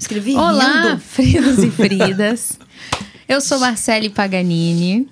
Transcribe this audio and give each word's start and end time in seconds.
Escrevi 0.00 0.34
Olá, 0.34 0.82
rindo. 0.92 1.00
Fridos 1.00 1.58
e 1.62 1.70
Fridas. 1.70 2.58
Eu 3.28 3.38
sou 3.40 3.60
Marcele 3.60 4.08
Paganini 4.08 5.06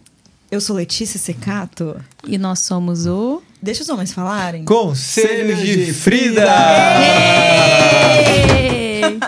Eu 0.51 0.61
sou 0.63 0.75
Letícia 0.75 1.21
Secato. 1.21 1.95
e 2.27 2.39
nós 2.39 2.61
somos 2.61 3.07
o. 3.07 3.43
Deixa 3.61 3.83
os 3.83 3.89
homens 3.91 4.13
falarem. 4.13 4.65
Conselhos 4.65 5.59
de 5.61 5.93
Frida! 5.93 6.47
Ei! 8.57 9.19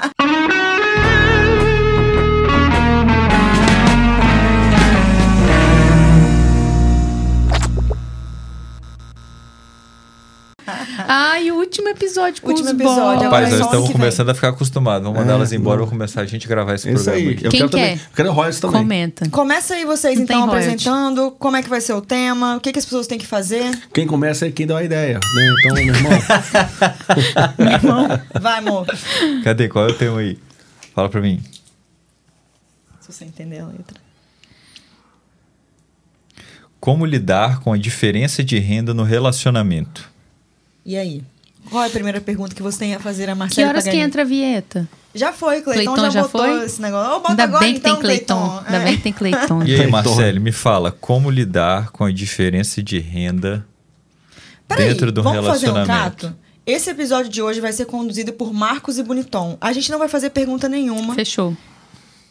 Episódio 11.90 12.42
com 12.42 12.48
Último 12.48 12.68
os 12.68 12.74
episódio, 12.74 13.24
Rapaz, 13.24 13.50
nós 13.50 13.60
estamos 13.60 13.84
vem. 13.84 13.92
começando 13.92 14.28
a 14.30 14.34
ficar 14.34 14.48
acostumados. 14.48 15.02
Vamos 15.04 15.18
mandar 15.20 15.32
É, 15.32 15.36
elas 15.36 15.52
embora, 15.52 15.76
vamos 15.78 15.90
começar 15.90 16.20
a 16.22 16.26
gente 16.26 16.46
gravar 16.48 16.74
esse 16.74 16.90
isso 16.90 17.04
programa 17.04 17.28
aí. 17.28 17.34
aqui. 17.34 17.44
Eu 17.46 17.50
Quem 17.50 17.60
quero 17.60 17.70
quer? 17.70 17.76
também. 17.78 17.94
Eu 17.94 18.16
quero 18.16 18.32
royalties 18.32 18.60
também. 18.60 18.80
Comenta. 18.82 19.28
Começa 19.30 19.74
aí 19.74 19.84
vocês, 19.84 20.16
Não 20.16 20.24
então, 20.24 20.44
apresentando 20.44 21.30
como 21.32 21.56
é 21.56 21.62
que 21.62 21.68
vai 21.68 21.80
ser 21.80 21.92
o 21.94 22.00
tema, 22.00 22.56
o 22.56 22.60
que, 22.60 22.72
que 22.72 22.78
as 22.78 22.84
pessoas 22.84 23.06
têm 23.06 23.18
que 23.18 23.26
fazer. 23.26 23.70
Quem 23.92 24.06
começa 24.06 24.46
é 24.46 24.50
quem 24.50 24.66
dá 24.66 24.78
a 24.78 24.84
ideia. 24.84 25.18
Né? 25.18 25.54
Então, 25.58 25.74
meu 27.58 27.72
irmão. 27.72 28.20
Vai, 28.40 28.58
amor. 28.58 28.86
Cadê? 29.44 29.68
Qual 29.68 29.86
é 29.88 29.90
o 29.90 29.94
tema 29.94 30.20
aí? 30.20 30.38
Fala 30.94 31.08
pra 31.08 31.20
mim. 31.20 31.42
Se 33.00 33.12
você 33.12 33.24
entender 33.24 33.58
a 33.60 33.66
letra. 33.66 34.00
Como 36.78 37.04
lidar 37.04 37.60
com 37.60 37.72
a 37.72 37.76
diferença 37.76 38.42
de 38.42 38.58
renda 38.58 38.94
no 38.94 39.02
relacionamento? 39.02 40.08
E 40.84 40.96
aí? 40.96 41.22
Qual 41.70 41.82
é 41.84 41.86
a 41.86 41.90
primeira 41.90 42.20
pergunta 42.20 42.54
que 42.54 42.62
você 42.62 42.78
tem 42.78 42.94
a 42.94 42.98
fazer 43.00 43.24
a 43.30 43.32
Que 43.32 43.38
Marcela 43.38 43.68
horas 43.68 43.84
que 43.84 43.90
Paganini? 43.90 44.06
entra 44.08 44.22
a 44.22 44.24
vinheta? 44.24 44.88
Já 45.14 45.32
foi, 45.32 45.60
Cleiton, 45.62 45.94
Cleiton 45.94 46.02
já, 46.04 46.10
já 46.10 46.22
botou 46.22 46.40
foi? 46.42 46.64
esse 46.64 46.80
negócio. 46.82 47.12
Ô, 47.12 47.20
bota 47.20 47.30
Ainda 47.32 47.44
agora 47.44 47.60
bem 47.64 47.72
que 47.74 47.78
então, 47.78 47.92
tem 47.94 48.02
Cleiton. 48.02 48.62
Ainda 48.64 48.76
É. 48.78 48.84
bem 48.84 48.96
que 48.96 49.02
tem 49.02 49.12
Cleiton. 49.12 49.62
E 49.62 49.70
aí, 49.70 49.76
Cleiton. 49.76 49.90
Marcelo, 49.90 50.40
me 50.40 50.52
fala, 50.52 50.92
como 50.92 51.30
lidar 51.30 51.90
com 51.90 52.04
a 52.04 52.12
diferença 52.12 52.82
de 52.82 52.98
renda 52.98 53.66
Peraí, 54.68 54.88
dentro 54.88 55.10
do 55.10 55.22
vamos 55.22 55.44
fazer 55.46 55.68
um 55.70 55.72
relacionamento? 55.74 56.16
trato? 56.28 56.36
Esse 56.66 56.90
episódio 56.90 57.30
de 57.30 57.42
hoje 57.42 57.60
vai 57.60 57.72
ser 57.72 57.86
conduzido 57.86 58.32
por 58.32 58.52
Marcos 58.52 58.98
e 58.98 59.02
Boniton. 59.02 59.56
A 59.60 59.72
gente 59.72 59.90
não 59.90 59.98
vai 59.98 60.08
fazer 60.08 60.30
pergunta 60.30 60.68
nenhuma. 60.68 61.14
Fechou. 61.14 61.56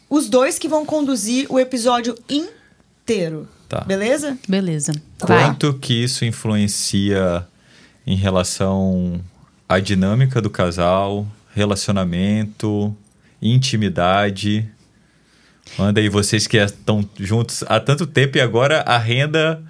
Os 0.08 0.28
dois 0.30 0.58
que 0.58 0.66
vão 0.68 0.86
conduzir 0.86 1.46
o 1.50 1.58
episódio 1.58 2.14
inteiro. 2.28 3.46
Tá. 3.68 3.80
Beleza? 3.82 4.38
Beleza. 4.48 4.92
Vai. 5.18 5.44
Quanto 5.44 5.74
que 5.74 5.92
isso 6.02 6.24
influencia 6.24 7.46
em 8.06 8.16
relação 8.16 9.20
à 9.70 9.78
dinâmica 9.78 10.42
do 10.42 10.50
casal, 10.50 11.24
relacionamento, 11.54 12.92
intimidade? 13.40 14.68
Manda 15.78 16.00
aí 16.00 16.08
vocês 16.08 16.48
que 16.48 16.56
estão 16.56 17.08
juntos 17.16 17.62
há 17.68 17.78
tanto 17.78 18.04
tempo 18.04 18.36
e 18.36 18.40
agora 18.40 18.80
a 18.80 18.98
renda 18.98 19.62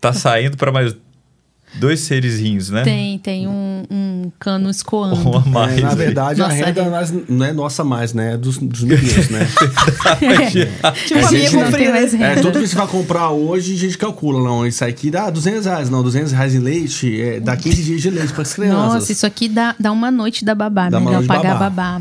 tá 0.00 0.12
saindo 0.12 0.56
para 0.56 0.72
mais 0.72 0.96
dois 1.74 2.00
serizinhos, 2.00 2.70
né? 2.70 2.82
Tem, 2.82 3.18
tem 3.18 3.48
um, 3.48 3.82
um 3.90 4.32
cano 4.38 4.70
escoando. 4.70 5.26
Ou 5.28 5.36
a 5.38 5.40
mais. 5.40 5.78
É, 5.78 5.80
na 5.80 5.94
verdade, 5.94 6.40
Nossa, 6.40 6.52
a 6.52 6.56
renda 6.66 6.84
nós- 6.90 7.12
não 7.28 7.46
é 7.46 7.52
nossa 7.52 7.82
mais, 7.84 8.12
né? 8.12 8.34
É 8.34 8.36
dos, 8.36 8.58
dos 8.58 8.82
meninos, 8.82 9.28
né? 9.30 9.48
Tipo, 10.50 10.86
A 10.86 11.26
Frida. 11.72 11.90
mais 11.92 12.14
É, 12.14 12.34
tudo 12.36 12.60
que 12.60 12.66
você 12.66 12.76
vai 12.76 12.86
comprar 12.86 13.30
hoje, 13.30 13.74
a 13.74 13.78
gente 13.78 13.98
calcula. 13.98 14.42
Não, 14.42 14.66
isso 14.66 14.84
aqui 14.84 15.10
dá 15.10 15.30
200 15.30 15.66
reais. 15.66 15.90
Não, 15.90 16.02
200 16.02 16.32
reais 16.32 16.54
em 16.54 16.58
leite, 16.58 17.20
é, 17.20 17.40
dá 17.40 17.56
15 17.56 17.82
dias 17.82 18.00
de 18.02 18.10
leite 18.10 18.32
para 18.32 18.42
as 18.42 18.52
crianças. 18.54 18.94
Nossa, 18.94 19.12
isso 19.12 19.26
aqui 19.26 19.48
dá, 19.48 19.74
dá 19.78 19.90
uma 19.92 20.10
noite 20.10 20.44
da 20.44 20.54
babá. 20.54 20.88
Dá 20.90 20.98
uma 20.98 21.10
melhor 21.10 21.26
pagar 21.26 21.54
babá. 21.58 21.70
babá. 21.70 21.98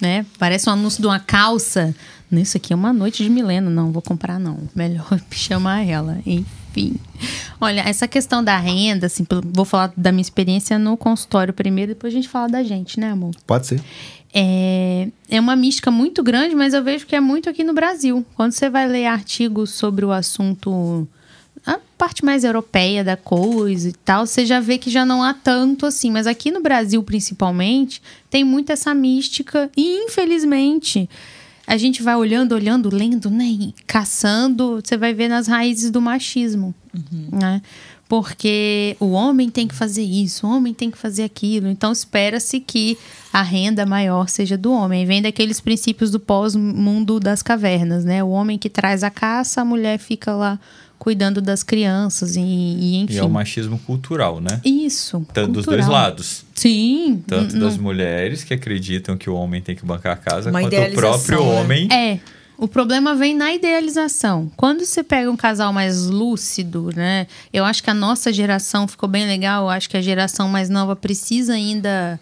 Né? 0.00 0.26
Parece 0.38 0.68
um 0.68 0.72
anúncio 0.72 1.00
de 1.00 1.06
uma 1.06 1.20
calça. 1.20 1.94
Isso 2.32 2.56
aqui 2.56 2.72
é 2.72 2.76
uma 2.76 2.92
noite 2.92 3.22
de 3.22 3.28
milena. 3.30 3.68
Não, 3.70 3.92
vou 3.92 4.02
comprar 4.02 4.38
não. 4.38 4.58
Melhor 4.74 5.06
chamar 5.30 5.86
ela. 5.86 6.18
Enfim. 6.26 6.46
Olha, 7.60 7.80
essa 7.82 8.08
questão 8.08 8.42
da 8.42 8.56
renda, 8.56 9.06
assim, 9.06 9.26
vou 9.52 9.64
falar 9.64 9.92
da 9.96 10.10
minha 10.10 10.22
experiência 10.22 10.78
no 10.78 10.96
consultório 10.96 11.54
primeiro, 11.54 11.94
depois 11.94 12.12
a 12.12 12.16
gente 12.16 12.28
fala 12.28 12.48
da 12.48 12.62
gente, 12.62 12.98
né, 12.98 13.10
amor? 13.10 13.34
Pode 13.46 13.66
ser. 13.66 13.80
É, 14.34 15.08
é 15.28 15.38
uma 15.38 15.54
mística 15.54 15.90
muito 15.90 16.22
grande, 16.22 16.54
mas 16.54 16.72
eu 16.72 16.82
vejo 16.82 17.06
que 17.06 17.14
é 17.14 17.20
muito 17.20 17.50
aqui 17.50 17.62
no 17.62 17.74
Brasil. 17.74 18.24
Quando 18.34 18.52
você 18.52 18.70
vai 18.70 18.88
ler 18.88 19.06
artigos 19.06 19.70
sobre 19.70 20.04
o 20.04 20.10
assunto, 20.10 21.06
a 21.66 21.78
parte 21.98 22.24
mais 22.24 22.42
europeia 22.42 23.04
da 23.04 23.16
coisa 23.16 23.90
e 23.90 23.92
tal, 23.92 24.26
você 24.26 24.46
já 24.46 24.58
vê 24.58 24.78
que 24.78 24.90
já 24.90 25.04
não 25.04 25.22
há 25.22 25.34
tanto 25.34 25.84
assim. 25.84 26.10
Mas 26.10 26.26
aqui 26.26 26.50
no 26.50 26.62
Brasil, 26.62 27.02
principalmente, 27.02 28.00
tem 28.30 28.42
muito 28.42 28.72
essa 28.72 28.94
mística 28.94 29.70
e, 29.76 30.04
infelizmente, 30.04 31.08
a 31.72 31.78
gente 31.78 32.02
vai 32.02 32.14
olhando, 32.14 32.52
olhando, 32.52 32.94
lendo, 32.94 33.30
né? 33.30 33.46
E 33.46 33.74
caçando, 33.86 34.78
você 34.84 34.94
vai 34.94 35.14
ver 35.14 35.26
nas 35.26 35.46
raízes 35.46 35.90
do 35.90 36.02
machismo, 36.02 36.74
né? 37.32 37.62
Porque 38.06 38.94
o 39.00 39.12
homem 39.12 39.48
tem 39.48 39.66
que 39.66 39.74
fazer 39.74 40.02
isso, 40.02 40.46
o 40.46 40.50
homem 40.50 40.74
tem 40.74 40.90
que 40.90 40.98
fazer 40.98 41.22
aquilo. 41.24 41.68
Então 41.68 41.90
espera-se 41.90 42.60
que 42.60 42.98
a 43.32 43.40
renda 43.40 43.86
maior 43.86 44.28
seja 44.28 44.58
do 44.58 44.70
homem. 44.70 45.06
Vem 45.06 45.22
daqueles 45.22 45.62
princípios 45.62 46.10
do 46.10 46.20
pós-mundo 46.20 47.18
das 47.18 47.42
cavernas, 47.42 48.04
né? 48.04 48.22
O 48.22 48.28
homem 48.28 48.58
que 48.58 48.68
traz 48.68 49.02
a 49.02 49.08
caça, 49.08 49.62
a 49.62 49.64
mulher 49.64 49.98
fica 49.98 50.34
lá 50.34 50.60
cuidando 51.02 51.42
das 51.42 51.64
crianças 51.64 52.36
e, 52.36 52.40
e 52.40 52.96
enfim. 52.98 53.14
E 53.14 53.18
é 53.18 53.24
o 53.24 53.28
machismo 53.28 53.76
cultural, 53.76 54.40
né? 54.40 54.60
Isso. 54.64 55.26
Tanto 55.34 55.50
dos 55.54 55.64
cultural. 55.64 55.88
dois 55.88 56.00
lados. 56.00 56.44
Sim. 56.54 57.24
Tanto 57.26 57.56
n- 57.56 57.60
das 57.60 57.76
mulheres 57.76 58.44
que 58.44 58.54
acreditam 58.54 59.16
que 59.16 59.28
o 59.28 59.34
homem 59.34 59.60
tem 59.60 59.74
que 59.74 59.84
bancar 59.84 60.12
a 60.12 60.16
casa, 60.16 60.50
Uma 60.50 60.60
quanto 60.60 60.76
o 60.76 60.92
próprio 60.92 61.40
né? 61.42 61.50
homem. 61.60 61.88
É. 61.92 62.20
O 62.56 62.68
problema 62.68 63.16
vem 63.16 63.34
na 63.34 63.52
idealização. 63.52 64.48
Quando 64.56 64.84
você 64.84 65.02
pega 65.02 65.28
um 65.28 65.36
casal 65.36 65.72
mais 65.72 66.06
lúcido, 66.06 66.90
né? 66.94 67.26
Eu 67.52 67.64
acho 67.64 67.82
que 67.82 67.90
a 67.90 67.94
nossa 67.94 68.32
geração 68.32 68.86
ficou 68.86 69.08
bem 69.08 69.26
legal. 69.26 69.64
Eu 69.64 69.70
acho 69.70 69.90
que 69.90 69.96
a 69.96 70.00
geração 70.00 70.48
mais 70.48 70.70
nova 70.70 70.94
precisa 70.94 71.54
ainda 71.54 72.20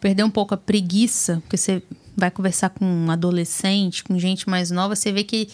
perder 0.00 0.24
um 0.24 0.30
pouco 0.30 0.54
a 0.54 0.56
preguiça, 0.56 1.42
porque 1.42 1.58
você 1.58 1.82
vai 2.16 2.30
conversar 2.30 2.70
com 2.70 2.86
um 2.86 3.10
adolescente, 3.10 4.02
com 4.02 4.18
gente 4.18 4.48
mais 4.48 4.70
nova, 4.70 4.96
você 4.96 5.12
vê 5.12 5.22
que 5.22 5.48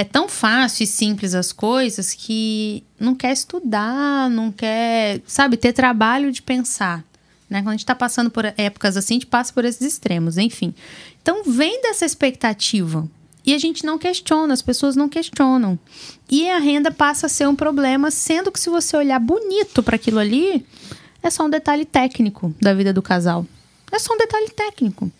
é 0.00 0.04
tão 0.04 0.30
fácil 0.30 0.84
e 0.84 0.86
simples 0.86 1.34
as 1.34 1.52
coisas 1.52 2.14
que 2.14 2.82
não 2.98 3.14
quer 3.14 3.32
estudar, 3.32 4.30
não 4.30 4.50
quer, 4.50 5.20
sabe, 5.26 5.58
ter 5.58 5.74
trabalho 5.74 6.32
de 6.32 6.40
pensar. 6.40 7.04
Né? 7.50 7.60
Quando 7.60 7.68
a 7.68 7.72
gente 7.72 7.80
está 7.80 7.94
passando 7.94 8.30
por 8.30 8.46
épocas 8.56 8.96
assim, 8.96 9.14
a 9.14 9.16
gente 9.16 9.26
passa 9.26 9.52
por 9.52 9.62
esses 9.62 9.82
extremos, 9.82 10.38
enfim. 10.38 10.74
Então 11.20 11.42
vem 11.44 11.82
dessa 11.82 12.06
expectativa. 12.06 13.06
E 13.44 13.54
a 13.54 13.58
gente 13.58 13.84
não 13.84 13.98
questiona, 13.98 14.54
as 14.54 14.62
pessoas 14.62 14.96
não 14.96 15.06
questionam. 15.06 15.78
E 16.30 16.48
a 16.48 16.58
renda 16.58 16.90
passa 16.90 17.26
a 17.26 17.28
ser 17.28 17.46
um 17.46 17.56
problema, 17.56 18.10
sendo 18.10 18.50
que 18.50 18.60
se 18.60 18.70
você 18.70 18.96
olhar 18.96 19.18
bonito 19.18 19.82
para 19.82 19.96
aquilo 19.96 20.18
ali, 20.18 20.64
é 21.22 21.28
só 21.28 21.44
um 21.44 21.50
detalhe 21.50 21.84
técnico 21.84 22.54
da 22.58 22.72
vida 22.72 22.90
do 22.92 23.02
casal. 23.02 23.44
É 23.92 23.98
só 23.98 24.14
um 24.14 24.18
detalhe 24.18 24.48
técnico 24.48 25.12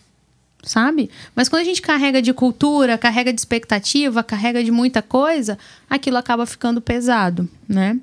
sabe? 0.62 1.10
Mas 1.34 1.48
quando 1.48 1.62
a 1.62 1.64
gente 1.64 1.82
carrega 1.82 2.20
de 2.20 2.32
cultura, 2.32 2.98
carrega 2.98 3.32
de 3.32 3.40
expectativa, 3.40 4.22
carrega 4.22 4.62
de 4.62 4.70
muita 4.70 5.02
coisa, 5.02 5.58
aquilo 5.88 6.16
acaba 6.16 6.46
ficando 6.46 6.80
pesado, 6.80 7.48
né? 7.68 7.98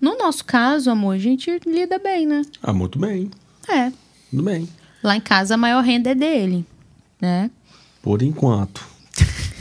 No 0.00 0.16
nosso 0.16 0.44
caso, 0.44 0.90
amor, 0.90 1.14
a 1.14 1.18
gente 1.18 1.60
lida 1.66 1.98
bem, 1.98 2.26
né? 2.26 2.42
Ah, 2.62 2.72
muito 2.72 2.98
bem. 2.98 3.30
É. 3.68 3.92
Tudo 4.30 4.42
bem. 4.42 4.68
Lá 5.02 5.16
em 5.16 5.20
casa 5.20 5.54
a 5.54 5.56
maior 5.58 5.82
renda 5.84 6.10
é 6.10 6.14
dele, 6.14 6.64
né? 7.20 7.50
Por 8.02 8.22
enquanto. 8.22 8.82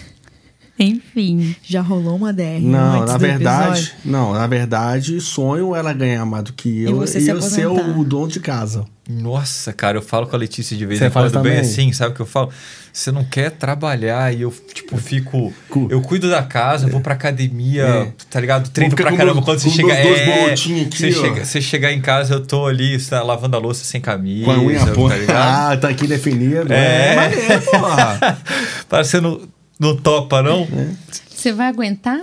Enfim. 0.79 1.55
Já 1.61 1.81
rolou 1.81 2.15
uma 2.15 2.31
DR 2.31 2.61
Não, 2.61 3.01
antes 3.01 3.11
na 3.11 3.17
verdade, 3.17 3.79
episódio? 3.79 3.97
não, 4.05 4.33
na 4.33 4.47
verdade, 4.47 5.19
sonho 5.19 5.75
ela 5.75 5.91
ganhar 5.91 6.25
mais 6.25 6.45
do 6.45 6.53
que 6.53 6.83
eu 6.83 6.95
você 6.95 7.17
e 7.17 7.21
se 7.21 7.29
eu 7.29 7.41
ser 7.41 7.67
o 7.67 8.03
dono 8.05 8.29
de 8.29 8.39
casa. 8.39 8.85
Nossa, 9.09 9.73
cara, 9.73 9.97
eu 9.97 10.01
falo 10.03 10.27
com 10.27 10.35
a 10.35 10.39
Letícia 10.39 10.77
de 10.77 10.85
vez 10.85 10.99
Você 10.99 11.07
em 11.07 11.09
quando 11.09 11.23
bem 11.41 11.53
também? 11.53 11.59
assim, 11.59 11.91
sabe 11.91 12.11
o 12.11 12.15
que 12.15 12.21
eu 12.21 12.27
falo? 12.27 12.51
Você 12.93 13.11
não 13.11 13.23
quer 13.25 13.49
trabalhar 13.51 14.31
e 14.31 14.41
eu, 14.43 14.53
tipo, 14.73 14.97
fico. 14.97 15.51
Cu- 15.67 15.87
Eu 15.89 15.99
cuido 16.01 16.29
da 16.29 16.43
casa, 16.43 16.87
vou 16.87 17.01
pra 17.01 17.15
academia, 17.15 17.83
É. 17.85 18.11
tá 18.29 18.39
ligado? 18.39 18.69
Treino 18.69 18.95
pra 18.95 19.05
caramba. 19.11 19.33
meus- 19.33 19.45
Quando 19.45 19.59
você 19.59 19.69
chega. 19.71 19.87
dois 20.03 20.19
É, 20.19 20.51
aqui, 20.51 20.87
você, 20.91 21.11
chega, 21.11 21.45
você 21.45 21.59
chegar 21.61 21.91
em 21.91 22.01
casa, 22.01 22.35
eu 22.35 22.45
tô 22.45 22.67
ali, 22.67 22.99
você 22.99 23.09
tá 23.09 23.23
lavando 23.23 23.55
a 23.55 23.59
louça 23.59 23.83
sem 23.83 23.99
camisa. 23.99 24.45
Com 24.45 24.51
a 24.51 24.59
unha 24.59 24.79
tá 24.79 25.15
ligado? 25.15 25.29
Ah, 25.73 25.77
tá 25.77 25.89
aqui 25.89 26.05
definido. 26.05 26.71
É. 26.71 27.13
É, 27.13 27.15
maneiro, 27.15 27.61
porra. 27.63 28.37
Parece 28.87 29.09
que 29.11 29.17
você 29.17 29.21
não, 29.21 29.41
não 29.79 29.95
topa, 29.97 30.43
não? 30.43 30.67
É. 30.71 30.87
Você 31.35 31.51
vai 31.51 31.67
aguentar? 31.67 32.19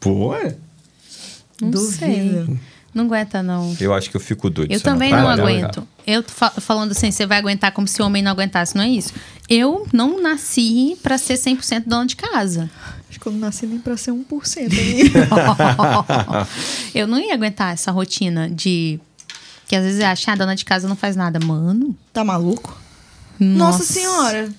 Pô, 0.00 0.34
é. 0.34 0.54
Não 1.60 1.70
Duvido. 1.70 1.92
sei. 2.46 2.56
Não 2.94 3.04
aguenta, 3.06 3.42
não. 3.42 3.74
Eu 3.80 3.94
acho 3.94 4.10
que 4.10 4.16
eu 4.16 4.20
fico 4.20 4.50
doido. 4.50 4.70
Eu 4.70 4.76
não 4.76 4.82
também 4.82 5.10
não 5.10 5.24
trabalhar, 5.24 5.42
aguento. 5.42 5.88
Eu 6.06 6.22
falando 6.60 6.92
assim, 6.92 7.10
você 7.10 7.24
vai 7.24 7.38
aguentar 7.38 7.72
como 7.72 7.88
se 7.88 8.02
o 8.02 8.06
homem 8.06 8.22
não 8.22 8.30
aguentasse, 8.30 8.76
não 8.76 8.82
é 8.82 8.88
isso? 8.88 9.14
Eu 9.48 9.86
não 9.92 10.20
nasci 10.20 10.98
pra 11.02 11.16
ser 11.16 11.34
100% 11.34 11.84
dona 11.86 12.06
de 12.06 12.16
casa. 12.16 12.70
Acho 13.08 13.18
que 13.18 13.26
eu 13.26 13.32
não 13.32 13.40
nasci 13.40 13.66
nem 13.66 13.78
pra 13.78 13.96
ser 13.96 14.10
1% 14.10 14.72
aí. 14.78 15.10
eu 16.94 17.06
não 17.06 17.18
ia 17.18 17.34
aguentar 17.34 17.72
essa 17.72 17.90
rotina 17.90 18.50
de. 18.50 19.00
Que 19.66 19.76
às 19.76 19.84
vezes 19.84 20.00
é 20.00 20.06
achar, 20.06 20.32
ah, 20.32 20.36
dona 20.36 20.54
de 20.54 20.64
casa 20.64 20.86
não 20.86 20.96
faz 20.96 21.16
nada. 21.16 21.38
Mano, 21.40 21.96
tá 22.12 22.22
maluco? 22.22 22.78
Nossa, 23.40 23.82
Senhora. 23.84 24.50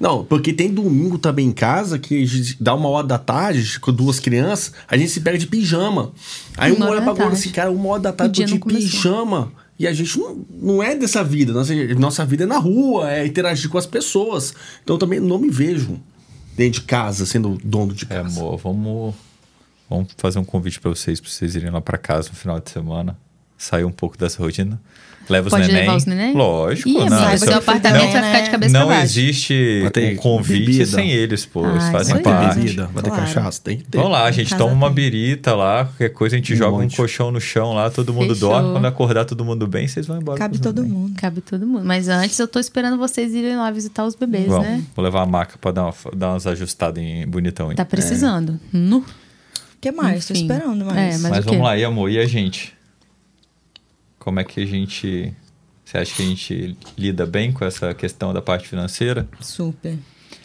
Não, 0.00 0.24
porque 0.24 0.52
tem 0.52 0.72
domingo 0.72 1.18
também 1.18 1.48
em 1.48 1.52
casa 1.52 1.98
que 1.98 2.24
dá 2.60 2.74
uma 2.74 2.88
hora 2.88 3.06
da 3.06 3.18
tarde 3.18 3.80
com 3.80 3.92
duas 3.92 4.20
crianças, 4.20 4.72
a 4.86 4.96
gente 4.96 5.10
se 5.10 5.20
pega 5.20 5.36
de 5.36 5.46
pijama. 5.46 6.12
Aí 6.56 6.70
Uma 6.72 6.84
uma 6.86 6.90
hora 6.92 7.02
pra 7.02 7.10
agora 7.12 7.32
assim, 7.32 7.50
cara, 7.50 7.70
uma 7.70 7.88
hora 7.88 8.02
da 8.02 8.12
tarde 8.12 8.40
tô 8.42 8.46
de 8.46 8.58
começou. 8.58 8.80
pijama. 8.80 9.52
E 9.78 9.86
a 9.86 9.92
gente 9.92 10.18
não, 10.18 10.44
não 10.50 10.82
é 10.82 10.94
dessa 10.96 11.22
vida. 11.22 11.52
Nossa, 11.52 11.72
nossa 11.96 12.24
vida 12.26 12.44
é 12.44 12.46
na 12.46 12.58
rua, 12.58 13.10
é 13.12 13.26
interagir 13.26 13.68
com 13.70 13.78
as 13.78 13.86
pessoas. 13.86 14.52
Então 14.82 14.96
eu 14.96 14.98
também 15.00 15.20
não 15.20 15.38
me 15.38 15.48
vejo 15.50 16.00
dentro 16.56 16.80
de 16.80 16.86
casa, 16.86 17.24
sendo 17.26 17.58
dono 17.64 17.92
de 17.94 18.04
É, 18.04 18.06
casa. 18.08 18.40
amor, 18.40 18.56
vamos, 18.58 19.14
vamos 19.88 20.08
fazer 20.16 20.38
um 20.40 20.44
convite 20.44 20.80
pra 20.80 20.90
vocês, 20.90 21.20
pra 21.20 21.30
vocês 21.30 21.54
irem 21.54 21.70
lá 21.70 21.80
pra 21.80 21.96
casa 21.98 22.28
no 22.30 22.34
final 22.34 22.58
de 22.60 22.70
semana. 22.70 23.16
Sair 23.56 23.84
um 23.84 23.90
pouco 23.92 24.16
dessa 24.18 24.40
rotina. 24.42 24.80
Leva 25.28 25.46
os 25.48 25.50
Pode 25.50 25.66
neném. 25.66 25.80
levar 25.82 25.96
os 25.96 26.06
neném? 26.06 26.32
Lógico, 26.34 26.88
Ih, 26.88 26.92
não. 26.94 27.00
amiga, 27.02 27.16
saiba 27.18 27.38
seu 27.38 27.48
que 27.48 27.54
apartamento 27.54 28.02
não- 28.04 28.12
vai 28.12 28.22
ficar 28.24 28.40
de 28.40 28.50
cabeça 28.50 28.72
Não 28.72 28.92
existe 29.02 29.90
ter 29.92 30.14
um 30.14 30.16
convite 30.16 30.66
bebida. 30.66 30.86
sem 30.86 31.10
eles, 31.10 31.44
pô. 31.44 31.68
Eles 31.68 31.84
Ah, 31.84 31.92
fazem 31.92 32.14
aí. 32.16 32.22
ter 32.22 32.30
parte. 32.30 32.58
bebida, 32.60 32.86
vai 32.86 33.02
ter 33.02 33.10
Claro. 33.10 33.24
cachaça, 33.26 33.60
tem 33.62 33.76
que 33.78 33.84
ter. 33.84 33.98
Vamos 33.98 34.12
lá, 34.12 34.24
a 34.24 34.30
gente 34.30 34.50
casa 34.50 34.62
toma 34.62 34.72
uma 34.74 34.88
birita 34.90 35.54
lá, 35.54 35.84
qualquer 35.84 36.08
coisa 36.10 36.36
a 36.36 36.38
gente 36.38 36.54
Um 36.54 36.56
joga 36.56 36.76
um 36.76 36.80
monte. 36.82 36.96
colchão 36.96 37.30
no 37.30 37.40
chão 37.40 37.74
lá, 37.74 37.90
todo 37.90 38.12
mundo 38.14 38.34
Fechou. 38.34 38.50
dorme. 38.50 38.72
Quando 38.72 38.84
acordar 38.86 39.24
todo 39.26 39.44
mundo 39.44 39.66
bem, 39.66 39.86
vocês 39.86 40.06
vão 40.06 40.18
embora. 40.18 40.38
Cabe 40.38 40.54
os 40.54 40.60
todo 40.60 40.82
neném. 40.82 40.96
mundo. 40.98 41.14
Cabe 41.16 41.40
todo 41.40 41.66
mundo. 41.66 41.84
Mas 41.84 42.08
antes 42.08 42.38
eu 42.38 42.48
tô 42.48 42.58
esperando 42.58 42.96
vocês 42.96 43.34
irem 43.34 43.56
lá 43.56 43.70
visitar 43.70 44.04
os 44.06 44.14
bebês, 44.14 44.46
Vamos, 44.46 44.66
né? 44.66 44.82
vou 44.96 45.04
levar 45.04 45.22
a 45.22 45.26
maca 45.26 45.58
pra 45.60 45.70
dar, 45.72 45.84
uma, 45.84 45.94
dar 46.16 46.30
umas 46.30 46.46
ajustadas 46.46 47.02
em 47.02 47.26
bonitão 47.26 47.70
aí. 47.70 47.76
Tá 47.76 47.84
precisando. 47.84 48.58
Nu. 48.72 48.98
O 48.98 49.80
que 49.80 49.92
mais? 49.92 50.26
Tô 50.26 50.32
Enfim. 50.34 50.42
esperando 50.42 50.84
mais. 50.86 50.98
É, 50.98 51.18
mas- 51.18 51.30
Mas 51.30 51.44
o 51.46 51.48
vamos 51.50 51.62
lá, 51.64 51.76
e 51.76 51.84
amor, 51.84 52.10
e 52.10 52.18
a 52.18 52.26
gente? 52.26 52.72
Como 54.28 54.40
é 54.40 54.44
que 54.44 54.60
a 54.62 54.66
gente. 54.66 55.32
Você 55.82 55.96
acha 55.96 56.14
que 56.14 56.20
a 56.22 56.26
gente 56.26 56.76
lida 56.98 57.24
bem 57.24 57.50
com 57.50 57.64
essa 57.64 57.94
questão 57.94 58.34
da 58.34 58.42
parte 58.42 58.68
financeira? 58.68 59.26
Super. 59.40 59.96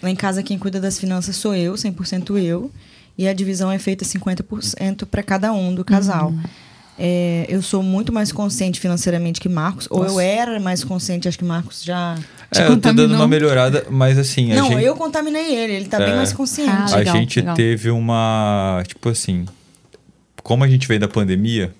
Lá 0.02 0.10
em 0.10 0.16
casa, 0.16 0.42
quem 0.42 0.58
cuida 0.58 0.80
das 0.80 0.98
finanças 0.98 1.36
sou 1.36 1.54
eu, 1.54 1.74
100% 1.74 2.42
eu. 2.42 2.72
E 3.18 3.28
a 3.28 3.34
divisão 3.34 3.70
é 3.70 3.78
feita 3.78 4.06
50% 4.06 5.06
para 5.06 5.22
cada 5.22 5.52
um 5.52 5.76
do 5.76 5.84
casal. 5.84 6.30
Uhum. 6.30 6.44
É, 6.98 7.46
eu 7.50 7.62
sou 7.62 7.84
muito 7.84 8.14
mais 8.14 8.32
consciente 8.32 8.80
financeiramente 8.80 9.42
que 9.42 9.50
Marcos. 9.50 9.86
Ou 9.90 10.06
eu 10.06 10.18
era 10.18 10.58
mais 10.62 10.82
consciente, 10.82 11.28
acho 11.28 11.38
que 11.38 11.44
Marcos 11.44 11.84
já. 11.84 12.16
Te 12.54 12.62
é, 12.62 12.68
eu 12.70 12.80
tô 12.80 12.94
dando 12.94 13.16
uma 13.16 13.28
melhorada, 13.28 13.86
mas 13.90 14.18
assim, 14.18 14.50
a 14.54 14.56
Não, 14.56 14.70
gente. 14.70 14.82
eu 14.86 14.96
contaminei 14.96 15.54
ele, 15.58 15.74
ele 15.74 15.86
tá 15.90 15.98
bem 15.98 16.14
É. 16.14 16.16
mais 16.16 16.32
consciente. 16.32 16.72
Ah, 16.72 16.86
a 16.94 16.96
legal, 17.00 17.16
gente 17.18 17.40
legal. 17.42 17.54
teve 17.58 17.90
uma. 17.90 18.82
Tipo 18.88 19.10
assim. 19.10 19.46
Como 20.42 20.64
a 20.64 20.70
gente 20.70 20.88
veio 20.88 21.02
da 21.02 21.08
pandemia, 21.10 21.74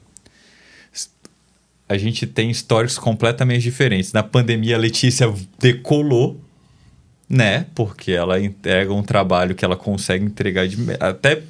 a 1.94 1.98
gente 1.98 2.26
tem 2.28 2.50
históricos 2.50 2.98
completamente 2.98 3.62
diferentes. 3.64 4.12
Na 4.14 4.24
pandemia, 4.24 4.76
a 4.76 4.80
Letícia 4.80 5.32
decolou, 5.60 6.40
né? 7.30 7.66
Porque 7.76 8.12
ela 8.12 8.40
entrega 8.40 8.94
um 8.94 9.04
trabalho 9.04 9.56
que 9.56 9.64
ela 9.64 9.76
consegue 9.76 10.26
entregar 10.26 10.68
de, 10.68 10.78
até 11.00 11.42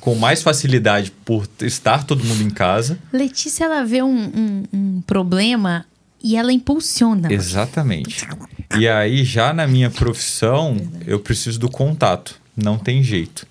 com 0.00 0.14
mais 0.14 0.42
facilidade 0.42 1.10
por 1.24 1.48
estar 1.62 2.04
todo 2.04 2.24
mundo 2.24 2.42
em 2.42 2.50
casa. 2.50 2.98
Letícia, 3.12 3.64
ela 3.64 3.84
vê 3.84 4.02
um, 4.02 4.16
um- 4.16 4.62
um 4.72 5.00
problema 5.00 5.84
e 6.22 6.36
ela 6.36 6.52
impulsiona. 6.52 7.32
Exatamente. 7.32 8.26
E 8.78 8.86
aí, 8.88 9.24
já 9.24 9.52
na 9.52 9.66
minha 9.66 9.90
profissão, 9.90 10.76
eu 11.06 11.18
preciso 11.20 11.58
do 11.58 11.68
contato. 11.70 12.38
Não 12.56 12.78
tem 12.78 13.02
jeito. 13.02 13.46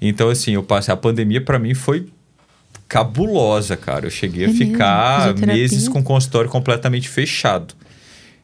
Então, 0.00 0.28
assim, 0.28 0.52
eu 0.52 0.62
passei. 0.62 0.92
A 0.92 0.96
pandemia, 0.96 1.40
para 1.40 1.58
mim, 1.58 1.74
foi 1.74 2.08
cabulosa, 2.92 3.74
cara. 3.74 4.04
Eu 4.04 4.10
cheguei 4.10 4.44
É 4.44 4.48
a 4.48 4.52
ficar 4.52 5.34
meses 5.34 5.88
com 5.88 6.00
o 6.00 6.02
consultório 6.02 6.50
completamente 6.50 7.08
fechado. 7.08 7.74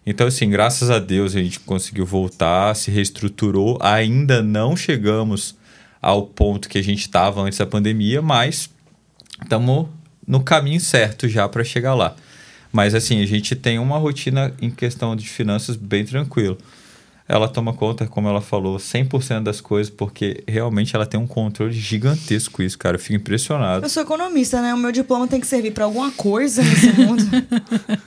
Então, 0.07 0.27
assim, 0.27 0.49
graças 0.49 0.89
a 0.89 0.99
Deus 0.99 1.37
a 1.37 1.39
gente 1.39 1.61
conseguiu 1.61 2.07
voltar, 2.07 2.75
se 2.75 2.91
reestruturou. 2.91 3.77
Ainda 3.83 4.43
não 4.43 4.75
chegamos 4.75 5.55
ao 6.01 6.23
ponto 6.23 6.67
que 6.67 6.79
a 6.79 6.83
gente 6.83 7.01
estava 7.01 7.43
antes 7.43 7.59
da 7.59 7.67
pandemia, 7.67 8.23
mas 8.23 8.71
estamos 9.43 9.87
no 10.27 10.41
caminho 10.41 10.81
certo 10.81 11.29
já 11.29 11.47
para 11.47 11.63
chegar 11.63 11.93
lá. 11.93 12.17
Mas 12.73 12.95
assim, 12.95 13.23
a 13.23 13.27
gente 13.27 13.55
tem 13.55 13.79
uma 13.79 13.99
rotina 13.99 14.55
em 14.63 14.71
questão 14.71 15.15
de 15.15 15.29
finanças 15.29 15.77
bem 15.77 16.07
tranquilo. 16.07 16.57
Ela 17.29 17.47
toma 17.47 17.75
conta, 17.75 18.07
como 18.07 18.27
ela 18.27 18.41
falou, 18.41 18.79
100% 18.79 19.43
das 19.43 19.61
coisas, 19.61 19.93
porque 19.93 20.43
realmente 20.49 20.97
ela 20.97 21.05
tem 21.05 21.21
um 21.21 21.27
controle 21.27 21.73
gigantesco 21.73 22.63
isso, 22.63 22.79
cara. 22.79 22.97
Eu 22.97 23.01
fico 23.01 23.17
impressionado. 23.17 23.85
Eu 23.85 23.91
sou 23.91 24.03
economista, 24.03 24.63
né? 24.63 24.73
O 24.73 24.79
meu 24.79 24.91
diploma 24.91 25.29
tem 25.29 25.39
que 25.39 25.47
servir 25.47 25.73
pra 25.73 25.85
alguma 25.85 26.11
coisa 26.11 26.63
nesse 26.63 26.91
mundo. 26.99 27.23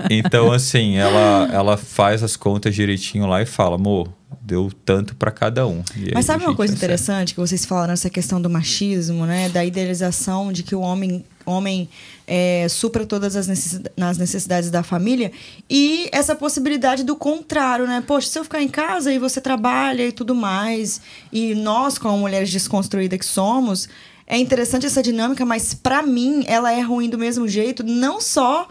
Então, 0.09 0.51
assim, 0.51 0.97
ela, 0.97 1.47
ela 1.53 1.77
faz 1.77 2.23
as 2.23 2.35
contas 2.35 2.73
direitinho 2.73 3.27
lá 3.27 3.41
e 3.43 3.45
fala, 3.45 3.75
amor, 3.75 4.11
deu 4.41 4.71
tanto 4.83 5.15
para 5.15 5.29
cada 5.29 5.67
um. 5.67 5.83
E 5.95 6.11
Mas 6.13 6.25
sabe 6.25 6.43
uma 6.43 6.55
coisa 6.55 6.73
interessante 6.73 7.33
que 7.33 7.39
vocês 7.39 7.63
falaram 7.63 7.93
essa 7.93 8.09
questão 8.09 8.41
do 8.41 8.49
machismo, 8.49 9.25
né? 9.25 9.49
Da 9.49 9.63
idealização 9.63 10.51
de 10.51 10.63
que 10.63 10.75
o 10.75 10.79
homem, 10.79 11.23
homem 11.45 11.89
é, 12.27 12.67
supra 12.69 13.05
todas 13.05 13.35
as 13.35 13.47
necessidades, 13.47 13.91
nas 13.97 14.17
necessidades 14.17 14.71
da 14.71 14.83
família 14.83 15.31
e 15.69 16.09
essa 16.11 16.35
possibilidade 16.35 17.03
do 17.03 17.15
contrário, 17.15 17.87
né? 17.87 18.03
Poxa, 18.05 18.27
se 18.27 18.39
eu 18.39 18.43
ficar 18.43 18.61
em 18.61 18.67
casa 18.67 19.11
e 19.11 19.19
você 19.19 19.41
trabalha 19.41 20.07
e 20.07 20.11
tudo 20.11 20.33
mais, 20.33 21.01
e 21.31 21.55
nós, 21.55 21.97
como 21.97 22.17
mulheres 22.17 22.51
desconstruídas 22.51 23.19
que 23.19 23.25
somos, 23.25 23.89
é 24.25 24.37
interessante 24.37 24.85
essa 24.85 25.03
dinâmica, 25.03 25.45
mas 25.45 25.73
pra 25.73 26.01
mim 26.01 26.43
ela 26.47 26.71
é 26.71 26.79
ruim 26.79 27.09
do 27.09 27.17
mesmo 27.17 27.47
jeito, 27.47 27.83
não 27.83 28.21
só 28.21 28.67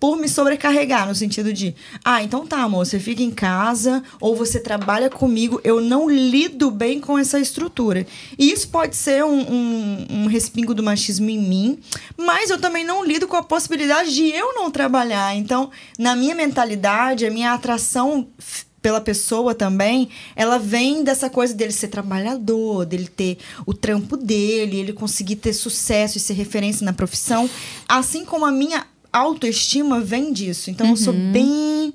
por 0.00 0.16
me 0.16 0.28
sobrecarregar, 0.28 1.06
no 1.06 1.14
sentido 1.14 1.52
de, 1.52 1.74
ah, 2.02 2.22
então 2.22 2.46
tá, 2.46 2.62
amor, 2.62 2.86
você 2.86 2.98
fica 2.98 3.22
em 3.22 3.30
casa 3.30 4.02
ou 4.18 4.34
você 4.34 4.58
trabalha 4.58 5.10
comigo, 5.10 5.60
eu 5.62 5.78
não 5.78 6.08
lido 6.08 6.70
bem 6.70 6.98
com 6.98 7.18
essa 7.18 7.38
estrutura. 7.38 8.06
E 8.38 8.50
isso 8.50 8.68
pode 8.68 8.96
ser 8.96 9.22
um, 9.22 9.40
um, 9.40 10.06
um 10.10 10.26
respingo 10.26 10.72
do 10.72 10.82
machismo 10.82 11.28
em 11.28 11.38
mim, 11.38 11.78
mas 12.16 12.48
eu 12.48 12.58
também 12.58 12.82
não 12.82 13.04
lido 13.04 13.28
com 13.28 13.36
a 13.36 13.42
possibilidade 13.42 14.14
de 14.14 14.26
eu 14.30 14.54
não 14.54 14.70
trabalhar. 14.70 15.36
Então, 15.36 15.70
na 15.98 16.16
minha 16.16 16.34
mentalidade, 16.34 17.26
a 17.26 17.30
minha 17.30 17.52
atração 17.52 18.26
pela 18.80 19.00
pessoa 19.00 19.54
também, 19.54 20.08
ela 20.34 20.58
vem 20.58 21.04
dessa 21.04 21.28
coisa 21.28 21.52
dele 21.52 21.72
ser 21.72 21.88
trabalhador, 21.88 22.86
dele 22.86 23.08
ter 23.08 23.38
o 23.66 23.74
trampo 23.74 24.16
dele, 24.16 24.78
ele 24.78 24.92
conseguir 24.92 25.36
ter 25.36 25.52
sucesso 25.52 26.16
e 26.16 26.20
ser 26.20 26.32
referência 26.32 26.84
na 26.84 26.92
profissão, 26.92 27.48
assim 27.86 28.24
como 28.24 28.46
a 28.46 28.50
minha 28.50 28.86
autoestima 29.12 30.00
vem 30.00 30.32
disso. 30.32 30.70
Então 30.70 30.88
eu 30.88 30.96
sou 30.96 31.12
bem 31.12 31.92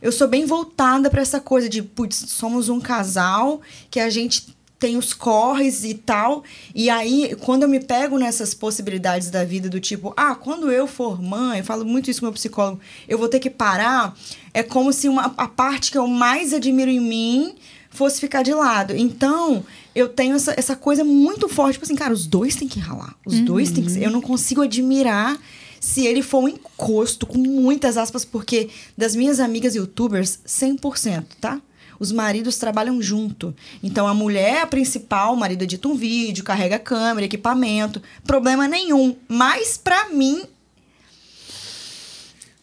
eu 0.00 0.10
sou 0.10 0.26
bem 0.26 0.44
voltada 0.44 1.08
para 1.08 1.22
essa 1.22 1.38
coisa 1.38 1.68
de, 1.68 1.80
putz, 1.80 2.24
somos 2.26 2.68
um 2.68 2.80
casal 2.80 3.60
que 3.88 4.00
a 4.00 4.10
gente 4.10 4.52
tem 4.82 4.96
os 4.96 5.14
corres 5.14 5.84
e 5.84 5.94
tal. 5.94 6.42
E 6.74 6.90
aí, 6.90 7.36
quando 7.40 7.62
eu 7.62 7.68
me 7.68 7.78
pego 7.78 8.18
nessas 8.18 8.52
possibilidades 8.52 9.30
da 9.30 9.44
vida 9.44 9.68
do 9.68 9.78
tipo, 9.78 10.12
ah, 10.16 10.34
quando 10.34 10.72
eu 10.72 10.88
for 10.88 11.22
mãe, 11.22 11.60
eu 11.60 11.64
falo 11.64 11.84
muito 11.84 12.10
isso 12.10 12.18
com 12.18 12.26
o 12.26 12.30
meu 12.30 12.34
psicólogo, 12.34 12.80
eu 13.06 13.16
vou 13.16 13.28
ter 13.28 13.38
que 13.38 13.48
parar, 13.48 14.12
é 14.52 14.64
como 14.64 14.92
se 14.92 15.08
uma, 15.08 15.32
a 15.36 15.46
parte 15.46 15.92
que 15.92 15.96
eu 15.96 16.08
mais 16.08 16.52
admiro 16.52 16.90
em 16.90 17.00
mim 17.00 17.54
fosse 17.88 18.18
ficar 18.18 18.42
de 18.42 18.52
lado. 18.52 18.96
Então, 18.96 19.64
eu 19.94 20.08
tenho 20.08 20.34
essa, 20.34 20.52
essa 20.56 20.74
coisa 20.74 21.04
muito 21.04 21.48
forte, 21.48 21.74
tipo 21.74 21.84
assim, 21.84 21.94
cara, 21.94 22.12
os 22.12 22.26
dois 22.26 22.56
têm 22.56 22.66
que 22.66 22.80
ralar. 22.80 23.14
Os 23.24 23.38
dois 23.38 23.70
têm 23.70 23.84
que 23.84 23.92
ser. 23.92 24.02
Eu 24.02 24.10
não 24.10 24.20
consigo 24.20 24.62
admirar 24.62 25.38
se 25.82 26.06
ele 26.06 26.22
for 26.22 26.44
um 26.44 26.48
encosto, 26.48 27.26
com 27.26 27.36
muitas 27.38 27.96
aspas, 27.96 28.24
porque 28.24 28.70
das 28.96 29.16
minhas 29.16 29.40
amigas 29.40 29.74
youtubers, 29.74 30.38
100%, 30.46 31.24
tá? 31.40 31.60
Os 31.98 32.12
maridos 32.12 32.56
trabalham 32.56 33.02
junto. 33.02 33.52
Então 33.82 34.06
a 34.06 34.14
mulher 34.14 34.58
é 34.58 34.60
a 34.60 34.66
principal, 34.66 35.34
o 35.34 35.36
marido 35.36 35.62
edita 35.64 35.88
um 35.88 35.96
vídeo, 35.96 36.44
carrega 36.44 36.78
câmera, 36.78 37.26
equipamento, 37.26 38.00
problema 38.24 38.68
nenhum. 38.68 39.16
Mas 39.26 39.76
pra 39.76 40.08
mim 40.10 40.44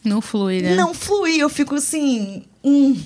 Não 0.02 0.22
flui, 0.22 0.62
né? 0.62 0.74
não 0.74 0.94
flui, 0.94 1.36
eu 1.36 1.50
fico 1.50 1.74
assim, 1.74 2.42
hum, 2.64 2.96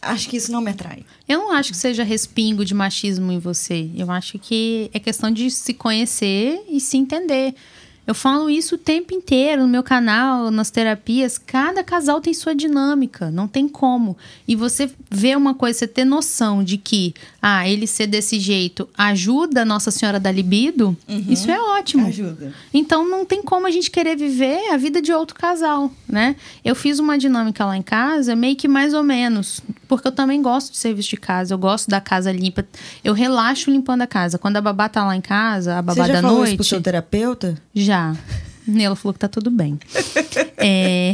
acho 0.00 0.28
que 0.28 0.36
isso 0.36 0.52
não 0.52 0.60
me 0.60 0.70
atrai. 0.70 1.04
Eu 1.28 1.40
não 1.40 1.50
acho 1.52 1.72
que 1.72 1.76
seja 1.76 2.04
respingo 2.04 2.64
de 2.64 2.74
machismo 2.74 3.32
em 3.32 3.40
você. 3.40 3.90
Eu 3.96 4.08
acho 4.08 4.38
que 4.38 4.88
é 4.94 5.00
questão 5.00 5.32
de 5.32 5.50
se 5.50 5.74
conhecer 5.74 6.62
e 6.68 6.78
se 6.78 6.96
entender. 6.96 7.56
Eu 8.06 8.14
falo 8.14 8.50
isso 8.50 8.74
o 8.74 8.78
tempo 8.78 9.14
inteiro 9.14 9.62
no 9.62 9.68
meu 9.68 9.82
canal, 9.82 10.50
nas 10.50 10.70
terapias. 10.70 11.38
Cada 11.38 11.82
casal 11.82 12.20
tem 12.20 12.34
sua 12.34 12.54
dinâmica, 12.54 13.30
não 13.30 13.48
tem 13.48 13.66
como. 13.66 14.16
E 14.46 14.54
você 14.54 14.90
vê 15.10 15.34
uma 15.34 15.54
coisa, 15.54 15.78
você 15.78 15.86
ter 15.86 16.04
noção 16.04 16.62
de 16.62 16.76
que, 16.76 17.14
ah, 17.40 17.66
ele 17.68 17.86
ser 17.86 18.06
desse 18.06 18.38
jeito 18.38 18.88
ajuda 18.96 19.62
a 19.62 19.64
Nossa 19.64 19.90
Senhora 19.90 20.20
da 20.20 20.30
libido, 20.30 20.96
isso 21.28 21.50
é 21.50 21.58
ótimo. 21.58 22.06
Ajuda. 22.06 22.52
Então 22.72 23.08
não 23.08 23.24
tem 23.24 23.42
como 23.42 23.66
a 23.66 23.70
gente 23.70 23.90
querer 23.90 24.16
viver 24.16 24.70
a 24.72 24.76
vida 24.76 25.00
de 25.00 25.12
outro 25.12 25.34
casal, 25.34 25.90
né? 26.06 26.36
Eu 26.64 26.74
fiz 26.74 26.98
uma 26.98 27.16
dinâmica 27.16 27.64
lá 27.64 27.76
em 27.76 27.82
casa, 27.82 28.36
meio 28.36 28.56
que 28.56 28.68
mais 28.68 28.92
ou 28.92 29.02
menos, 29.02 29.60
porque 29.88 30.08
eu 30.08 30.12
também 30.12 30.42
gosto 30.42 30.72
de 30.72 30.78
serviço 30.78 31.10
de 31.10 31.16
casa, 31.16 31.54
eu 31.54 31.58
gosto 31.58 31.88
da 31.88 32.00
casa 32.00 32.30
limpa. 32.30 32.66
Eu 33.02 33.14
relaxo 33.14 33.70
limpando 33.70 34.02
a 34.02 34.06
casa. 34.06 34.38
Quando 34.38 34.56
a 34.58 34.60
babá 34.60 34.88
tá 34.88 35.04
lá 35.04 35.16
em 35.16 35.20
casa, 35.20 35.78
a 35.78 35.82
babá 35.82 36.02
Você 36.02 36.08
já 36.08 36.12
da 36.14 36.20
falou 36.20 36.36
isso 36.38 36.44
noite, 36.44 36.56
pro 36.56 36.64
seu 36.64 36.82
terapeuta? 36.82 37.54
já. 37.74 37.93
E 38.66 38.82
ela 38.82 38.96
falou 38.96 39.12
que 39.12 39.20
tá 39.20 39.28
tudo 39.28 39.50
bem. 39.50 39.78
É, 40.56 41.12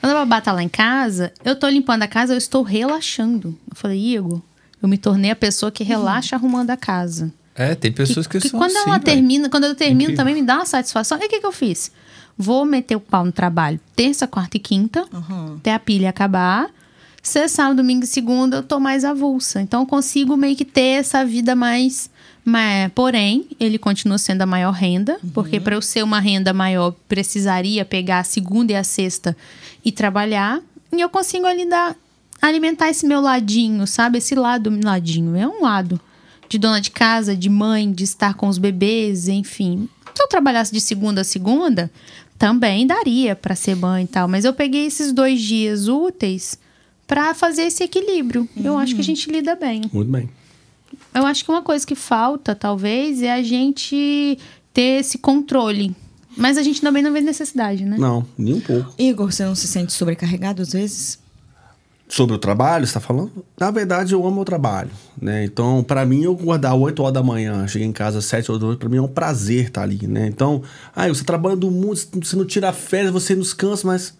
quando 0.00 0.12
a 0.12 0.16
babá 0.16 0.40
tá 0.40 0.52
lá 0.52 0.62
em 0.62 0.68
casa, 0.68 1.32
eu 1.44 1.54
tô 1.54 1.68
limpando 1.68 2.02
a 2.02 2.08
casa, 2.08 2.32
eu 2.34 2.38
estou 2.38 2.62
relaxando. 2.62 3.56
Eu 3.70 3.76
falei, 3.76 4.16
Igor, 4.16 4.42
eu 4.82 4.88
me 4.88 4.98
tornei 4.98 5.30
a 5.30 5.36
pessoa 5.36 5.70
que 5.70 5.84
relaxa 5.84 6.34
arrumando 6.34 6.70
a 6.70 6.76
casa. 6.76 7.32
É, 7.54 7.74
tem 7.74 7.92
pessoas 7.92 8.26
que, 8.26 8.40
que 8.40 8.48
são 8.48 8.58
quando 8.58 8.76
assim, 8.76 8.88
ela 8.88 8.98
termina, 8.98 9.48
quando 9.48 9.64
eu 9.64 9.74
termino 9.74 10.02
Incrível. 10.02 10.16
também 10.16 10.34
me 10.34 10.42
dá 10.42 10.56
uma 10.56 10.66
satisfação. 10.66 11.18
E 11.18 11.26
o 11.26 11.28
que, 11.28 11.40
que 11.40 11.46
eu 11.46 11.52
fiz? 11.52 11.92
Vou 12.36 12.64
meter 12.64 12.96
o 12.96 13.00
pau 13.00 13.24
no 13.24 13.32
trabalho 13.32 13.78
terça, 13.94 14.26
quarta 14.26 14.56
e 14.56 14.60
quinta, 14.60 15.06
até 15.58 15.74
a 15.74 15.78
pilha 15.78 16.08
acabar. 16.08 16.70
Sexta, 17.22 17.56
sábado, 17.56 17.76
domingo 17.76 18.04
e 18.04 18.06
segunda 18.06 18.56
eu 18.56 18.62
tô 18.62 18.80
mais 18.80 19.04
avulsa. 19.04 19.60
Então 19.60 19.82
eu 19.82 19.86
consigo 19.86 20.36
meio 20.36 20.56
que 20.56 20.64
ter 20.64 21.00
essa 21.00 21.24
vida 21.24 21.54
mais. 21.54 22.10
Mas, 22.44 22.90
porém, 22.94 23.46
ele 23.58 23.78
continua 23.78 24.18
sendo 24.18 24.42
a 24.42 24.46
maior 24.46 24.72
renda, 24.72 25.18
porque 25.34 25.60
para 25.60 25.74
eu 25.74 25.82
ser 25.82 26.02
uma 26.02 26.20
renda 26.20 26.52
maior, 26.52 26.94
precisaria 27.08 27.84
pegar 27.84 28.20
a 28.20 28.24
segunda 28.24 28.72
e 28.72 28.76
a 28.76 28.84
sexta 28.84 29.36
e 29.84 29.92
trabalhar. 29.92 30.60
E 30.92 31.00
eu 31.00 31.08
consigo 31.08 31.46
ali 31.46 31.68
dar, 31.68 31.94
alimentar 32.40 32.88
esse 32.88 33.06
meu 33.06 33.20
ladinho, 33.20 33.86
sabe? 33.86 34.18
Esse 34.18 34.34
lado, 34.34 34.72
ladinho, 34.82 35.36
é 35.36 35.46
um 35.46 35.62
lado 35.62 36.00
de 36.48 36.58
dona 36.58 36.80
de 36.80 36.90
casa, 36.90 37.36
de 37.36 37.48
mãe, 37.48 37.92
de 37.92 38.04
estar 38.04 38.34
com 38.34 38.48
os 38.48 38.58
bebês, 38.58 39.28
enfim. 39.28 39.88
Se 40.14 40.22
eu 40.22 40.28
trabalhasse 40.28 40.72
de 40.72 40.80
segunda 40.80 41.20
a 41.20 41.24
segunda, 41.24 41.90
também 42.36 42.86
daria 42.86 43.36
para 43.36 43.54
ser 43.54 43.76
mãe 43.76 44.04
e 44.04 44.08
tal. 44.08 44.26
Mas 44.26 44.44
eu 44.44 44.52
peguei 44.52 44.86
esses 44.86 45.12
dois 45.12 45.40
dias 45.40 45.86
úteis 45.86 46.58
para 47.06 47.34
fazer 47.34 47.62
esse 47.62 47.84
equilíbrio. 47.84 48.48
Eu 48.56 48.78
acho 48.78 48.94
que 48.94 49.00
a 49.00 49.04
gente 49.04 49.30
lida 49.30 49.54
bem. 49.54 49.82
Muito 49.92 50.10
bem. 50.10 50.28
Eu 51.14 51.26
acho 51.26 51.44
que 51.44 51.50
uma 51.50 51.62
coisa 51.62 51.86
que 51.86 51.94
falta, 51.94 52.54
talvez, 52.54 53.22
é 53.22 53.32
a 53.32 53.42
gente 53.42 54.38
ter 54.72 55.00
esse 55.00 55.18
controle. 55.18 55.94
Mas 56.36 56.56
a 56.56 56.62
gente 56.62 56.80
também 56.80 57.02
não 57.02 57.12
vê 57.12 57.20
necessidade, 57.20 57.84
né? 57.84 57.96
Não, 57.98 58.24
nem 58.38 58.54
um 58.54 58.60
pouco. 58.60 58.94
Igor, 58.98 59.32
você 59.32 59.44
não 59.44 59.54
se 59.54 59.66
sente 59.66 59.92
sobrecarregado 59.92 60.62
às 60.62 60.72
vezes? 60.72 61.18
Sobre 62.08 62.34
o 62.34 62.38
trabalho, 62.38 62.86
você 62.86 62.94
tá 62.94 63.00
falando? 63.00 63.44
Na 63.58 63.70
verdade, 63.70 64.14
eu 64.14 64.26
amo 64.26 64.40
o 64.40 64.44
trabalho, 64.44 64.90
né? 65.20 65.44
Então, 65.44 65.82
para 65.82 66.04
mim, 66.04 66.22
eu 66.22 66.32
acordar 66.32 66.74
8 66.74 67.00
horas 67.02 67.14
da 67.14 67.22
manhã, 67.22 67.66
cheguei 67.68 67.86
em 67.86 67.92
casa 67.92 68.18
às 68.18 68.24
7 68.24 68.50
horas 68.50 68.60
da 68.60 68.66
noite, 68.66 68.78
pra 68.78 68.88
mim 68.88 68.96
é 68.96 69.02
um 69.02 69.08
prazer 69.08 69.66
estar 69.66 69.82
ali, 69.82 70.06
né? 70.06 70.26
Então, 70.26 70.62
ah, 70.94 71.06
você 71.08 71.22
trabalhando 71.22 71.70
muito, 71.70 72.08
você 72.20 72.34
não 72.36 72.44
tira 72.44 72.72
férias, 72.72 73.12
você 73.12 73.34
não 73.34 73.42
descansa, 73.42 73.86
mas, 73.86 74.14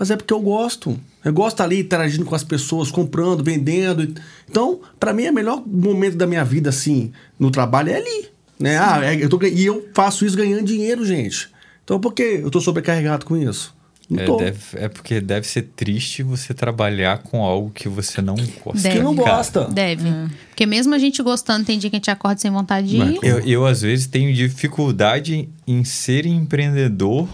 mas 0.00 0.10
é 0.10 0.16
porque 0.16 0.32
eu 0.34 0.40
gosto. 0.40 0.98
Eu 1.24 1.32
gosto 1.32 1.48
de 1.50 1.54
estar 1.54 1.64
ali 1.64 1.80
interagindo 1.80 2.24
com 2.24 2.34
as 2.34 2.42
pessoas, 2.42 2.90
comprando, 2.90 3.44
vendendo. 3.44 4.14
Então, 4.50 4.80
para 4.98 5.12
mim, 5.12 5.24
é 5.24 5.30
o 5.30 5.34
melhor 5.34 5.62
momento 5.64 6.16
da 6.16 6.26
minha 6.26 6.42
vida, 6.44 6.70
assim, 6.70 7.12
no 7.38 7.50
trabalho 7.50 7.90
é 7.90 7.96
ali, 7.96 8.26
né? 8.58 8.78
Ah, 8.78 9.00
é- 9.04 9.22
eu 9.22 9.28
tô, 9.28 9.38
e 9.44 9.64
eu 9.66 9.86
faço 9.94 10.24
isso 10.24 10.36
ganhando 10.36 10.64
dinheiro, 10.64 11.04
gente. 11.04 11.48
Então, 11.84 12.00
por 12.00 12.14
que 12.14 12.22
eu 12.22 12.50
tô 12.50 12.60
sobrecarregado 12.60 13.26
com 13.26 13.36
isso? 13.36 13.78
É, 14.12 14.26
deve- 14.38 14.58
é 14.74 14.88
porque 14.88 15.20
deve 15.20 15.46
ser 15.46 15.62
triste 15.76 16.24
você 16.24 16.52
trabalhar 16.52 17.18
com 17.18 17.44
algo 17.44 17.70
que 17.70 17.88
você 17.88 18.20
não 18.20 18.34
gosta. 18.64 18.80
Deve. 18.82 18.96
Que 18.96 19.02
não 19.04 19.14
gosta. 19.14 19.64
Deve. 19.66 20.02
Porque 20.48 20.66
mesmo 20.66 20.92
a 20.94 20.98
gente 20.98 21.22
gostando, 21.22 21.64
tem 21.64 21.78
dia 21.78 21.88
que 21.90 21.94
a 21.94 21.98
gente 21.98 22.10
acorda 22.10 22.40
sem 22.40 22.50
vontade 22.50 22.88
de 22.88 22.96
ir. 22.96 23.18
Eu, 23.22 23.38
eu, 23.40 23.66
às 23.66 23.82
vezes, 23.82 24.08
tenho 24.08 24.34
dificuldade 24.34 25.48
em 25.64 25.84
ser 25.84 26.26
empreendedor 26.26 27.28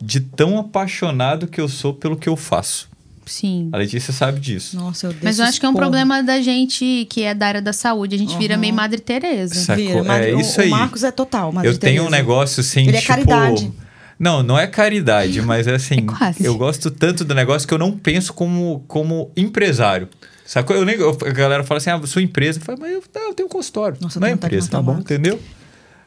de 0.00 0.20
tão 0.20 0.58
apaixonado 0.58 1.46
que 1.46 1.60
eu 1.60 1.68
sou 1.68 1.92
pelo 1.94 2.16
que 2.16 2.28
eu 2.28 2.36
faço. 2.36 2.88
Sim. 3.24 3.68
A 3.72 3.78
Letícia 3.78 4.12
sabe 4.12 4.38
disso. 4.38 4.76
Nossa, 4.76 5.08
eu 5.08 5.14
Mas 5.20 5.38
eu 5.40 5.44
acho 5.44 5.58
que 5.58 5.66
é 5.66 5.68
um 5.68 5.74
problema 5.74 6.22
da 6.22 6.40
gente 6.40 7.06
que 7.10 7.22
é 7.24 7.34
da 7.34 7.48
área 7.48 7.60
da 7.62 7.72
saúde. 7.72 8.14
A 8.14 8.18
gente 8.18 8.36
vira 8.38 8.56
meio 8.56 8.72
Madre 8.72 9.00
Teresa. 9.00 9.54
Sacou? 9.56 9.84
Vira, 9.84 10.04
Madre- 10.04 10.30
É 10.30 10.34
o- 10.36 10.40
isso 10.40 10.60
o 10.60 10.62
aí. 10.62 10.70
Marcos 10.70 11.02
é 11.02 11.10
total, 11.10 11.50
Madre 11.50 11.68
eu 11.70 11.76
tenho 11.76 12.04
um 12.04 12.10
negócio 12.10 12.60
assim, 12.60 12.86
Ele 12.86 12.96
é 12.96 13.00
tipo... 13.00 13.08
caridade. 13.08 13.72
Não, 14.18 14.42
não 14.44 14.56
é 14.58 14.66
caridade, 14.68 15.42
mas 15.42 15.66
é 15.66 15.74
assim, 15.74 15.96
É 15.98 16.02
quase. 16.02 16.44
eu 16.44 16.56
gosto 16.56 16.88
tanto 16.90 17.24
do 17.24 17.34
negócio 17.34 17.66
que 17.66 17.74
eu 17.74 17.78
não 17.78 17.92
penso 17.92 18.32
como, 18.32 18.84
como 18.86 19.30
empresário. 19.36 20.08
Sacou? 20.46 20.76
Eu 20.76 20.84
nem, 20.84 20.94
eu- 20.94 21.10
a 21.26 21.30
galera 21.32 21.64
fala 21.64 21.78
assim, 21.78 21.90
ah, 21.90 22.00
sua 22.06 22.22
empresa. 22.22 22.60
Eu 22.60 22.64
falo, 22.64 22.78
mas 22.80 22.92
eu, 22.92 23.02
não, 23.12 23.22
eu 23.28 23.34
tenho 23.34 23.48
um 23.48 23.50
consultório. 23.50 23.98
Nossa, 24.00 24.20
não 24.20 24.28
é 24.28 24.30
empresa, 24.30 24.68
tá 24.70 24.78
o 24.78 24.82
bom? 24.84 24.98
Entendeu? 25.00 25.40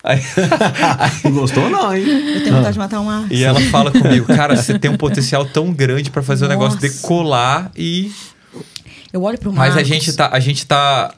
Aí- 0.03 0.22
Não 1.25 1.32
gostou, 1.32 1.70
não, 1.70 1.94
hein? 1.96 2.03
Eu 2.08 2.44
tenho 2.44 2.56
vontade 2.56 2.74
de 2.74 2.79
matar 2.79 3.00
o 3.01 3.06
Marcos. 3.06 3.32
e 3.38 3.44
ela 3.44 3.60
fala 3.70 3.91
comigo, 3.91 4.25
cara, 4.27 4.56
você 4.56 4.77
tem 4.79 4.89
um 4.89 4.98
potencial 4.98 5.46
tão 5.46 5.72
grande 5.74 6.10
pra 6.10 6.24
fazer 6.24 6.46
o 6.46 6.48
negócio 6.48 6.79
Nossa. 6.82 6.88
decolar 6.88 7.72
e 7.75 8.12
Eu 9.12 9.24
olho 9.24 9.38
pro 9.38 9.51
Mas 9.51 9.74
Marcos. 9.75 9.77
a 9.91 9.94
gente 9.96 10.13
tá, 10.13 10.29
a 10.32 10.39
gente 10.39 10.65
tá 10.65 11.13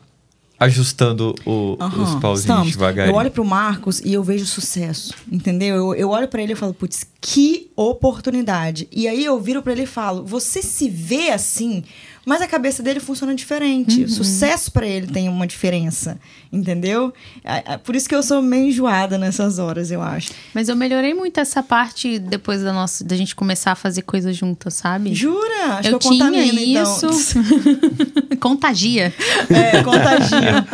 ajustando 0.60 1.34
o- 1.46 1.76
Aham, 1.80 2.04
os 2.04 2.16
pauzinhos 2.16 2.40
estamos. 2.40 2.72
devagarinho. 2.72 3.14
Eu 3.14 3.18
olho 3.18 3.32
pro 3.32 3.44
Marcos 3.44 4.00
e 4.00 4.14
eu 4.14 4.24
vejo 4.24 4.46
sucesso, 4.46 5.14
entendeu? 5.32 5.76
Eu, 5.76 5.96
eu 5.96 6.10
olho 6.10 6.28
pra 6.28 6.42
ele 6.42 6.54
e 6.54 6.56
falo, 6.56 6.72
putz, 6.74 7.04
que 7.20 7.72
oportunidade. 7.76 8.88
E 8.92 9.08
aí 9.08 9.26
eu 9.26 9.40
viro 9.42 9.62
pra 9.64 9.72
ele 9.74 9.84
e 9.84 9.88
falo, 9.88 10.24
você 10.24 10.62
se 10.62 10.88
vê 10.88 11.32
assim, 11.32 11.84
mas 12.26 12.42
a 12.42 12.48
cabeça 12.48 12.84
dele 12.84 13.00
funciona 13.00 13.34
diferente. 13.34 14.04
O 14.04 14.10
sucesso 14.10 14.72
pra 14.72 14.86
ele 14.86 15.08
tem 15.08 15.28
uma 15.28 15.48
diferença, 15.48 16.20
entendeu? 16.52 17.14
Por 17.84 17.96
isso 17.96 18.08
que 18.08 18.16
eu 18.16 18.22
sou 18.22 18.42
meio 18.42 18.68
enjoada 18.68 19.18
nessas 19.18 19.58
horas, 19.60 19.92
eu 19.92 20.02
acho. 20.02 20.32
Mas 20.54 20.70
eu 20.70 20.76
melhorei 20.76 21.14
muito 21.14 21.40
essa 21.40 21.64
parte 21.64 22.20
depois 22.20 22.62
da 22.62 22.72
nossa, 22.72 23.04
da 23.04 23.16
gente 23.16 23.36
começar 23.36 23.72
a 23.72 23.76
fazer 23.76 24.04
coisas 24.04 24.36
juntas, 24.36 24.76
sabe? 24.76 25.14
Jura? 25.16 25.78
Acho 25.78 25.90
eu 25.90 26.00
que 26.00 26.08
eu 26.08 26.12
tinha 26.12 26.26
contamino, 26.26 26.60
isso. 26.60 27.40
então. 27.40 28.38
Contagia. 28.40 29.14
É, 29.50 29.84
contagia. 29.84 30.66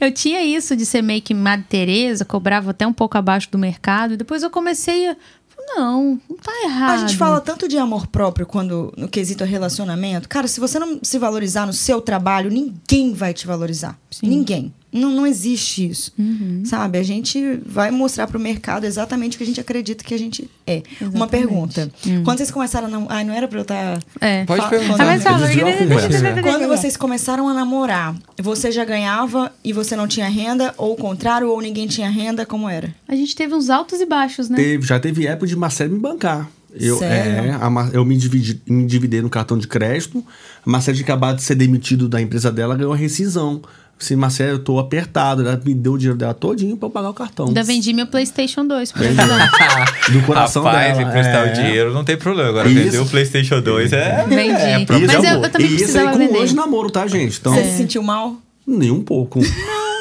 Eu 0.00 0.12
tinha 0.12 0.42
isso 0.42 0.74
de 0.76 0.84
ser 0.84 1.02
meio 1.02 1.22
que 1.22 1.32
Madre 1.32 1.64
Teresa, 1.68 2.24
cobrava 2.24 2.72
até 2.72 2.86
um 2.86 2.92
pouco 2.92 3.16
abaixo 3.16 3.48
do 3.50 3.58
mercado. 3.58 4.14
E 4.14 4.16
depois 4.16 4.42
eu 4.42 4.50
comecei 4.50 5.08
a. 5.08 5.16
Não, 5.66 6.20
não 6.28 6.36
tá 6.36 6.52
errado. 6.64 6.90
A 6.90 6.96
gente 6.98 7.16
fala 7.16 7.40
tanto 7.40 7.68
de 7.68 7.78
amor 7.78 8.06
próprio 8.06 8.46
quando 8.46 8.92
no 8.96 9.08
quesito 9.08 9.44
relacionamento. 9.44 10.28
Cara, 10.28 10.48
se 10.48 10.60
você 10.60 10.78
não 10.78 10.98
se 11.02 11.18
valorizar 11.18 11.66
no 11.66 11.72
seu 11.72 12.00
trabalho, 12.00 12.50
ninguém 12.50 13.12
vai 13.14 13.32
te 13.32 13.46
valorizar. 13.46 13.98
Ninguém. 14.22 14.72
Não, 14.92 15.10
não 15.10 15.26
existe 15.26 15.88
isso. 15.88 16.12
Uhum. 16.18 16.62
Sabe? 16.66 16.98
A 16.98 17.02
gente 17.02 17.60
vai 17.64 17.90
mostrar 17.90 18.26
pro 18.26 18.38
mercado 18.38 18.84
exatamente 18.84 19.36
o 19.36 19.38
que 19.38 19.44
a 19.44 19.46
gente 19.46 19.60
acredita 19.60 20.04
que 20.04 20.12
a 20.14 20.18
gente 20.18 20.50
é. 20.66 20.82
Uma 21.00 21.08
Exatamente. 21.08 21.30
pergunta. 21.30 21.90
Hum. 22.06 22.22
Quando 22.24 22.38
vocês 22.38 22.50
começaram 22.50 22.86
a 22.88 22.90
namorar. 22.90 23.16
Ai, 23.16 23.24
não 23.24 23.32
era 23.32 23.48
pra 23.48 23.58
eu 23.58 23.62
estar. 23.62 24.02
É. 24.20 24.44
Pode 24.44 24.68
perguntar. 24.68 24.98
Conversa. 24.98 26.42
Quando 26.42 26.68
vocês 26.68 26.96
começaram 26.96 27.48
a 27.48 27.54
namorar, 27.54 28.14
você 28.40 28.70
já 28.70 28.84
ganhava 28.84 29.50
e 29.64 29.72
você 29.72 29.96
não 29.96 30.06
tinha 30.06 30.28
renda? 30.28 30.74
Ou 30.76 30.92
o 30.92 30.96
contrário, 30.96 31.48
ou 31.48 31.60
ninguém 31.60 31.86
tinha 31.86 32.10
renda? 32.10 32.44
Como 32.44 32.68
era? 32.68 32.94
A 33.08 33.16
gente 33.16 33.34
teve 33.34 33.54
uns 33.54 33.70
altos 33.70 34.00
e 34.00 34.06
baixos, 34.06 34.48
né? 34.48 34.56
Teve, 34.56 34.86
já 34.86 35.00
teve 35.00 35.26
época 35.26 35.46
de 35.46 35.56
Marcelo 35.56 35.94
me 35.94 35.98
bancar. 35.98 36.50
Eu, 36.74 36.96
Sério? 36.98 37.50
é, 37.50 37.54
a 37.54 37.90
eu 37.92 38.04
me, 38.04 38.16
dividi, 38.16 38.60
me 38.66 38.84
endividei 38.84 39.20
no 39.20 39.28
cartão 39.28 39.58
de 39.58 39.68
crédito. 39.68 40.24
A 40.64 40.70
Marcelo 40.70 40.96
tinha 40.96 41.04
acabado 41.04 41.36
de 41.36 41.42
ser 41.42 41.54
demitido 41.54 42.08
da 42.08 42.20
empresa 42.20 42.50
dela, 42.50 42.74
ganhou 42.74 42.92
a 42.92 42.96
rescisão. 42.96 43.62
Assim, 44.02 44.16
Marcelo, 44.16 44.50
eu 44.52 44.58
tô 44.58 44.78
apertado. 44.78 45.42
Ela 45.42 45.60
me 45.64 45.74
deu 45.74 45.92
o 45.92 45.98
dinheiro 45.98 46.18
dela 46.18 46.34
todinho 46.34 46.76
pra 46.76 46.86
eu 46.86 46.90
pagar 46.90 47.10
o 47.10 47.14
cartão. 47.14 47.46
Ainda 47.46 47.62
vendi 47.62 47.92
meu 47.92 48.06
PlayStation 48.06 48.66
2 48.66 48.92
por 48.92 49.02
exemplo. 49.02 49.22
Do 50.12 50.22
coração 50.26 50.62
Rapaz, 50.64 50.96
dela. 50.98 51.08
emprestar 51.08 51.46
é. 51.46 51.50
o 51.50 51.54
dinheiro 51.54 51.92
não 51.94 52.04
tem 52.04 52.16
problema. 52.16 52.48
Agora, 52.50 52.68
Isso. 52.68 52.82
vender 52.84 52.98
o 52.98 53.06
PlayStation 53.06 53.60
2 53.60 53.92
é. 53.92 54.24
Vendi. 54.28 54.50
é 54.50 54.84
pra- 54.84 54.98
Isso, 54.98 55.06
Mas 55.06 55.24
eu- 55.24 55.42
eu 55.42 55.50
também 55.50 55.66
e 55.68 55.74
isso 55.74 55.74
aí 55.74 55.78
precisava 55.78 56.12
com 56.12 56.18
vender. 56.18 56.38
um 56.40 56.44
de 56.44 56.54
namoro, 56.54 56.90
tá, 56.90 57.06
gente? 57.06 57.38
Então, 57.38 57.54
Você 57.54 57.64
se 57.64 57.76
sentiu 57.76 58.02
mal? 58.02 58.36
nem 58.66 58.90
um 58.90 59.02
pouco. 59.02 59.38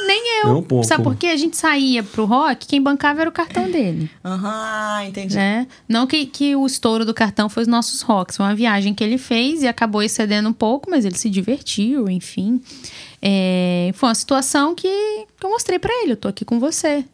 Nem 0.08 0.41
eu. 0.43 0.48
Nem 0.50 0.55
um 0.58 0.63
pouco. 0.63 0.86
Sabe 0.86 1.03
por 1.03 1.15
quê? 1.15 1.27
A 1.27 1.38
gente 1.38 1.55
saía 1.55 2.03
pro 2.03 2.25
rock, 2.25 2.65
quem 2.67 2.81
bancava 2.81 3.22
era 3.22 3.29
o 3.29 3.34
cartão 3.34 3.70
dele. 3.72 4.10
Aham, 4.25 5.05
entendi. 5.08 5.36
né? 5.36 5.67
Não 5.88 6.05
que, 6.08 6.25
que 6.25 6.55
o 6.55 6.65
estouro 6.65 7.05
do 7.05 7.13
cartão 7.13 7.48
foi 7.48 7.62
os 7.63 7.67
nossos 7.67 8.01
rocks. 8.01 8.38
Foi 8.38 8.46
uma 8.46 8.55
viagem 8.55 8.93
que 8.93 9.03
ele 9.03 9.17
fez 9.17 9.62
e 9.63 9.67
acabou 9.67 10.01
excedendo 10.03 10.50
um 10.50 10.53
pouco, 10.53 10.89
mas 10.89 11.05
ele 11.05 11.15
se 11.17 11.29
divertiu, 11.29 12.10
enfim. 12.10 12.60
É, 13.22 13.92
foi 13.94 14.10
uma 14.10 14.16
situação 14.16 14.74
que, 14.74 14.88
que 14.88 15.46
eu 15.46 15.50
mostrei 15.50 15.78
pra 15.78 15.94
ele. 16.01 16.13
Eu 16.13 16.18
tô 16.18 16.28
aqui 16.28 16.44
com 16.44 16.60
você. 16.60 17.06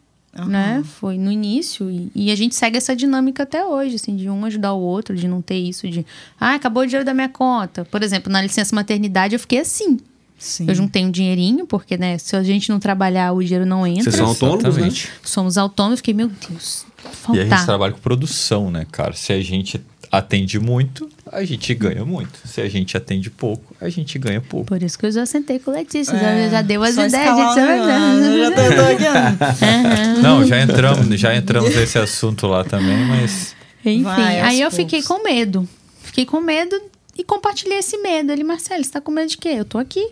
Né? 0.46 0.84
Foi 1.00 1.18
no 1.18 1.32
início 1.32 1.90
e, 1.90 2.12
e 2.14 2.32
a 2.32 2.36
gente 2.36 2.54
segue 2.54 2.78
essa 2.78 2.96
dinâmica 2.96 3.42
até 3.42 3.66
hoje, 3.66 3.96
assim, 3.96 4.16
de 4.16 4.30
um 4.30 4.46
ajudar 4.46 4.74
o 4.74 4.80
outro, 4.80 5.16
de 5.16 5.28
não 5.28 5.42
ter 5.42 5.56
isso 5.58 5.90
de, 5.90 6.06
ah, 6.40 6.54
acabou 6.54 6.84
o 6.84 6.86
dinheiro 6.86 7.04
da 7.04 7.14
minha 7.14 7.28
conta. 7.30 7.84
Por 7.86 8.04
exemplo, 8.04 8.32
na 8.32 8.40
licença 8.40 8.76
maternidade 8.76 9.34
eu 9.34 9.40
fiquei 9.40 9.60
assim. 9.60 9.98
Sim. 10.38 10.68
Eu 10.68 10.76
juntei 10.76 11.04
um 11.04 11.10
dinheirinho, 11.10 11.66
porque, 11.66 11.98
né, 11.98 12.20
se 12.20 12.36
a 12.36 12.44
gente 12.44 12.70
não 12.70 12.80
trabalhar, 12.80 13.32
o 13.34 13.44
dinheiro 13.44 13.66
não 13.66 13.88
entra. 13.88 14.04
Vocês 14.04 14.16
são 14.16 14.28
autônomos, 14.28 14.78
né? 14.78 14.90
Somos 15.24 15.58
autônomos, 15.58 16.00
fiquei, 16.00 16.14
meu 16.14 16.28
Deus, 16.28 16.86
E 17.04 17.08
a 17.08 17.10
faltar. 17.10 17.48
gente 17.48 17.66
trabalha 17.66 17.94
com 17.94 18.00
produção, 18.00 18.70
né, 18.70 18.86
cara? 18.92 19.14
Se 19.14 19.34
a 19.34 19.42
gente 19.42 19.82
atende 20.12 20.60
muito, 20.60 21.10
a 21.32 21.44
gente 21.44 21.74
ganha 21.74 22.06
muito. 22.06 22.40
Se 22.46 22.62
a 22.62 22.70
gente 22.70 22.96
atende 22.96 23.30
pouco, 23.30 23.76
a 23.80 23.90
gente 23.90 24.18
ganha 24.18 24.42
pouco. 24.42 24.66
Por 24.66 24.82
isso 24.82 24.98
que 24.98 25.06
eu 25.06 25.12
já 25.12 25.26
sentei 25.26 25.60
com 25.60 25.72
o 25.72 25.74
Letícia, 25.74 26.14
É, 26.14 26.46
já, 26.46 26.50
já 26.50 26.62
deu 26.62 26.84
as 26.84 26.94
ideias, 26.96 27.12
Já 27.12 28.52
tô, 28.52 28.76
tô 28.76 28.82
aqui, 28.92 29.04
ó. 30.18 30.22
Não, 30.22 30.46
já 30.46 30.62
entramos, 30.62 31.20
já 31.20 31.36
entramos 31.36 31.76
nesse 31.76 31.98
assunto 31.98 32.48
lá 32.48 32.64
também, 32.64 33.06
mas. 33.06 33.56
Enfim, 33.86 34.04
Vai, 34.04 34.40
aí 34.42 34.62
eu 34.62 34.70
poucos. 34.70 34.86
fiquei 34.86 35.04
com 35.04 35.24
medo. 35.24 35.68
Fiquei 36.02 36.26
com 36.26 36.42
medo 36.42 36.80
e 37.18 37.24
compartilhei 37.24 37.78
esse 37.80 37.98
medo. 37.98 38.32
Ele, 38.32 38.44
Marcelo, 38.44 38.84
você 38.84 38.92
tá 38.92 39.00
com 39.02 39.12
medo 39.12 39.30
de 39.30 39.38
quê? 39.38 39.50
Eu 39.50 39.66
tô 39.66 39.78
aqui. 39.78 40.12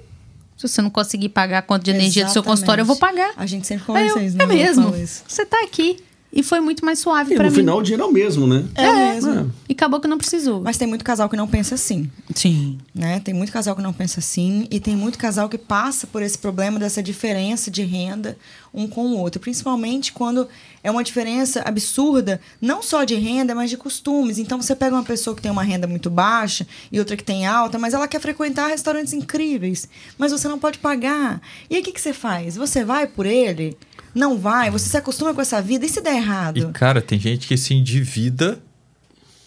Se 0.57 0.67
você 0.67 0.81
não 0.81 0.89
conseguir 0.89 1.29
pagar 1.29 1.57
a 1.59 1.61
conta 1.61 1.83
de 1.83 1.91
energia 1.91 2.23
do 2.23 2.31
seu 2.31 2.39
Exatamente. 2.39 2.45
consultório, 2.45 2.81
eu 2.81 2.85
vou 2.85 2.95
pagar. 2.95 3.31
A 3.35 3.45
gente 3.45 3.67
sempre 3.67 3.83
eu, 3.83 3.87
conversa 3.87 4.23
isso, 4.23 4.35
é 4.35 4.37
né? 4.37 4.43
Eu 4.45 4.47
mesmo? 4.47 4.95
isso. 4.95 5.23
Você 5.27 5.45
tá 5.45 5.61
aqui. 5.63 5.97
E 6.35 6.43
foi 6.43 6.59
muito 6.59 6.83
mais 6.83 6.99
suave 6.99 7.33
E 7.33 7.37
pra 7.37 7.45
no 7.45 7.49
mim. 7.51 7.55
final 7.55 7.79
o 7.79 7.81
dinheiro 7.81 8.03
é 8.03 8.05
o 8.05 8.11
mesmo, 8.11 8.45
né? 8.45 8.65
É, 8.75 9.13
mesmo. 9.13 9.53
E 9.69 9.73
acabou 9.73 10.01
que 10.01 10.07
não 10.07 10.17
precisou. 10.17 10.61
Mas 10.61 10.77
tem 10.77 10.85
muito 10.85 11.05
casal 11.05 11.29
que 11.29 11.37
não 11.37 11.47
pensa 11.47 11.75
assim. 11.75 12.11
Sim. 12.35 12.77
né? 12.93 13.21
Tem 13.21 13.33
muito 13.33 13.53
casal 13.53 13.73
que 13.75 13.81
não 13.81 13.93
pensa 13.93 14.19
assim 14.19 14.67
e 14.69 14.79
tem 14.79 14.95
muito 14.97 15.17
casal 15.17 15.47
que 15.47 15.57
passa 15.57 16.05
por 16.05 16.21
esse 16.21 16.37
problema 16.37 16.77
dessa 16.77 17.01
diferença 17.01 17.71
de 17.71 17.83
renda 17.83 18.37
um 18.73 18.85
com 18.89 19.05
o 19.05 19.17
outro, 19.17 19.39
principalmente 19.39 20.11
quando 20.11 20.45
é 20.83 20.91
uma 20.91 21.01
diferença 21.01 21.61
absurda, 21.61 22.41
não 22.59 22.81
só 22.83 23.05
de 23.05 23.15
renda, 23.15 23.55
mas 23.55 23.69
de 23.69 23.77
costumes. 23.77 24.37
Então 24.37 24.61
você 24.61 24.75
pega 24.75 24.93
uma 24.93 25.03
pessoa 25.03 25.33
que 25.33 25.41
tem 25.41 25.49
uma 25.49 25.63
renda 25.63 25.87
muito 25.87 26.09
baixa 26.09 26.67
e 26.91 26.99
outra 26.99 27.15
que 27.15 27.23
tem 27.23 27.47
alta, 27.47 27.79
mas 27.79 27.93
ela 27.93 28.05
quer 28.09 28.19
frequentar 28.19 28.67
restaurantes 28.67 29.13
incríveis, 29.13 29.87
mas 30.17 30.33
você 30.33 30.49
não 30.49 30.59
pode 30.59 30.79
pagar. 30.79 31.41
E 31.69 31.75
aí 31.75 31.81
o 31.81 31.83
que, 31.85 31.93
que 31.93 32.01
você 32.01 32.11
faz? 32.11 32.57
Você 32.57 32.83
vai 32.83 33.07
por 33.07 33.25
ele? 33.25 33.77
Não 34.15 34.37
vai? 34.39 34.71
Você 34.71 34.87
se 34.87 34.95
acostuma 34.95 35.33
com 35.33 35.41
essa 35.41 35.61
vida? 35.61 35.85
E 35.85 35.89
se 35.89 35.99
der 35.99 36.15
errado? 36.15 36.57
E, 36.57 36.65
cara, 36.71 37.01
tem 37.01 37.19
gente 37.19 37.45
que 37.47 37.57
se 37.57 37.73
endivida 37.73 38.57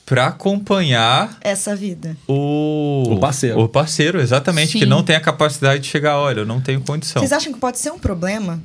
pra 0.05 0.27
acompanhar 0.29 1.37
Essa 1.41 1.75
vida. 1.75 2.17
o... 2.27 3.05
O 3.15 3.19
parceiro. 3.19 3.61
O 3.61 3.69
parceiro, 3.69 4.21
exatamente, 4.21 4.73
Sim. 4.73 4.79
que 4.81 4.87
não 4.87 5.03
tem 5.03 5.17
a 5.17 5.21
capacidade 5.21 5.83
de 5.83 5.89
chegar, 5.89 6.19
olha, 6.19 6.41
eu 6.41 6.47
não 6.47 6.61
tenho 6.61 6.81
condição. 6.81 7.21
Vocês 7.21 7.33
acham 7.33 7.53
que 7.53 7.59
pode 7.59 7.79
ser 7.79 7.91
um 7.91 7.99
problema 7.99 8.63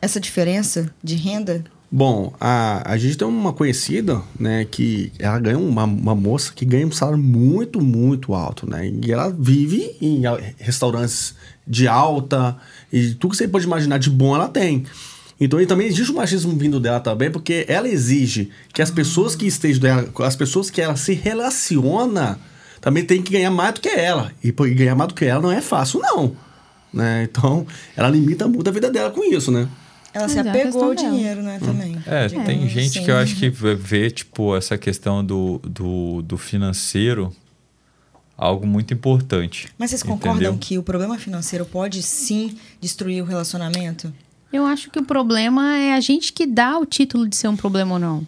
essa 0.00 0.20
diferença 0.20 0.92
de 1.02 1.14
renda? 1.16 1.64
Bom, 1.96 2.34
a, 2.40 2.90
a 2.90 2.96
gente 2.96 3.16
tem 3.16 3.28
uma 3.28 3.52
conhecida, 3.52 4.20
né, 4.36 4.66
que 4.68 5.12
ela 5.16 5.38
ganha 5.38 5.56
uma, 5.56 5.84
uma 5.84 6.12
moça 6.12 6.52
que 6.52 6.64
ganha 6.64 6.84
um 6.84 6.90
salário 6.90 7.22
muito, 7.22 7.80
muito 7.80 8.34
alto, 8.34 8.68
né? 8.68 8.92
E 9.00 9.12
ela 9.12 9.30
vive 9.30 9.96
em 10.02 10.22
restaurantes 10.58 11.36
de 11.64 11.86
alta 11.86 12.56
e 12.92 13.14
tudo 13.14 13.30
que 13.30 13.36
você 13.36 13.46
pode 13.46 13.64
imaginar 13.64 13.98
de 13.98 14.10
bom 14.10 14.34
ela 14.34 14.48
tem. 14.48 14.84
Então, 15.40 15.60
e 15.60 15.66
também 15.66 15.86
existe 15.86 16.10
o 16.10 16.16
machismo 16.16 16.58
vindo 16.58 16.80
dela 16.80 16.98
também, 16.98 17.30
porque 17.30 17.64
ela 17.68 17.88
exige 17.88 18.50
que 18.72 18.82
as 18.82 18.90
pessoas 18.90 19.36
que 19.36 19.46
estejam 19.46 19.80
dela, 19.80 20.08
as 20.18 20.34
pessoas 20.34 20.70
que 20.70 20.80
ela 20.80 20.96
se 20.96 21.12
relaciona, 21.12 22.40
também 22.80 23.04
tem 23.04 23.22
que 23.22 23.34
ganhar 23.34 23.52
mais 23.52 23.74
do 23.74 23.80
que 23.80 23.88
ela. 23.88 24.32
E 24.42 24.50
ganhar 24.50 24.96
mais 24.96 25.10
do 25.10 25.14
que 25.14 25.26
ela 25.26 25.40
não 25.40 25.52
é 25.52 25.60
fácil, 25.60 26.00
não. 26.00 26.36
Né? 26.92 27.22
Então, 27.30 27.64
ela 27.96 28.08
limita 28.08 28.48
muito 28.48 28.66
a 28.66 28.72
vida 28.72 28.90
dela 28.90 29.12
com 29.12 29.22
isso, 29.22 29.52
né? 29.52 29.68
Ela 30.14 30.28
se 30.28 30.38
é 30.38 30.40
apegou 30.42 30.84
ao 30.84 30.94
dela. 30.94 31.10
dinheiro, 31.10 31.42
né, 31.42 31.58
também. 31.58 31.98
É, 32.06 32.26
Digamos 32.28 32.46
tem 32.46 32.68
gente 32.68 32.98
assim. 32.98 33.04
que 33.04 33.10
eu 33.10 33.16
acho 33.16 33.36
que 33.36 33.48
vê- 33.50 34.10
tipo, 34.10 34.56
essa 34.56 34.78
questão 34.78 35.24
do, 35.24 35.60
do, 35.64 36.22
do 36.22 36.38
financeiro 36.38 37.34
algo 38.36 38.66
muito 38.66 38.92
importante. 38.94 39.68
Mas 39.78 39.90
vocês 39.90 40.02
concordam 40.02 40.52
entendeu? 40.52 40.58
que 40.58 40.78
o 40.78 40.82
problema 40.82 41.18
financeiro 41.18 41.64
pode 41.64 42.02
sim 42.02 42.56
destruir 42.80 43.22
o 43.22 43.26
relacionamento? 43.26 44.12
Eu 44.52 44.64
acho 44.64 44.90
que 44.90 44.98
o 44.98 45.04
problema 45.04 45.76
é 45.78 45.94
a 45.94 46.00
gente 46.00 46.32
que 46.32 46.46
dá 46.46 46.78
o 46.78 46.86
título 46.86 47.28
de 47.28 47.34
ser 47.36 47.48
um 47.48 47.56
problema 47.56 47.94
ou 47.94 47.98
não. 47.98 48.26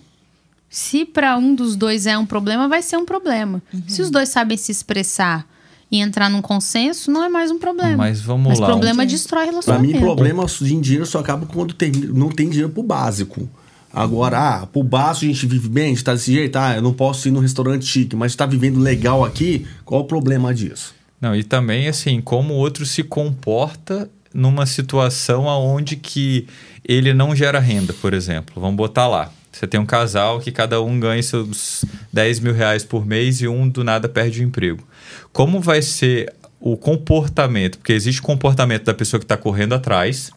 Se 0.69 1.05
para 1.05 1.37
um 1.39 1.55
dos 1.55 1.77
dois 1.77 2.07
é 2.07 2.19
um 2.19 2.27
problema, 2.27 2.69
vai 2.69 2.83
ser 2.83 2.97
um 2.97 3.05
problema. 3.05 3.63
Se 3.87 4.03
os 4.03 4.11
dois 4.11 4.29
sabem 4.29 4.57
se 4.57 4.73
expressar 4.73 5.47
e 5.91 6.01
entrar 6.01 6.29
num 6.29 6.43
consenso, 6.43 7.11
não 7.11 7.23
é 7.25 7.29
mais 7.29 7.51
um 7.51 7.59
problema. 7.59 7.97
Mas 7.97 8.21
vamos 8.21 8.49
Mas 8.49 8.59
lá. 8.59 8.67
problema 8.67 9.03
Entendi. 9.05 9.15
destrói 9.17 9.43
Pra 9.45 9.51
relacionamento. 9.51 9.95
mim, 9.95 10.01
problema 10.01 10.45
de 10.47 10.81
dinheiro 10.81 11.07
só 11.07 11.21
acaba 11.21 11.47
quando 11.47 11.75
tem, 11.75 11.91
não 11.93 12.29
tem 12.29 12.49
dinheiro 12.49 12.71
pro 12.71 12.83
básico. 12.83 13.49
Agora, 13.93 14.39
ah, 14.63 14.67
pro 14.67 14.83
básico 14.83 15.25
a 15.25 15.29
gente 15.29 15.47
vive 15.47 15.69
bem, 15.69 15.87
a 15.87 15.89
gente 15.89 16.05
tá 16.05 16.13
desse 16.13 16.33
jeito, 16.33 16.57
ah, 16.57 16.75
eu 16.77 16.83
não 16.83 16.93
posso 16.93 17.29
ir 17.29 17.31
num 17.31 17.41
restaurante 17.41 17.87
chique, 17.87 18.15
mas 18.17 18.35
tá 18.35 18.45
vivendo 18.45 18.79
legal 18.79 19.25
aqui, 19.25 19.67
qual 19.85 20.03
o 20.03 20.05
problema 20.05 20.53
disso? 20.53 20.95
Não, 21.21 21.35
e 21.35 21.43
também, 21.43 21.89
assim, 21.89 22.21
como 22.21 22.53
o 22.53 22.57
outro 22.59 22.85
se 22.85 23.03
comporta 23.03 24.11
numa 24.35 24.67
situação 24.67 25.45
onde 25.47 25.97
que 25.97 26.47
ele 26.87 27.15
não 27.15 27.35
gera 27.35 27.59
renda, 27.59 27.95
por 27.95 28.13
exemplo. 28.13 28.61
Vamos 28.61 28.77
botar 28.77 29.09
lá. 29.09 29.31
Você 29.59 29.67
tem 29.67 29.81
um 29.81 29.87
casal 29.87 30.39
que 30.39 30.53
cada 30.53 30.83
um 30.83 31.01
ganha 31.01 31.23
seus 31.23 31.83
10 32.13 32.41
mil 32.41 32.53
reais 32.53 32.85
por 32.85 33.07
mês 33.07 33.41
e 33.41 33.49
um 33.49 33.67
do 33.67 33.83
nada 33.83 34.07
perde 34.07 34.41
o 34.43 34.45
emprego. 34.45 34.87
Como 35.33 35.61
vai 35.61 35.81
ser 35.81 36.31
o 36.61 36.77
comportamento? 36.77 37.79
Porque 37.79 37.95
existe 37.95 38.21
o 38.21 38.25
comportamento 38.25 38.85
da 38.85 38.93
pessoa 38.93 39.19
que 39.19 39.25
está 39.25 39.35
correndo 39.37 39.75
atrás, 39.75 40.31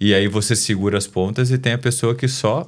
e 0.00 0.14
aí 0.14 0.26
você 0.26 0.56
segura 0.56 0.96
as 0.96 1.06
pontas, 1.06 1.50
e 1.50 1.58
tem 1.58 1.74
a 1.74 1.78
pessoa 1.78 2.14
que 2.14 2.26
só 2.26 2.66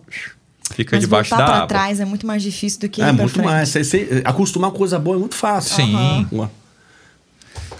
fica 0.74 0.94
Mas 0.96 1.00
debaixo 1.04 1.30
da 1.30 1.36
pra 1.36 1.54
água. 1.54 1.66
trás 1.68 2.00
é 2.00 2.04
muito 2.04 2.26
mais 2.26 2.42
difícil 2.42 2.80
do 2.80 2.88
que 2.90 3.00
é 3.00 3.08
ir 3.08 3.12
muito 3.12 3.32
frente. 3.32 3.46
mais. 3.46 3.70
Você, 3.70 3.82
você- 3.82 4.22
acostumar 4.26 4.70
com 4.72 4.76
coisa 4.76 4.98
boa 4.98 5.16
é 5.16 5.20
muito 5.20 5.36
fácil. 5.36 5.76
Sim. 5.76 6.26
Uma- 6.30 6.50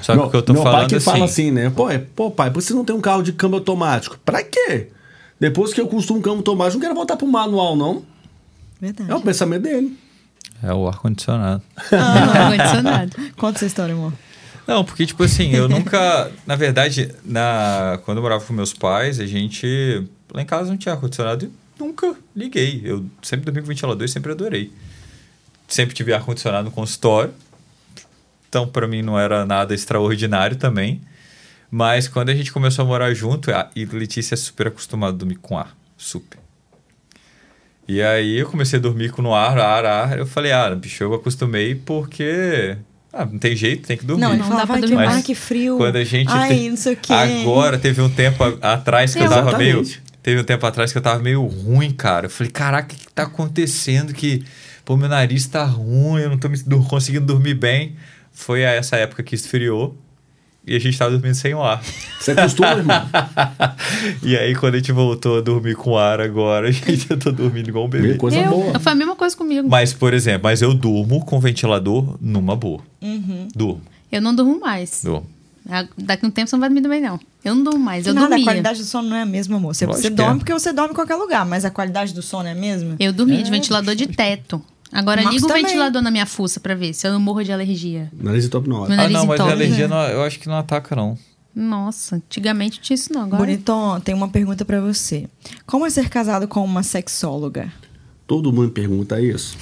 Só 0.01 0.13
que 0.13 0.19
meu, 0.19 0.27
o 0.29 0.31
que 0.31 0.37
eu 0.37 0.43
tô 0.43 0.53
meu 0.55 0.63
falando 0.63 0.79
pai 0.81 0.89
que 0.89 0.95
assim, 0.97 1.05
fala 1.05 1.25
assim, 1.27 1.51
né? 1.51 1.71
Pô, 1.77 1.91
é, 1.91 1.99
pô, 1.99 2.31
pai, 2.31 2.51
por 2.51 2.61
que 2.61 2.65
você 2.69 2.73
não 2.75 2.87
tem 2.87 2.97
um 2.97 3.01
carro 3.03 3.23
de 3.23 3.33
câmbio 3.33 3.59
automático? 3.59 4.19
Pra 4.25 4.43
quê? 4.43 4.89
Depois 5.39 5.73
que 5.75 5.81
eu 5.81 5.87
costumo 5.87 6.19
um 6.19 6.23
câmbio 6.23 6.39
automático, 6.39 6.77
não 6.77 6.81
quero 6.83 6.95
voltar 6.95 7.17
pro 7.17 7.27
manual, 7.27 7.77
não. 7.77 8.03
Verdade. 8.81 9.11
É 9.11 9.15
o 9.15 9.21
pensamento 9.21 9.63
dele. 9.63 9.97
é 10.63 10.73
o 10.73 10.87
ar-condicionado. 10.89 11.63
Ar-condicionado. 11.93 13.17
Conta 13.37 13.59
essa 13.59 13.67
história, 13.67 13.95
amor. 13.95 14.13
Não, 14.67 14.85
porque, 14.85 15.07
tipo 15.07 15.23
assim, 15.23 15.53
eu 15.53 15.69
nunca. 15.69 16.31
Na 16.47 16.57
verdade, 16.57 17.15
na, 17.25 18.01
quando 18.05 18.19
eu 18.19 18.23
morava 18.23 18.45
com 18.45 18.53
meus 18.53 18.73
pais, 18.73 19.21
a 19.21 19.27
gente. 19.27 20.05
Lá 20.33 20.43
em 20.43 20.47
casa 20.47 20.71
não 20.71 20.77
tinha 20.77 20.95
ar-condicionado 20.95 21.45
e 21.47 21.53
nunca 21.83 22.15
liguei. 22.35 22.83
Eu 22.85 23.07
sempre 23.23 23.45
dormi 23.45 23.61
com 23.61 23.69
ventilador 23.69 24.05
e 24.05 24.09
sempre 24.09 24.33
adorei. 24.33 24.73
Sempre 25.69 25.95
tive 25.95 26.13
ar-condicionado 26.13 26.65
no 26.65 26.71
consultório. 26.71 27.33
Então, 28.49 28.67
pra 28.67 28.89
mim, 28.89 29.03
não 29.03 29.19
era 29.19 29.45
nada 29.45 29.75
extraordinário 29.75 30.57
também. 30.57 31.01
Mas 31.71 32.07
quando 32.09 32.31
a 32.31 32.35
gente 32.35 32.53
começou 32.53 32.85
a 32.85 32.89
morar 32.89 33.13
junto, 33.15 33.51
a, 33.51 33.69
e 33.75 33.85
Letícia 33.85 34.35
é 34.35 34.37
super 34.37 34.69
acostumada 34.69 35.13
a 35.15 35.17
dormir 35.17 35.37
com 35.37 35.59
ar. 35.59 35.77
Super. 35.97 36.39
E 37.89 38.03
aí 38.03 38.39
eu 38.39 38.49
comecei 38.49 38.79
a 38.79 38.83
dormir 38.83 39.11
com 39.11 39.23
no 39.23 39.35
ar, 39.35 39.59
ar, 39.59 39.85
ar. 39.85 40.19
Eu 40.19 40.27
falei, 40.27 40.53
ah, 40.53 40.75
bicho, 40.75 41.03
eu 41.05 41.15
acostumei 41.15 41.75
porque. 41.75 42.77
Ah, 43.13 43.25
não 43.25 43.39
tem 43.39 43.55
jeito, 43.57 43.87
tem 43.87 43.97
que 43.97 44.05
dormir. 44.05 44.23
Não, 44.23 44.37
Não 44.37 44.45
falava, 44.45 44.61
dá 44.61 44.67
pra 44.67 44.81
dormir. 44.81 44.97
ai, 44.99 45.07
Mas 45.07 45.25
que 45.25 45.35
frio. 45.35 45.77
Quando 45.77 45.97
a 45.97 46.05
gente. 46.05 46.29
Ai, 46.31 46.55
te- 46.57 46.71
não 46.71 46.77
sei 46.77 46.93
o 46.95 46.97
quê. 46.97 47.13
Agora, 47.13 47.79
teve 47.79 48.03
um 48.03 48.11
tempo 48.11 48.43
a- 48.45 48.73
atrás 48.75 49.15
que 49.15 49.21
eu, 49.21 49.29
tava 49.29 49.49
Exatamente. 49.51 49.73
meio. 49.75 50.07
Teve 50.23 50.41
um 50.41 50.45
tempo 50.45 50.67
atrás 50.67 50.91
que 50.93 50.99
eu 50.99 51.03
tava 51.03 51.23
meio 51.23 51.45
ruim, 51.47 51.93
cara. 51.93 52.27
Eu 52.27 52.31
falei, 52.31 52.51
caraca, 52.51 52.93
o 52.93 52.97
que, 52.99 53.07
que 53.07 53.13
tá 53.13 53.23
acontecendo? 53.23 54.13
Que, 54.13 54.45
pô, 54.85 54.97
meu 54.97 55.09
nariz 55.09 55.47
tá 55.47 55.65
ruim, 55.65 56.21
eu 56.23 56.29
não 56.31 56.37
tô 56.37 56.49
me 56.49 56.59
conseguindo 56.89 57.25
dormir 57.25 57.55
bem. 57.55 57.95
Foi 58.33 58.67
a 58.67 58.71
essa 58.73 58.97
época 58.97 59.23
que 59.23 59.35
esfriou 59.37 59.97
e 60.67 60.75
a 60.75 60.79
gente 60.81 60.99
tava 60.99 61.13
dormindo 61.13 61.35
sem 61.35 61.55
o 61.55 61.63
ar. 61.63 61.81
Você 62.19 62.33
acostuma, 62.33 62.73
irmão? 62.73 63.03
e 64.23 64.37
aí, 64.37 64.55
quando 64.57 64.75
a 64.75 64.79
gente 64.79 64.91
voltou 64.91 65.39
a 65.39 65.41
dormir 65.41 65.77
com 65.77 65.97
ar 65.97 66.21
agora, 66.21 66.69
a 66.69 66.71
gente 66.73 67.09
eu 67.09 67.19
tô 67.19 67.31
dormindo 67.31 67.69
igual 67.69 67.85
um 67.85 67.89
bebê. 67.89 68.09
Meio 68.09 68.19
coisa 68.19 68.39
eu, 68.39 68.51
boa. 68.51 68.79
Foi 68.81 68.93
a 68.93 68.95
mesma 68.95 69.15
coisa 69.15 69.37
comigo. 69.37 69.69
Mas, 69.69 69.93
por 69.93 70.13
exemplo, 70.13 70.43
mas 70.45 70.63
eu 70.63 70.75
durmo 70.75 71.25
com 71.25 71.39
ventilador 71.39 72.17
numa 72.21 72.57
boa. 72.57 72.81
Uhum. 73.01 73.47
Durmo, 73.55 73.83
Eu 74.11 74.21
não 74.21 74.35
durmo 74.35 74.59
mais. 74.59 75.03
durmo. 75.05 75.27
Daqui 75.99 76.25
a 76.25 76.29
um 76.29 76.31
tempo 76.31 76.49
você 76.49 76.55
não 76.55 76.61
vai 76.61 76.69
dormir 76.69 76.83
também, 76.83 77.01
não. 77.01 77.19
Eu 77.45 77.55
não 77.55 77.65
durmo 77.65 77.81
mais. 77.81 78.07
Eu 78.07 78.15
nada, 78.15 78.27
a 78.27 78.29
dormia. 78.31 78.45
qualidade 78.45 78.79
do 78.79 78.85
sono 78.85 79.09
não 79.09 79.17
é 79.17 79.23
a 79.23 79.27
mesma, 79.27 79.57
amor. 79.57 79.75
Você, 79.75 79.87
você 79.87 80.11
dorme 80.11 80.37
é. 80.37 80.39
porque 80.39 80.53
você 80.53 80.73
dorme 80.73 80.93
em 80.93 80.95
qualquer 80.95 81.17
lugar, 81.17 81.45
mas 81.45 81.65
a 81.65 81.71
qualidade 81.71 82.15
do 82.15 82.23
sono 82.23 82.49
é 82.49 82.53
a 82.53 82.55
mesma? 82.55 82.97
Eu 82.99 83.13
dormia 83.13 83.43
de 83.43 83.51
ventilador 83.51 83.95
de 83.95 84.07
teto. 84.07 84.63
Agora 84.93 85.23
liga 85.23 85.45
o 85.45 85.49
também. 85.49 85.65
ventilador 85.65 86.01
na 86.03 86.11
minha 86.11 86.27
fuça 86.27 86.61
pra 86.61 86.75
ver 86.75 86.95
se 86.95 87.07
eu 87.07 87.13
não 87.13 87.21
morro 87.21 87.43
de 87.43 87.53
alergia. 87.53 88.11
Nariz 88.13 88.49
top 88.49 88.69
9. 88.69 88.89
Meu 88.89 88.95
Ah, 88.95 88.97
nariz 88.97 89.13
não, 89.13 89.27
mas 89.27 89.41
a 89.41 89.45
entope, 89.45 89.53
alergia 89.53 89.89
né? 89.89 89.95
não- 89.95 90.09
eu 90.09 90.23
acho 90.23 90.39
que 90.39 90.49
não 90.49 90.57
ataca, 90.57 90.95
não. 90.95 91.19
Nossa, 91.55 92.17
antigamente 92.17 92.81
tinha 92.81 92.95
isso 92.95 93.13
não. 93.13 93.23
Agora 93.23 93.39
Bonitão, 93.43 93.99
tem 94.01 94.15
uma 94.15 94.29
pergunta 94.29 94.65
pra 94.65 94.81
você. 94.81 95.27
Como 95.67 95.87
é 95.87 95.91
ser 95.91 96.09
casado 96.11 96.47
com 96.47 96.63
uma 96.65 96.83
sexóloga? 96.83 97.73
Todo 98.27 98.53
mundo 98.53 98.71
pergunta 98.73 99.21
isso. 99.21 99.57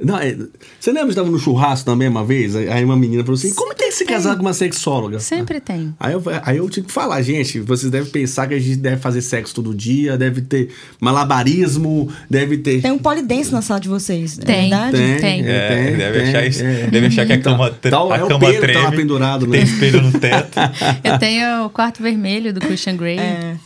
Não, 0.00 0.16
é- 0.16 0.36
você 0.78 0.90
lembra 0.92 1.06
que 1.06 1.10
estava 1.12 1.28
no 1.28 1.38
churrasco 1.40 1.84
também 1.84 2.06
uma 2.06 2.24
vez? 2.24 2.54
Aí 2.54 2.84
uma 2.84 2.96
menina 2.96 3.22
falou 3.24 3.34
assim: 3.36 3.52
como 3.52 3.74
tem 3.74 3.88
que 3.88 3.94
se 3.96 4.04
casar 4.04 4.36
com 4.36 4.42
uma 4.42 4.52
sexóloga? 4.54 5.18
sempre 5.18 5.58
tem. 5.60 5.92
Aí 5.98 6.12
eu, 6.12 6.22
aí 6.44 6.56
eu 6.58 6.68
tive 6.70 6.86
que 6.86 6.92
falar, 6.92 7.20
gente, 7.22 7.58
vocês 7.60 7.90
devem 7.90 8.08
pensar 8.08 8.46
que 8.46 8.54
a 8.54 8.58
gente 8.60 8.76
deve 8.76 8.98
fazer 8.98 9.20
sexo 9.22 9.54
todo 9.54 9.74
dia, 9.74 10.16
deve 10.16 10.42
ter 10.42 10.68
malabarismo, 11.00 12.08
deve 12.30 12.58
ter. 12.58 12.80
Tem 12.80 12.92
um 12.92 12.98
polidense 12.98 13.52
na 13.52 13.60
sala 13.60 13.80
de 13.80 13.88
vocês, 13.88 14.38
é 14.38 14.42
Tem. 14.42 14.60
verdade? 14.70 14.96
Tem. 15.20 15.40
É, 15.46 15.68
tem, 15.68 15.96
deve, 15.96 16.18
tem, 16.20 16.28
achar 16.28 16.46
isso- 16.46 16.62
é. 16.64 16.86
deve 16.86 17.06
achar 17.06 17.26
que 17.26 17.32
a 17.32 17.40
cama, 17.40 17.70
tre- 17.70 17.90
Tá, 17.90 17.98
a 17.98 18.18
é 18.18 18.24
o 18.24 18.28
cama 18.28 18.52
treme. 18.52 18.74
lá 18.82 18.90
pendurado, 18.92 19.46
Tem 19.46 19.60
né? 19.60 19.66
espelho 19.66 20.00
no 20.00 20.12
teto. 20.12 20.58
Eu 21.02 21.18
tenho 21.18 21.64
o 21.64 21.70
quarto 21.70 22.02
vermelho 22.02 22.52
do 22.52 22.60
Christian 22.60 22.96
Grey. 22.96 23.18
É. 23.18 23.56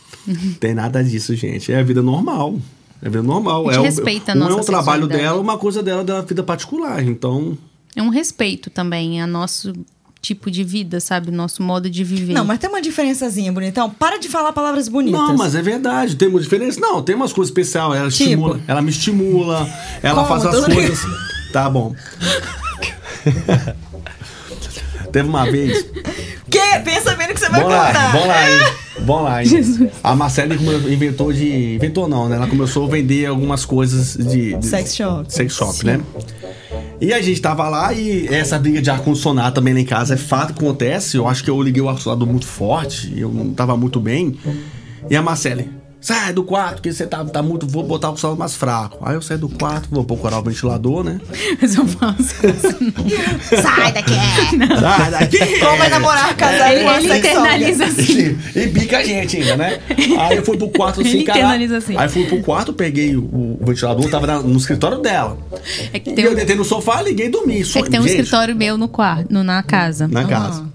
Tem 0.59 0.73
nada 0.73 1.03
disso, 1.03 1.35
gente. 1.35 1.71
É 1.71 1.79
a 1.79 1.83
vida 1.83 2.01
normal. 2.01 2.57
É 3.03 3.09
vida 3.09 3.21
normal. 3.21 3.69
A 3.69 3.73
gente 3.73 3.83
é 3.83 3.87
respeita 3.89 4.31
a 4.31 4.35
um, 4.35 4.39
nossa 4.39 4.51
é 4.51 4.55
um 4.55 4.63
trabalho 4.63 5.01
sexualidade. 5.03 5.21
dela, 5.23 5.39
uma 5.41 5.57
coisa 5.57 5.83
dela 5.83 6.03
da 6.03 6.21
vida 6.21 6.41
particular. 6.41 7.03
Então, 7.03 7.57
É 7.95 8.01
um 8.01 8.09
respeito 8.09 8.69
também 8.69 9.21
a 9.21 9.27
nosso 9.27 9.73
tipo 10.21 10.49
de 10.49 10.63
vida, 10.63 11.01
sabe? 11.01 11.31
Nosso 11.31 11.61
modo 11.61 11.89
de 11.89 12.01
viver. 12.01 12.31
Não, 12.33 12.45
mas 12.45 12.57
tem 12.57 12.69
uma 12.69 12.81
diferençazinha, 12.81 13.51
bonitão. 13.51 13.89
Para 13.89 14.17
de 14.17 14.29
falar 14.29 14.53
palavras 14.53 14.87
bonitas. 14.87 15.19
Não, 15.19 15.35
mas 15.35 15.53
é 15.53 15.61
verdade. 15.61 16.15
Tem 16.15 16.29
uma 16.29 16.39
diferença? 16.39 16.79
Não, 16.79 17.03
tem 17.03 17.13
umas 17.13 17.33
coisas 17.33 17.49
especiais. 17.51 17.93
Ela, 17.99 18.09
Tipo? 18.09 18.23
estimula, 18.23 18.61
ela 18.65 18.81
me 18.81 18.89
estimula, 18.89 19.69
ela 20.01 20.15
Como? 20.23 20.27
faz 20.27 20.45
as 20.45 20.55
Tudo 20.63 20.73
coisas. 20.73 20.99
Tá 21.51 21.69
bom. 21.69 21.93
Teve 25.11 25.27
uma 25.29 25.45
vez. 25.45 25.85
Que? 26.53 26.79
Pensa 26.83 27.15
bem 27.15 27.27
no 27.27 27.33
que 27.33 27.39
você 27.39 27.49
vai 27.49 27.63
lá, 27.63 27.87
contar. 27.87 28.11
vamos 28.11 28.27
lá, 28.27 28.49
hein? 28.49 28.73
Vamos 29.05 29.23
lá, 29.23 29.43
hein? 29.43 29.91
A 30.03 30.15
Marcela 30.15 30.53
inventou 30.53 31.33
de. 31.33 31.75
Inventou 31.75 32.07
não, 32.07 32.29
né? 32.29 32.35
Ela 32.35 32.47
começou 32.47 32.85
a 32.85 32.89
vender 32.89 33.25
algumas 33.25 33.65
coisas 33.65 34.15
de. 34.15 34.55
de 34.55 34.65
Sex 34.65 34.95
shop. 34.95 35.33
Sex 35.33 35.51
shop, 35.51 35.83
né? 35.83 35.99
E 37.01 37.11
a 37.11 37.19
gente 37.21 37.41
tava 37.41 37.67
lá 37.67 37.91
e 37.91 38.27
essa 38.27 38.57
briga 38.59 38.81
de 38.81 38.91
ar-condicionado 38.91 39.55
também 39.55 39.73
lá 39.73 39.79
em 39.79 39.85
casa 39.85 40.13
é 40.13 40.17
fato 40.17 40.53
que 40.53 40.63
acontece. 40.63 41.17
Eu 41.17 41.27
acho 41.27 41.43
que 41.43 41.49
eu 41.49 41.59
liguei 41.61 41.81
o 41.81 41.87
ar-condicionado 41.89 42.25
muito 42.27 42.45
forte, 42.45 43.11
eu 43.17 43.29
não 43.29 43.51
tava 43.51 43.75
muito 43.75 43.99
bem. 43.99 44.37
E 45.09 45.15
a 45.15 45.21
Marcele, 45.23 45.69
sai 46.03 46.33
do 46.33 46.43
quarto, 46.43 46.81
que 46.81 46.91
você 46.91 47.07
tá, 47.07 47.23
tá 47.25 47.41
muito. 47.41 47.65
Vou 47.65 47.83
botar 47.83 48.11
o 48.11 48.17
som 48.17 48.35
mais 48.35 48.53
fraco. 48.55 48.99
Aí 49.01 49.15
eu 49.15 49.21
saio 49.21 49.39
do 49.39 49.49
quarto, 49.49 49.87
vou 49.89 50.03
procurar 50.03 50.39
o 50.39 50.43
ventilador, 50.43 51.03
né? 51.03 51.19
Mas 51.61 51.75
eu 51.75 51.87
faço. 51.87 52.35
Sai 53.61 53.91
daqui! 53.93 54.13
Sai 54.79 55.11
daqui! 55.11 55.59
Como 55.59 55.77
vai 55.77 55.89
namorar, 55.89 56.35
casar 56.35 56.73
Ele, 56.73 56.83
com 56.83 56.89
a 56.89 57.01
ele 57.01 57.17
internaliza 57.17 57.85
assim. 57.85 58.37
e 58.55 58.67
bica 58.67 58.97
a 58.97 59.03
gente 59.03 59.37
ainda, 59.37 59.55
né? 59.57 59.79
Aí 60.19 60.37
eu 60.37 60.43
fui 60.43 60.57
pro 60.57 60.69
quarto 60.69 61.01
assim, 61.01 61.09
Ele 61.11 61.23
cara. 61.23 61.39
internaliza 61.39 61.77
assim. 61.77 61.95
Aí 61.97 62.09
fui 62.09 62.25
pro 62.25 62.41
quarto, 62.41 62.73
peguei 62.73 63.15
o, 63.15 63.23
o 63.23 63.59
ventilador, 63.61 64.09
tava 64.09 64.27
na- 64.27 64.39
no 64.41 64.57
escritório 64.57 64.99
dela. 64.99 65.37
É 65.93 65.99
que 65.99 66.09
E 66.11 66.13
tem, 66.13 66.25
eu 66.25 66.31
um, 66.31 66.35
deitei 66.35 66.55
no 66.55 66.65
sofá, 66.65 67.01
liguei 67.01 67.27
e 67.27 67.29
dormi. 67.29 67.61
é 67.61 67.63
Sonho, 67.63 67.85
que 67.85 67.91
tem 67.91 67.99
um 67.99 68.03
gente, 68.03 68.19
escritório 68.21 68.55
meu 68.55 68.77
no 68.77 68.87
quarto, 68.87 69.31
no- 69.31 69.43
na 69.43 69.61
casa. 69.63 70.07
na 70.07 70.25
casa. 70.25 70.65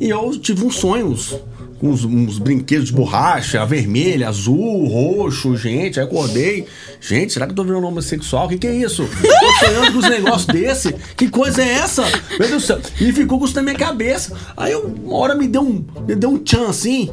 E 0.00 0.08
eu 0.08 0.30
tive 0.38 0.64
uns 0.64 0.76
sonhos. 0.76 1.34
Com 1.78 1.88
Uns, 1.88 2.04
uns 2.04 2.38
brinquedos 2.38 2.88
de 2.88 2.92
borracha, 2.92 3.64
vermelha, 3.64 4.28
azul, 4.28 4.86
roxo, 4.86 5.56
gente. 5.56 5.98
Aí 5.98 6.06
acordei. 6.06 6.66
Gente, 7.00 7.32
será 7.32 7.46
que 7.46 7.52
eu 7.52 7.56
tô 7.56 7.64
virando 7.64 7.86
homossexual? 7.86 8.46
O 8.46 8.48
que, 8.48 8.58
que 8.58 8.66
é 8.66 8.74
isso? 8.74 9.08
Tô 9.08 9.66
sonhando 9.66 9.92
com 9.92 9.98
uns 9.98 10.10
negócios 10.10 10.46
desse. 10.46 10.92
Que 11.16 11.28
coisa 11.28 11.62
é 11.62 11.68
essa? 11.68 12.02
Meu 12.38 12.48
Deus 12.48 12.62
do 12.62 12.66
céu. 12.66 12.80
E 13.00 13.12
ficou 13.12 13.38
com 13.38 13.44
isso 13.44 13.54
na 13.54 13.62
minha 13.62 13.76
cabeça. 13.76 14.36
Aí 14.56 14.72
eu, 14.72 14.86
uma 14.86 15.16
hora 15.16 15.34
me 15.34 15.46
deu 15.46 15.62
um, 15.62 15.84
me 16.06 16.14
deu 16.14 16.30
um 16.30 16.38
tchan 16.38 16.68
assim. 16.68 17.10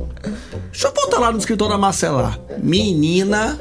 Deixa 0.72 0.88
eu 0.88 0.94
voltar 0.94 1.20
lá 1.20 1.32
no 1.32 1.38
escritório 1.38 1.74
da 1.74 1.80
Marcela. 1.80 2.40
Menina. 2.62 3.60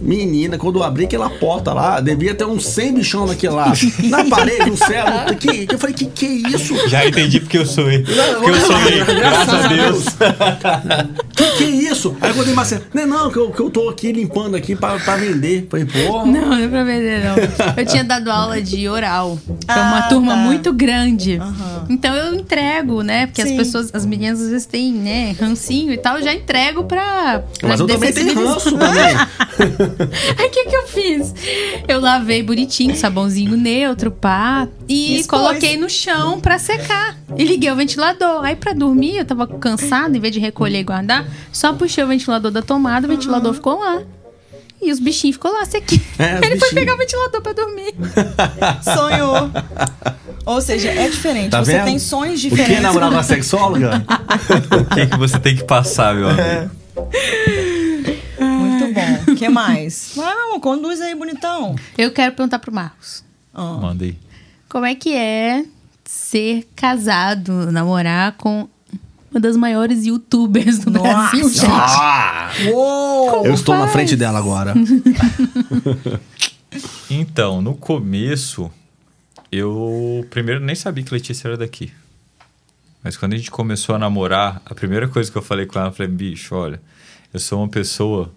Menina, 0.00 0.58
quando 0.58 0.78
eu 0.78 0.82
abri 0.82 1.04
aquela 1.04 1.30
porta 1.30 1.72
lá, 1.72 2.00
devia 2.00 2.34
ter 2.34 2.44
uns 2.44 2.66
100 2.66 2.94
bichão 2.94 3.26
naquele 3.26 3.54
lá. 3.54 3.72
Na 4.04 4.24
parede, 4.24 4.70
no 4.70 4.76
céu. 4.76 5.04
Que, 5.38 5.66
que, 5.66 5.74
eu 5.74 5.78
falei, 5.78 5.94
que 5.94 6.06
que 6.06 6.26
é 6.26 6.50
isso? 6.50 6.88
Já 6.88 7.06
entendi 7.06 7.40
porque 7.40 7.58
eu 7.58 7.66
sonhei. 7.66 8.02
Porque 8.04 8.50
eu 8.50 8.60
sonhei, 8.60 9.04
graças 9.04 9.64
a 9.64 9.68
Deus. 9.68 10.04
Que 11.36 11.50
que 11.50 11.64
é 11.64 11.68
isso? 11.68 12.16
Aí 12.20 12.32
quando 12.32 12.48
eu 12.48 12.54
Marcelo, 12.54 12.82
não 12.94 13.02
é 13.02 13.06
não, 13.06 13.30
que 13.30 13.36
eu, 13.38 13.50
que 13.50 13.60
eu 13.60 13.68
tô 13.68 13.90
aqui 13.90 14.10
limpando 14.10 14.56
aqui 14.56 14.74
pra, 14.74 14.98
pra 14.98 15.16
vender. 15.16 15.66
Falei, 15.70 15.84
pô. 15.84 16.24
Não, 16.24 16.32
não 16.32 16.54
é 16.54 16.66
pra 16.66 16.82
vender, 16.82 17.22
não. 17.24 17.36
Eu 17.76 17.84
tinha 17.84 18.02
dado 18.02 18.30
aula 18.30 18.60
de 18.62 18.88
oral 18.88 19.38
pra 19.66 19.76
uma 19.82 19.98
Ah, 19.98 20.08
turma 20.08 20.32
tá. 20.32 20.38
muito 20.38 20.72
grande. 20.72 21.38
Então 21.90 22.14
eu 22.14 22.34
entrego, 22.34 23.02
né? 23.02 23.26
Porque 23.26 23.42
Sim. 23.42 23.50
as 23.50 23.56
pessoas, 23.58 23.90
as 23.94 24.06
meninas 24.06 24.40
às 24.40 24.48
vezes 24.48 24.66
têm, 24.66 24.92
né, 24.94 25.36
rancinho 25.38 25.92
e 25.92 25.98
tal, 25.98 26.16
eu 26.16 26.24
já 26.24 26.32
entrego 26.32 26.84
pra. 26.84 27.42
pra 27.60 27.68
Mas 27.68 27.80
eu 27.80 27.86
também 27.86 28.12
tenho 28.14 28.34
ranço 28.34 28.70
também. 28.76 29.16
Aí 30.38 30.46
o 30.46 30.50
que, 30.50 30.64
que 30.66 30.76
eu 30.76 30.86
fiz? 30.86 31.34
Eu 31.88 32.00
lavei 32.00 32.42
bonitinho, 32.42 32.96
sabãozinho 32.96 33.56
neutro, 33.56 34.10
pá, 34.10 34.68
e 34.88 35.16
Expôs. 35.20 35.26
coloquei 35.42 35.76
no 35.76 35.88
chão 35.88 36.40
pra 36.40 36.58
secar. 36.58 37.16
E 37.36 37.44
liguei 37.44 37.70
o 37.70 37.76
ventilador. 37.76 38.44
Aí 38.44 38.56
pra 38.56 38.72
dormir, 38.72 39.18
eu 39.18 39.24
tava 39.24 39.46
cansada, 39.46 40.16
em 40.16 40.20
vez 40.20 40.32
de 40.32 40.40
recolher 40.40 40.80
e 40.80 40.84
guardar, 40.84 41.26
só 41.52 41.72
puxei 41.72 42.02
o 42.04 42.06
ventilador 42.06 42.50
da 42.50 42.62
tomada, 42.62 43.06
o 43.06 43.10
ventilador 43.10 43.52
ficou 43.54 43.78
lá. 43.78 44.02
E 44.80 44.92
os 44.92 45.00
bichinhos 45.00 45.36
ficou 45.36 45.50
lá 45.52 45.64
sequinho. 45.64 46.02
É, 46.18 46.38
Ele 46.46 46.58
foi 46.58 46.70
pegar 46.70 46.94
o 46.94 46.98
ventilador 46.98 47.40
pra 47.42 47.52
dormir. 47.52 47.94
Sonhou. 48.84 49.50
Ou 50.44 50.60
seja, 50.60 50.88
é 50.90 51.08
diferente. 51.08 51.50
Tá 51.50 51.64
Você 51.64 51.72
vendo? 51.72 51.84
tem 51.86 51.98
sonhos 51.98 52.38
O 52.40 52.42
que 52.42 52.50
diferentes. 52.50 52.82
namorar 52.82 53.10
uma 53.10 53.22
sexóloga? 53.22 54.04
O 54.80 54.94
que, 54.94 55.06
que 55.06 55.16
você 55.18 55.38
tem 55.38 55.56
que 55.56 55.64
passar, 55.64 56.14
meu 56.14 56.28
amigo? 56.28 56.70
Muito 56.94 57.75
bom. 58.96 59.32
O 59.32 59.36
que 59.36 59.48
mais? 59.48 60.12
Vai, 60.16 60.34
meu 60.34 60.48
amor, 60.48 60.60
conduz 60.60 61.00
aí, 61.00 61.14
bonitão. 61.14 61.76
Eu 61.96 62.10
quero 62.10 62.34
perguntar 62.34 62.58
pro 62.58 62.72
Marcos. 62.72 63.24
Ah. 63.54 63.78
Manda 63.80 64.04
aí. 64.04 64.18
Como 64.68 64.84
é 64.84 64.94
que 64.94 65.14
é 65.14 65.64
ser 66.04 66.68
casado, 66.74 67.70
namorar 67.70 68.32
com 68.32 68.68
uma 69.30 69.40
das 69.40 69.56
maiores 69.56 70.06
youtubers 70.06 70.78
do 70.78 70.90
Nossa! 70.90 71.08
Brasil, 71.30 71.48
gente? 71.48 71.66
Ah! 71.70 72.50
Uou! 72.70 73.46
Eu 73.46 73.54
estou 73.54 73.74
na 73.74 73.82
faz? 73.82 73.92
frente 73.92 74.16
dela 74.16 74.38
agora. 74.38 74.74
Então, 77.08 77.62
no 77.62 77.74
começo, 77.74 78.70
eu 79.50 80.26
primeiro 80.28 80.60
nem 80.60 80.74
sabia 80.74 81.04
que 81.04 81.14
Letícia 81.14 81.48
era 81.48 81.56
daqui. 81.56 81.92
Mas 83.02 83.16
quando 83.16 83.34
a 83.34 83.36
gente 83.36 83.50
começou 83.50 83.94
a 83.94 83.98
namorar, 83.98 84.60
a 84.64 84.74
primeira 84.74 85.06
coisa 85.08 85.30
que 85.30 85.38
eu 85.38 85.42
falei 85.42 85.64
com 85.66 85.78
ela, 85.78 85.88
eu 85.88 85.92
falei, 85.92 86.10
bicho, 86.10 86.54
olha, 86.54 86.80
eu 87.32 87.38
sou 87.38 87.60
uma 87.60 87.68
pessoa 87.68 88.32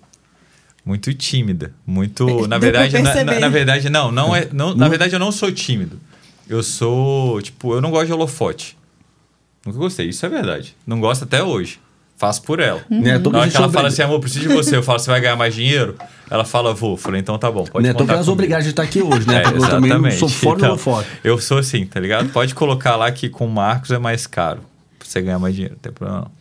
muito 0.85 1.13
tímida, 1.13 1.73
muito, 1.85 2.25
na 2.47 2.57
Deu 2.57 2.71
pra 2.71 2.81
verdade, 2.87 3.01
na, 3.03 3.23
na- 3.23 3.39
na 3.39 3.49
verdade 3.49 3.89
não, 3.89 4.11
não 4.11 4.35
é, 4.35 4.47
não, 4.51 4.73
na 4.75 4.87
verdade 4.87 5.13
eu 5.13 5.19
não 5.19 5.31
sou 5.31 5.51
tímido. 5.51 5.99
Eu 6.47 6.63
sou, 6.63 7.41
tipo, 7.41 7.73
eu 7.75 7.81
não 7.81 7.91
gosto 7.91 8.07
de 8.07 8.13
holofote. 8.13 8.75
Nunca 9.65 9.77
gostei, 9.77 10.09
isso 10.09 10.25
é 10.25 10.29
verdade. 10.29 10.75
Não 10.87 10.99
gosto 10.99 11.23
até 11.25 11.43
hoje. 11.43 11.79
Faço 12.17 12.41
por 12.41 12.59
ela. 12.59 12.83
Né, 12.89 13.17
tô 13.19 13.29
Na 13.29 13.39
hora 13.39 13.49
que 13.49 13.55
ela 13.55 13.65
obriga- 13.67 13.79
fala 13.79 13.87
assim, 13.87 14.01
amor, 14.01 14.19
preciso 14.19 14.47
de 14.49 14.53
você. 14.53 14.75
Eu 14.75 14.83
falo, 14.83 14.99
você 14.99 15.09
vai 15.09 15.21
ganhar 15.21 15.35
mais 15.37 15.53
dinheiro? 15.55 15.95
Ela 16.29 16.43
fala, 16.43 16.73
vou. 16.73 16.91
Eu 16.91 16.97
falei, 16.97 17.21
então 17.21 17.37
tá 17.37 17.49
bom, 17.51 17.63
pode 17.65 17.85
Né, 17.87 17.93
contar 17.93 18.13
comigo. 18.15 18.31
obrigado 18.31 18.63
de 18.63 18.69
estar 18.71 18.83
aqui 18.83 19.01
hoje, 19.01 19.25
né? 19.27 19.41
É, 19.43 19.47
eu 19.47 19.59
também 19.69 19.89
não 19.91 20.11
sou 20.11 20.27
fora 20.27 20.57
Então, 20.57 20.71
do 20.75 20.77
foto. 20.77 21.07
Eu 21.23 21.39
sou 21.39 21.59
assim, 21.59 21.85
tá 21.85 21.97
ligado? 21.99 22.29
Pode 22.29 22.53
colocar 22.55 22.95
lá 22.97 23.09
que 23.11 23.29
com 23.29 23.45
o 23.45 23.49
Marcos 23.49 23.91
é 23.91 23.97
mais 23.99 24.27
caro. 24.27 24.59
Pra 24.97 25.07
você 25.07 25.21
ganhar 25.21 25.39
mais 25.39 25.53
dinheiro, 25.55 25.75
não 25.75 25.79
tem 25.81 25.91
problema 25.93 26.21
não. 26.21 26.31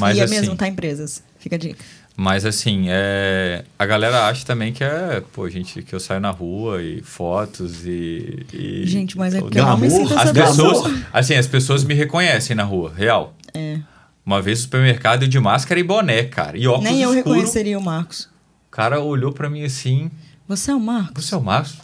Mas 0.00 0.16
e 0.16 0.20
é 0.20 0.24
assim, 0.24 0.34
mesmo, 0.40 0.56
tá 0.56 0.66
em 0.66 0.74
presas. 0.74 1.22
Fica 1.38 1.54
a 1.54 1.58
dica. 1.58 1.78
Mas 2.16 2.46
assim, 2.46 2.86
é... 2.88 3.64
a 3.78 3.84
galera 3.84 4.26
acha 4.26 4.44
também 4.46 4.72
que 4.72 4.82
é, 4.82 5.22
pô, 5.32 5.48
gente, 5.50 5.82
que 5.82 5.94
eu 5.94 6.00
saio 6.00 6.20
na 6.20 6.30
rua 6.30 6.82
e 6.82 7.02
fotos 7.02 7.84
e. 7.86 8.46
e- 8.52 8.86
Gente, 8.86 9.18
mas 9.18 9.34
é 9.34 9.40
porque 9.40 9.58
eu 9.60 9.66
não 9.66 9.76
me 9.76 9.88
Glamour, 9.88 10.08
sinto 10.08 10.18
As 10.18 10.32
pessoas, 10.32 10.82
pessoa. 10.82 11.06
assim, 11.12 11.34
as 11.34 11.46
pessoas 11.46 11.84
me 11.84 11.94
reconhecem 11.94 12.56
na 12.56 12.64
rua, 12.64 12.92
real. 12.96 13.34
É. 13.52 13.78
Uma 14.24 14.40
vez 14.42 14.58
no 14.58 14.64
supermercado 14.64 15.28
de 15.28 15.38
máscara 15.38 15.78
e 15.78 15.82
boné, 15.84 16.24
cara. 16.24 16.56
E 16.58 16.66
óculos 16.66 16.90
Nem 16.90 17.02
eu 17.02 17.14
escuro. 17.14 17.34
reconheceria 17.34 17.78
o 17.78 17.82
Marcos. 17.82 18.28
O 18.66 18.70
cara 18.70 18.98
olhou 19.00 19.32
pra 19.32 19.48
mim 19.48 19.62
assim, 19.62 20.10
Você 20.48 20.70
é 20.70 20.74
o 20.74 20.80
Marcos? 20.80 21.24
você 21.26 21.34
é 21.34 21.38
o 21.38 21.42
Marcos? 21.42 21.76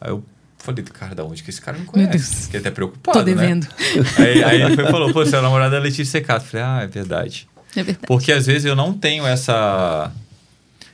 Aí 0.00 0.10
eu 0.10 0.24
falei, 0.56 0.82
cara, 0.84 1.14
da 1.14 1.24
onde 1.24 1.42
que 1.42 1.50
esse 1.50 1.60
cara 1.60 1.76
me 1.78 1.84
conhece? 1.84 2.10
Deus. 2.10 2.44
Fiquei 2.46 2.60
até 2.60 2.70
preocupado, 2.70 3.18
Tô 3.18 3.24
devendo. 3.24 3.64
Né? 3.64 4.04
Aí, 4.18 4.44
aí 4.44 4.62
ele 4.62 4.76
foi 4.76 4.86
falou, 4.90 5.12
pô, 5.12 5.24
você 5.26 5.36
é 5.36 5.38
o 5.40 5.42
namorado 5.42 5.72
da 5.72 5.78
Letícia 5.78 6.06
Secato. 6.06 6.46
Falei, 6.46 6.64
ah, 6.66 6.80
é 6.82 6.86
verdade. 6.86 7.46
É 7.76 7.82
verdade. 7.82 8.06
Porque 8.06 8.32
às 8.32 8.46
vezes 8.46 8.64
eu 8.64 8.74
não 8.76 8.92
tenho 8.92 9.26
essa, 9.26 10.10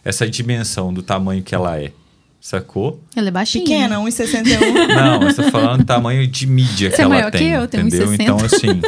essa 0.05 0.29
dimensão 0.29 0.93
do 0.93 1.03
tamanho 1.03 1.43
que 1.43 1.55
ela 1.55 1.79
é. 1.81 1.93
Sacou? 2.41 3.03
Ela 3.17 3.29
é 3.29 3.31
baixinha. 3.33 3.65
Pequena, 3.65 3.97
1,61. 3.99 4.87
Não, 4.95 5.23
eu 5.23 5.35
tô 5.35 5.43
falando 5.51 5.85
tamanho 5.85 6.25
de 6.29 6.47
mídia 6.47 6.91
Você 6.91 6.97
que 6.97 7.03
é 7.03 7.05
ela 7.05 7.15
maior 7.15 7.31
que 7.33 7.39
tem. 7.39 7.49
eu, 7.51 7.67
tenho 7.67 7.89
entendeu? 7.89 8.09
1,60. 8.09 8.21
Então, 8.23 8.37
assim. 8.37 8.81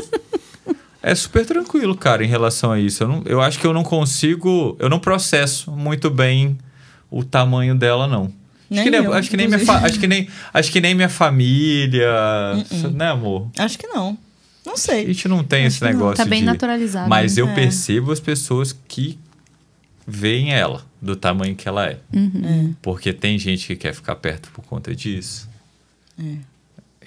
É 1.02 1.12
super 1.14 1.44
tranquilo, 1.44 1.96
cara, 1.96 2.24
em 2.24 2.28
relação 2.28 2.70
a 2.70 2.78
isso. 2.78 3.02
Eu, 3.02 3.08
não, 3.08 3.22
eu 3.24 3.40
acho 3.40 3.58
que 3.58 3.66
eu 3.66 3.72
não 3.72 3.82
consigo. 3.82 4.76
Eu 4.78 4.88
não 4.88 5.00
processo 5.00 5.72
muito 5.72 6.08
bem 6.10 6.56
o 7.10 7.24
tamanho 7.24 7.74
dela, 7.74 8.06
não. 8.06 8.30
Nem 8.70 8.80
acho, 8.80 8.84
que 8.84 8.90
nem, 8.96 9.04
eu, 9.04 9.12
acho, 9.14 9.30
que 9.30 9.36
nem 9.36 9.48
minha 9.48 9.58
fa- 9.60 9.78
acho, 9.78 9.98
que 9.98 10.06
nem, 10.06 10.28
acho 10.52 10.70
que 10.70 10.80
nem 10.80 10.94
minha 10.94 11.08
família. 11.08 12.06
Uh-uh. 12.70 12.90
Né, 12.90 13.08
amor? 13.08 13.48
Acho 13.58 13.78
que 13.78 13.86
não. 13.88 14.16
Não 14.68 14.74
A 14.74 14.78
sei. 14.78 15.06
gente 15.06 15.26
não 15.28 15.42
tem 15.42 15.64
esse 15.64 15.78
que 15.78 15.84
não. 15.84 15.92
negócio. 15.92 16.16
Tá 16.16 16.24
bem 16.24 16.40
de- 16.40 16.46
naturalizado, 16.46 17.08
Mas 17.08 17.36
né? 17.36 17.42
eu 17.42 17.48
É. 17.48 17.54
percebo 17.54 18.12
as 18.12 18.20
pessoas 18.20 18.76
que 18.86 19.18
veem 20.06 20.52
ela 20.52 20.84
do 21.00 21.14
tamanho 21.16 21.54
que 21.56 21.68
ela 21.68 21.86
é. 21.86 21.98
Uhum. 22.12 22.74
Porque 22.82 23.12
tem 23.12 23.38
gente 23.38 23.66
que 23.66 23.76
quer 23.76 23.94
ficar 23.94 24.16
perto 24.16 24.50
por 24.52 24.64
conta 24.64 24.94
disso. 24.94 25.48
É. 26.18 26.36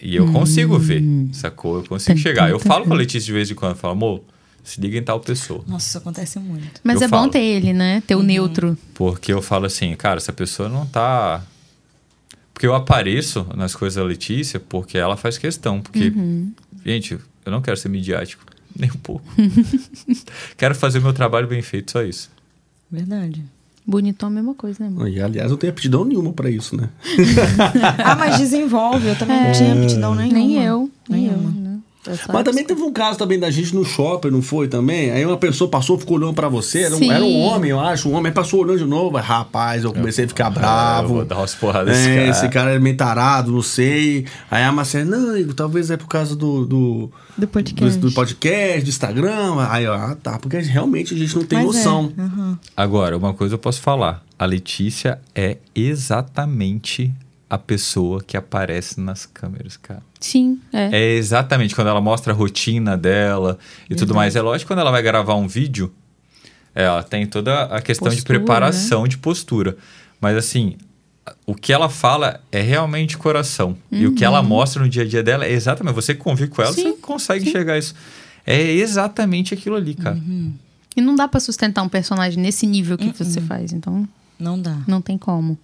E 0.01 0.15
eu 0.15 0.31
consigo 0.31 0.79
ver, 0.79 1.03
sacou? 1.33 1.77
Eu 1.77 1.83
consigo 1.83 2.15
Tum, 2.17 2.21
chegar. 2.23 2.45
tum, 2.47 2.51
Eu 2.53 2.59
tum, 2.59 2.67
falo 2.67 2.85
com 2.85 2.93
a 2.93 2.97
Letícia 2.97 3.25
de 3.27 3.33
vez 3.33 3.51
em 3.51 3.55
quando. 3.55 3.71
Eu 3.73 3.77
falo, 3.77 3.93
amor, 3.93 4.23
se 4.63 4.81
liga 4.81 4.97
em 4.97 5.03
tal 5.03 5.19
pessoa. 5.19 5.63
Nossa, 5.67 5.87
isso 5.89 5.97
acontece 5.97 6.39
muito. 6.39 6.81
Mas 6.83 7.01
Eu 7.01 7.05
é 7.05 7.07
bom 7.07 7.17
falo. 7.19 7.31
ter 7.31 7.41
ele, 7.41 7.71
né? 7.73 8.01
Ter 8.07 8.15
o 8.15 8.23
neutro. 8.23 8.75
Porque 8.95 9.31
eu 9.31 9.41
falo 9.41 9.65
assim, 9.67 9.93
cara, 9.95 10.17
essa 10.17 10.33
pessoa 10.33 10.67
não 10.69 10.85
tá. 10.87 11.43
Porque 12.53 12.65
eu 12.65 12.73
apareço 12.75 13.45
nas 13.55 13.75
coisas 13.75 13.95
da 13.97 14.03
Letícia 14.03 14.59
porque 14.59 14.97
ela 14.97 15.15
faz 15.17 15.37
questão. 15.37 15.81
Porque, 15.81 16.07
Uhum. 16.15 16.51
gente, 16.85 17.17
eu 17.45 17.51
não 17.51 17.61
quero 17.61 17.77
ser 17.77 17.89
midiático, 17.89 18.43
nem 18.77 18.89
um 18.89 18.97
pouco. 18.97 19.25
quero 20.57 20.75
fazer 20.75 20.99
meu 20.99 21.13
trabalho 21.13 21.47
bem 21.47 21.61
feito, 21.61 21.91
só 21.91 22.03
isso. 22.03 22.29
Verdade. 22.89 23.43
Bonitão 23.85 24.29
é 24.29 24.31
a 24.31 24.35
mesma 24.35 24.53
coisa, 24.53 24.83
né, 24.83 24.89
amor? 24.89 25.07
E, 25.09 25.19
aliás, 25.19 25.47
eu 25.49 25.51
não 25.51 25.57
tenho 25.57 25.73
aptidão 25.73 26.05
nenhuma 26.05 26.31
pra 26.33 26.49
isso, 26.49 26.75
né? 26.77 26.89
Ah, 28.03 28.15
mas 28.15 28.37
desenvolve. 28.37 29.07
Eu 29.07 29.17
também 29.17 29.43
não 29.43 29.51
tinha 29.51 29.73
aptidão 29.73 30.13
nenhuma. 30.13 30.37
Nem 30.37 30.63
eu. 30.63 30.89
Nem 31.09 31.25
eu. 31.27 31.60
Né? 32.05 32.17
Mas 32.33 32.43
também 32.43 32.63
teve 32.65 32.81
um 32.81 32.91
caso 32.91 33.17
também 33.19 33.37
da 33.39 33.51
gente 33.51 33.75
no 33.75 33.85
shopping, 33.85 34.29
não 34.31 34.41
foi 34.41 34.67
também? 34.67 35.11
Aí 35.11 35.25
uma 35.25 35.37
pessoa 35.37 35.69
passou, 35.69 35.97
ficou 35.99 36.17
olhando 36.17 36.33
pra 36.33 36.49
você, 36.49 36.81
era 36.83 36.95
um, 36.95 37.11
era 37.11 37.23
um 37.23 37.39
homem, 37.41 37.69
eu 37.71 37.79
acho, 37.79 38.09
um 38.09 38.13
homem, 38.13 38.27
aí 38.29 38.33
passou 38.33 38.61
olhando 38.61 38.79
de 38.79 38.85
novo, 38.85 39.17
aí, 39.17 39.23
rapaz, 39.23 39.83
eu 39.83 39.93
comecei 39.93 40.25
a 40.25 40.27
ficar 40.27 40.47
Eu 40.47 40.51
bravo. 40.51 41.07
vou 41.15 41.25
dar 41.25 41.37
umas 41.37 41.53
porradas 41.53 41.95
É, 41.97 42.15
cara. 42.15 42.29
esse 42.29 42.49
cara 42.49 42.71
é 42.73 42.79
meio 42.79 42.97
tarado, 42.97 43.51
não 43.51 43.61
sei. 43.61 44.25
Aí 44.49 44.63
a 44.63 44.71
Marcela, 44.71 45.05
não, 45.05 45.37
Igor, 45.37 45.53
talvez 45.53 45.91
é 45.91 45.97
por 45.97 46.07
causa 46.07 46.35
do. 46.35 46.65
Do, 46.65 47.11
Do 47.37 47.47
podcast. 47.47 47.99
do, 47.99 48.09
do 48.09 48.13
podcast, 48.13 48.81
do 48.83 48.89
Instagram. 48.89 49.55
Aí, 49.69 49.85
ó, 49.87 49.93
ah, 49.93 50.15
tá, 50.21 50.39
porque 50.39 50.57
realmente 50.57 51.13
a 51.13 51.17
gente 51.17 51.35
não 51.35 51.43
tem 51.43 51.59
Mas 51.59 51.67
noção. 51.67 52.11
É. 52.17 52.21
aham. 52.21 52.59
Agora, 52.75 53.15
uma 53.17 53.33
coisa 53.33 53.55
eu 53.55 53.59
posso 53.59 53.79
falar. 53.81 54.23
A 54.39 54.45
Letícia 54.45 55.19
é 55.35 55.57
exatamente 55.75 57.13
a 57.51 57.57
pessoa 57.57 58.23
que 58.23 58.37
aparece 58.37 59.01
nas 59.01 59.25
câmeras, 59.25 59.75
cara. 59.75 60.01
Sim, 60.21 60.57
é. 60.71 60.89
É 61.01 61.15
exatamente 61.15 61.75
quando 61.75 61.87
ela 61.89 61.99
mostra 61.99 62.31
a 62.31 62.35
rotina 62.35 62.95
dela 62.95 63.59
e 63.89 63.95
tudo 63.95 64.15
mais. 64.15 64.37
É 64.37 64.41
lógico 64.41 64.67
que 64.69 64.73
quando 64.73 64.79
ela 64.79 64.89
vai 64.89 65.01
gravar 65.01 65.35
um 65.35 65.49
vídeo, 65.49 65.93
ela 66.73 67.03
tem 67.03 67.25
toda 67.27 67.63
a 67.63 67.81
questão 67.81 68.07
de 68.07 68.15
Postura, 68.15 68.39
preparação, 68.39 69.05
de 69.05 69.17
postura. 69.17 69.75
Mas 70.21 70.37
assim, 70.37 70.77
o 71.45 71.53
que 71.53 71.73
ela 71.73 71.89
fala 71.89 72.39
é 72.53 72.61
realmente 72.61 73.17
coração. 73.17 73.75
E 73.91 74.07
o 74.07 74.13
que 74.15 74.23
ela 74.23 74.41
mostra 74.41 74.81
no 74.81 74.87
dia 74.87 75.03
a 75.03 75.05
dia 75.05 75.21
dela 75.21 75.43
é 75.45 75.51
exatamente. 75.51 75.93
Você 75.95 76.15
convive 76.15 76.49
com 76.51 76.61
ela, 76.61 76.71
Uhum. 76.71 76.75
Sim, 76.77 76.91
você 76.91 76.97
consegue 77.01 77.49
enxergar 77.49 77.77
isso. 77.77 77.93
É 78.45 78.61
exatamente 78.61 79.53
aquilo 79.53 79.75
ali, 79.75 79.93
cara. 79.93 80.17
E 80.95 81.01
não 81.01 81.17
dá 81.17 81.27
pra 81.27 81.41
sustentar 81.41 81.83
um 81.83 81.89
personagem 81.89 82.41
nesse 82.41 82.65
nível 82.65 82.97
que 82.97 83.11
você 83.11 83.41
faz, 83.41 83.73
então 83.73 84.07
Não 84.39 84.57
dá. 84.57 84.77
não 84.87 85.01
tem 85.01 85.17
como. 85.17 85.59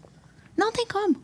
Não 0.58 0.72
tem 0.72 0.88
como. 0.88 1.16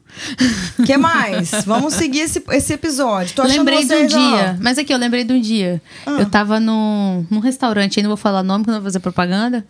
O 0.79 0.83
que 0.85 0.95
mais? 0.95 1.49
Vamos 1.65 1.95
seguir 1.95 2.19
esse, 2.19 2.43
esse 2.51 2.73
episódio. 2.73 3.35
Tô 3.35 3.41
achando 3.41 3.57
lembrei 3.57 3.79
de 3.79 3.85
um 3.85 3.87
vocês, 3.87 4.13
ó, 4.13 4.17
dia. 4.17 4.57
Mas 4.61 4.77
aqui, 4.77 4.93
eu 4.93 4.97
lembrei 4.97 5.23
de 5.23 5.33
um 5.33 5.41
dia. 5.41 5.81
Ah. 6.05 6.11
Eu 6.19 6.29
tava 6.29 6.59
num, 6.59 7.25
num 7.31 7.39
restaurante, 7.39 7.99
aí 7.99 8.03
não 8.03 8.09
vou 8.11 8.17
falar 8.17 8.43
nome, 8.43 8.63
porque 8.63 8.71
não 8.71 8.79
vou 8.79 8.85
fazer 8.85 8.99
propaganda. 8.99 9.65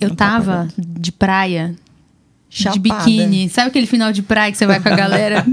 eu 0.00 0.08
não 0.08 0.16
tava 0.16 0.68
de 0.78 1.12
praia, 1.12 1.74
de 2.48 2.62
Chapada. 2.62 2.80
biquíni. 2.80 3.50
Sabe 3.50 3.68
aquele 3.68 3.86
final 3.86 4.10
de 4.10 4.22
praia 4.22 4.50
que 4.50 4.56
você 4.56 4.66
vai 4.66 4.80
com 4.80 4.88
a 4.88 4.96
galera? 4.96 5.44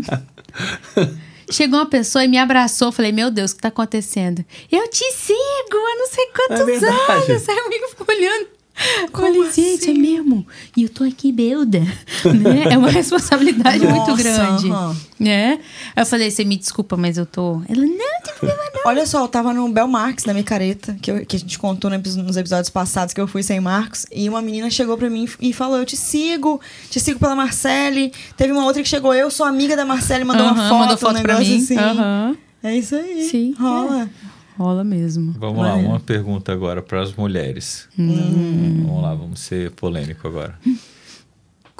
Chegou 1.51 1.79
uma 1.79 1.85
pessoa 1.85 2.23
e 2.23 2.27
me 2.29 2.37
abraçou. 2.37 2.91
Falei, 2.91 3.11
meu 3.11 3.29
Deus, 3.29 3.51
o 3.51 3.55
que 3.55 3.61
tá 3.61 3.67
acontecendo? 3.67 4.43
Eu 4.71 4.89
te 4.89 5.03
sigo 5.11 5.37
há 5.73 5.95
não 5.97 6.07
sei 6.07 6.25
quantos 6.27 6.83
É 6.83 6.87
anos. 6.87 7.49
Aí 7.49 7.55
o 7.55 7.65
amigo 7.65 7.87
ficou 7.89 8.07
olhando. 8.15 8.54
Como 9.11 9.27
falei, 9.27 9.51
gente, 9.51 9.89
assim? 9.89 9.91
é 9.91 9.93
mesmo. 9.93 10.45
E 10.75 10.83
eu 10.83 10.89
tô 10.89 11.03
aqui 11.03 11.31
beuda. 11.31 11.79
né? 12.25 12.63
É 12.73 12.77
uma 12.77 12.89
responsabilidade 12.89 13.79
muito 13.87 14.09
Nossa, 14.09 14.15
grande. 14.23 14.69
aham. 14.69 14.95
Né? 15.19 15.59
Aí 15.95 16.01
eu 16.01 16.05
falei, 16.05 16.29
você 16.29 16.43
me 16.43 16.57
desculpa, 16.57 16.97
mas 16.97 17.17
eu 17.17 17.25
tô. 17.25 17.61
Ela, 17.69 17.81
não, 17.85 18.21
tem 18.23 18.33
problema 18.37 18.61
não. 18.73 18.81
Olha 18.85 19.05
só, 19.05 19.21
eu 19.23 19.27
tava 19.29 19.53
no 19.53 19.67
Bel 19.69 19.87
Marx, 19.87 20.25
na 20.25 20.33
micareta, 20.33 20.95
que, 21.01 21.09
eu- 21.09 21.25
que 21.25 21.37
a 21.37 21.39
gente 21.39 21.57
contou 21.57 21.89
nos 21.89 22.35
episódios 22.37 22.69
passados 22.69 23.13
que 23.13 23.21
eu 23.21 23.27
fui 23.27 23.41
sem 23.41 23.59
Marcos, 23.61 24.05
e 24.11 24.27
uma 24.27 24.41
menina 24.41 24.69
chegou 24.69 24.97
pra 24.97 25.09
mim 25.09 25.27
e 25.39 25.53
falou: 25.53 25.77
Eu 25.77 25.85
te 25.85 25.95
sigo, 25.95 26.59
te 26.89 26.99
sigo 26.99 27.17
pela 27.19 27.35
Marcele. 27.35 28.11
Teve 28.35 28.51
uma 28.51 28.65
outra 28.65 28.81
que 28.83 28.89
chegou, 28.89 29.13
eu 29.13 29.31
sou 29.31 29.45
amiga 29.45 29.75
da 29.75 29.85
Marcele, 29.85 30.25
mandou 30.25 30.45
uma 30.45 30.51
Aham, 30.53 30.69
foto, 30.69 30.79
mandou 30.79 30.95
um 30.95 30.97
foto 30.97 31.21
pra 31.21 31.33
negócio 31.39 31.53
mim. 31.53 31.63
assim. 31.63 31.77
Aham. 31.77 32.37
É 32.61 32.75
isso 32.77 32.95
aí. 32.95 33.29
Sim, 33.29 33.53
Rola. 33.57 34.09
Rola 34.57 34.83
mesmo. 34.83 35.33
Vamos 35.33 35.63
lá, 35.63 35.75
uma 35.75 35.99
pergunta 35.99 36.53
agora 36.53 36.81
para 36.81 37.01
as 37.01 37.13
mulheres. 37.13 37.89
Hum. 37.99 38.83
Vamos 38.85 39.01
lá, 39.01 39.13
vamos 39.13 39.39
ser 39.39 39.71
polêmico 39.71 40.27
agora. 40.27 40.57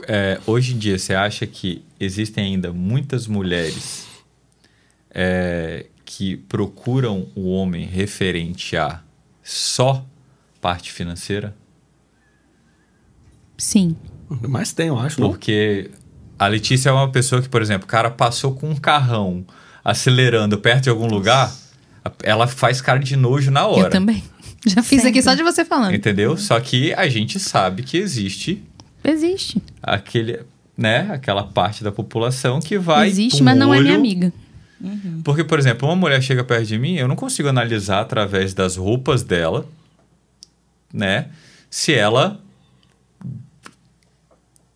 É, 0.07 0.39
hoje 0.45 0.75
em 0.75 0.77
dia, 0.77 0.99
você 0.99 1.15
acha 1.15 1.47
que 1.47 1.81
existem 1.97 2.43
ainda 2.43 2.73
muitas 2.73 3.27
mulheres 3.27 4.05
é, 5.09 5.85
que 6.03 6.35
procuram 6.35 7.27
o 7.33 7.49
homem 7.49 7.85
referente 7.85 8.75
a 8.75 9.01
só 9.41 10.05
parte 10.59 10.91
financeira? 10.91 11.55
Sim. 13.57 13.95
Mas 14.29 14.73
tem, 14.73 14.88
eu 14.88 14.99
acho? 14.99 15.15
Porque 15.15 15.89
a 16.38 16.47
Letícia 16.47 16.89
é 16.89 16.91
uma 16.91 17.09
pessoa 17.09 17.41
que, 17.41 17.47
por 17.47 17.61
exemplo, 17.61 17.85
o 17.85 17.89
cara 17.89 18.11
passou 18.11 18.53
com 18.53 18.69
um 18.69 18.75
carrão 18.75 19.45
acelerando 19.83 20.57
perto 20.57 20.83
de 20.83 20.89
algum 20.89 21.07
lugar, 21.07 21.53
ela 22.23 22.47
faz 22.47 22.81
cara 22.81 22.99
de 22.99 23.15
nojo 23.15 23.51
na 23.51 23.65
hora. 23.67 23.87
Eu 23.87 23.89
também. 23.89 24.23
Já 24.65 24.81
fiz 24.81 25.01
Sempre. 25.01 25.09
aqui 25.09 25.21
só 25.21 25.33
de 25.35 25.43
você 25.43 25.63
falando. 25.63 25.93
Entendeu? 25.93 26.35
Só 26.37 26.59
que 26.59 26.93
a 26.93 27.07
gente 27.07 27.39
sabe 27.39 27.83
que 27.83 27.97
existe 27.97 28.63
Existe. 29.03 29.61
aquele, 29.81 30.39
né, 30.75 31.07
aquela 31.11 31.43
parte 31.43 31.83
da 31.83 31.91
população 31.91 32.59
que 32.59 32.77
vai. 32.77 33.07
Existe, 33.07 33.43
mas 33.43 33.55
não 33.57 33.71
é 33.73 33.79
minha 33.79 33.91
olho- 33.93 33.99
amiga. 33.99 34.33
Porque, 35.23 35.43
por 35.43 35.57
exemplo, 35.59 35.87
uma 35.87 35.95
mulher 35.95 36.21
chega 36.21 36.43
perto 36.43 36.65
de 36.65 36.77
mim, 36.77 36.95
eu 36.95 37.07
não 37.07 37.15
consigo 37.15 37.47
analisar 37.47 38.01
através 38.01 38.53
das 38.53 38.75
roupas 38.75 39.23
dela, 39.23 39.67
né, 40.93 41.27
se 41.69 41.93
ela 41.93 42.39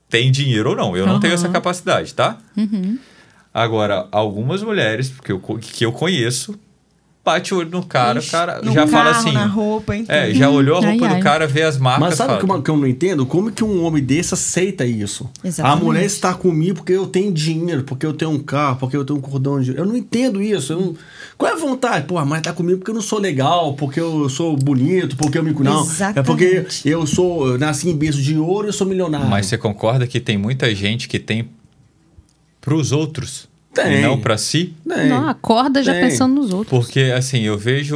tem 0.10 0.32
dinheiro 0.32 0.72
ou 0.72 0.76
não. 0.76 0.96
Eu 0.98 1.06
não 1.06 1.20
tenho 1.20 1.34
essa 1.34 1.50
capacidade, 1.50 2.14
tá? 2.14 2.38
Uhum. 2.58 2.98
Agora, 3.54 4.08
algumas 4.12 4.64
mulheres 4.64 5.14
que 5.24 5.32
eu, 5.32 5.40
que 5.40 5.86
eu 5.86 5.92
conheço, 5.92 6.58
bate 7.30 7.54
o 7.54 7.58
olho 7.58 7.70
no 7.70 7.84
cara, 7.86 8.20
Ixi, 8.20 8.28
o 8.28 8.32
cara 8.32 8.62
já 8.64 8.88
fala 8.88 9.04
carro, 9.12 9.18
assim. 9.20 9.32
Na 9.32 9.46
roupa, 9.46 9.96
então. 9.96 10.16
É, 10.16 10.34
já 10.34 10.50
olhou 10.50 10.78
a 10.78 10.80
Ai, 10.86 10.92
roupa 10.98 11.06
ai. 11.08 11.18
do 11.18 11.24
cara, 11.24 11.48
vê 11.48 11.64
as 11.64 11.78
marcas. 11.78 12.02
Mas 12.10 12.16
sabe 12.16 12.30
o 12.30 12.36
fala, 12.36 12.46
que 12.48 12.52
eu- 12.60 12.62
que 12.64 12.72
eu 12.72 12.78
não 12.78 12.88
entendo? 12.88 13.26
Como 13.26 13.52
que 13.52 13.64
um 13.64 13.84
homem 13.84 14.04
desse 14.04 14.34
aceita 14.34 14.86
isso? 14.86 15.30
Exatamente. 15.44 15.82
A 15.82 15.84
mulher 15.86 16.04
está 16.06 16.34
comigo 16.34 16.76
porque 16.78 16.94
eu 16.94 17.08
tenho 17.08 17.32
dinheiro, 17.32 17.84
porque 17.84 18.06
eu 18.06 18.14
tenho 18.14 18.32
um 18.32 18.40
carro, 18.40 18.78
porque 18.78 18.96
eu 18.96 19.04
tenho 19.04 19.20
um 19.20 19.22
cordão 19.22 19.60
de... 19.62 19.76
Eu 19.76 19.86
não 19.86 19.96
entendo 19.98 20.42
isso. 20.42 20.74
eu 20.74 20.80
não- 20.80 20.96
Qual 21.38 21.52
é 21.52 21.56
a 21.56 21.58
vontade? 21.58 22.06
Pô, 22.06 22.18
a 22.18 22.26
mãe 22.26 22.42
tá 22.42 22.54
comigo 22.54 22.78
porque 22.80 22.92
eu 22.92 22.96
não 22.96 23.02
sou 23.02 23.20
legal, 23.20 23.74
porque 23.74 24.00
eu 24.00 24.30
sou 24.30 24.56
bonito, 24.56 25.16
porque 25.18 25.38
eu 25.38 25.44
me... 25.44 25.52
Não, 25.54 25.82
é 26.16 26.22
porque 26.24 26.46
Exatamente. 26.46 26.88
eu 26.88 27.06
sou... 27.08 27.48
eu 27.50 27.58
nasci 27.58 27.90
em 27.90 27.96
berço 27.98 28.22
de 28.22 28.38
ouro 28.38 28.68
e 28.68 28.70
eu 28.70 28.74
sou 28.74 28.86
milionário. 28.88 29.28
Mas 29.28 29.48
você 29.48 29.58
concorda 29.58 30.06
que 30.06 30.20
tem 30.20 30.38
muita 30.38 30.74
gente 30.76 31.08
que 31.08 31.18
tem 31.20 31.50
pros 32.62 32.92
outros 32.92 33.49
Tem. 33.74 34.00
e 34.00 34.02
não 34.02 34.20
pra 34.20 34.36
si? 34.38 34.74
Tem. 34.88 35.08
Não, 35.08 35.30
acorda 35.30 35.84
já 35.84 35.94
Tem. 35.94 36.02
pensando 36.10 36.34
nos 36.36 36.52
outros. 36.52 36.70
Porque, 36.78 37.14
assim, 37.16 37.42
eu 37.42 37.56
vejo, 37.58 37.96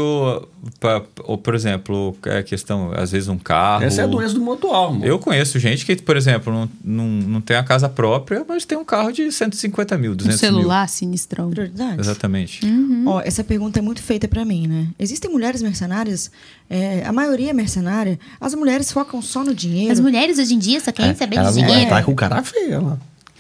pa- 0.80 1.02
ou, 1.24 1.36
por 1.38 1.56
exemplo, 1.56 2.16
a 2.24 2.44
questão, 2.44 2.92
às 2.96 3.12
vezes, 3.12 3.28
um 3.28 3.40
carro. 3.40 3.84
Essa 3.84 4.02
é 4.02 4.04
a 4.04 4.08
doença 4.08 4.36
do 4.36 4.40
mundo 4.40 4.54
atual, 4.54 4.94
mano. 4.94 5.04
Eu 5.06 5.18
conheço 5.18 5.58
gente 5.58 5.84
que, 5.86 5.96
por 5.96 6.16
exemplo, 6.16 6.54
não, 6.54 6.70
não, 6.84 7.06
não 7.28 7.42
tem 7.42 7.58
a 7.58 7.64
casa 7.64 7.90
própria, 7.90 8.46
mas 8.48 8.66
tem 8.66 8.78
um 8.78 8.86
carro 8.86 9.12
de 9.12 9.32
150 9.32 9.98
mil, 9.98 10.12
Um 10.12 10.16
200 10.16 10.40
celular 10.40 10.88
sinistrão. 10.88 11.50
Prioridades. 11.50 11.94
mil. 11.96 12.00
Exatamente. 12.02 12.64
Uhum. 12.66 13.04
Ó, 13.08 13.22
essa 13.22 13.44
pergunta 13.44 13.80
é 13.80 13.82
muito 13.82 14.02
feita 14.04 14.28
pra 14.28 14.46
mim, 14.46 14.68
né? 14.68 14.88
Existem 15.00 15.30
mulheres 15.32 15.62
mercenárias? 15.64 16.30
É, 16.70 17.04
a 17.06 17.12
maioria 17.12 17.50
é 17.50 17.54
mercenária. 17.54 18.20
As 18.40 18.54
mulheres 18.54 18.92
focam 18.92 19.22
só 19.24 19.44
no 19.44 19.56
dinheiro. 19.56 19.92
As 19.92 20.00
mulheres 20.00 20.38
hoje 20.38 20.54
em 20.54 20.60
dia 20.60 20.80
só 20.80 20.92
querem 20.92 21.16
saber 21.16 21.38
Ela 21.38 21.50
de 21.52 21.56
não 21.56 21.62
vai 21.64 21.72
dinheiro. 21.72 21.84
estar 21.96 22.04
com 22.06 22.12
o 22.12 22.16
cara 22.16 22.44
feio, 22.44 22.86
lá. 22.86 22.98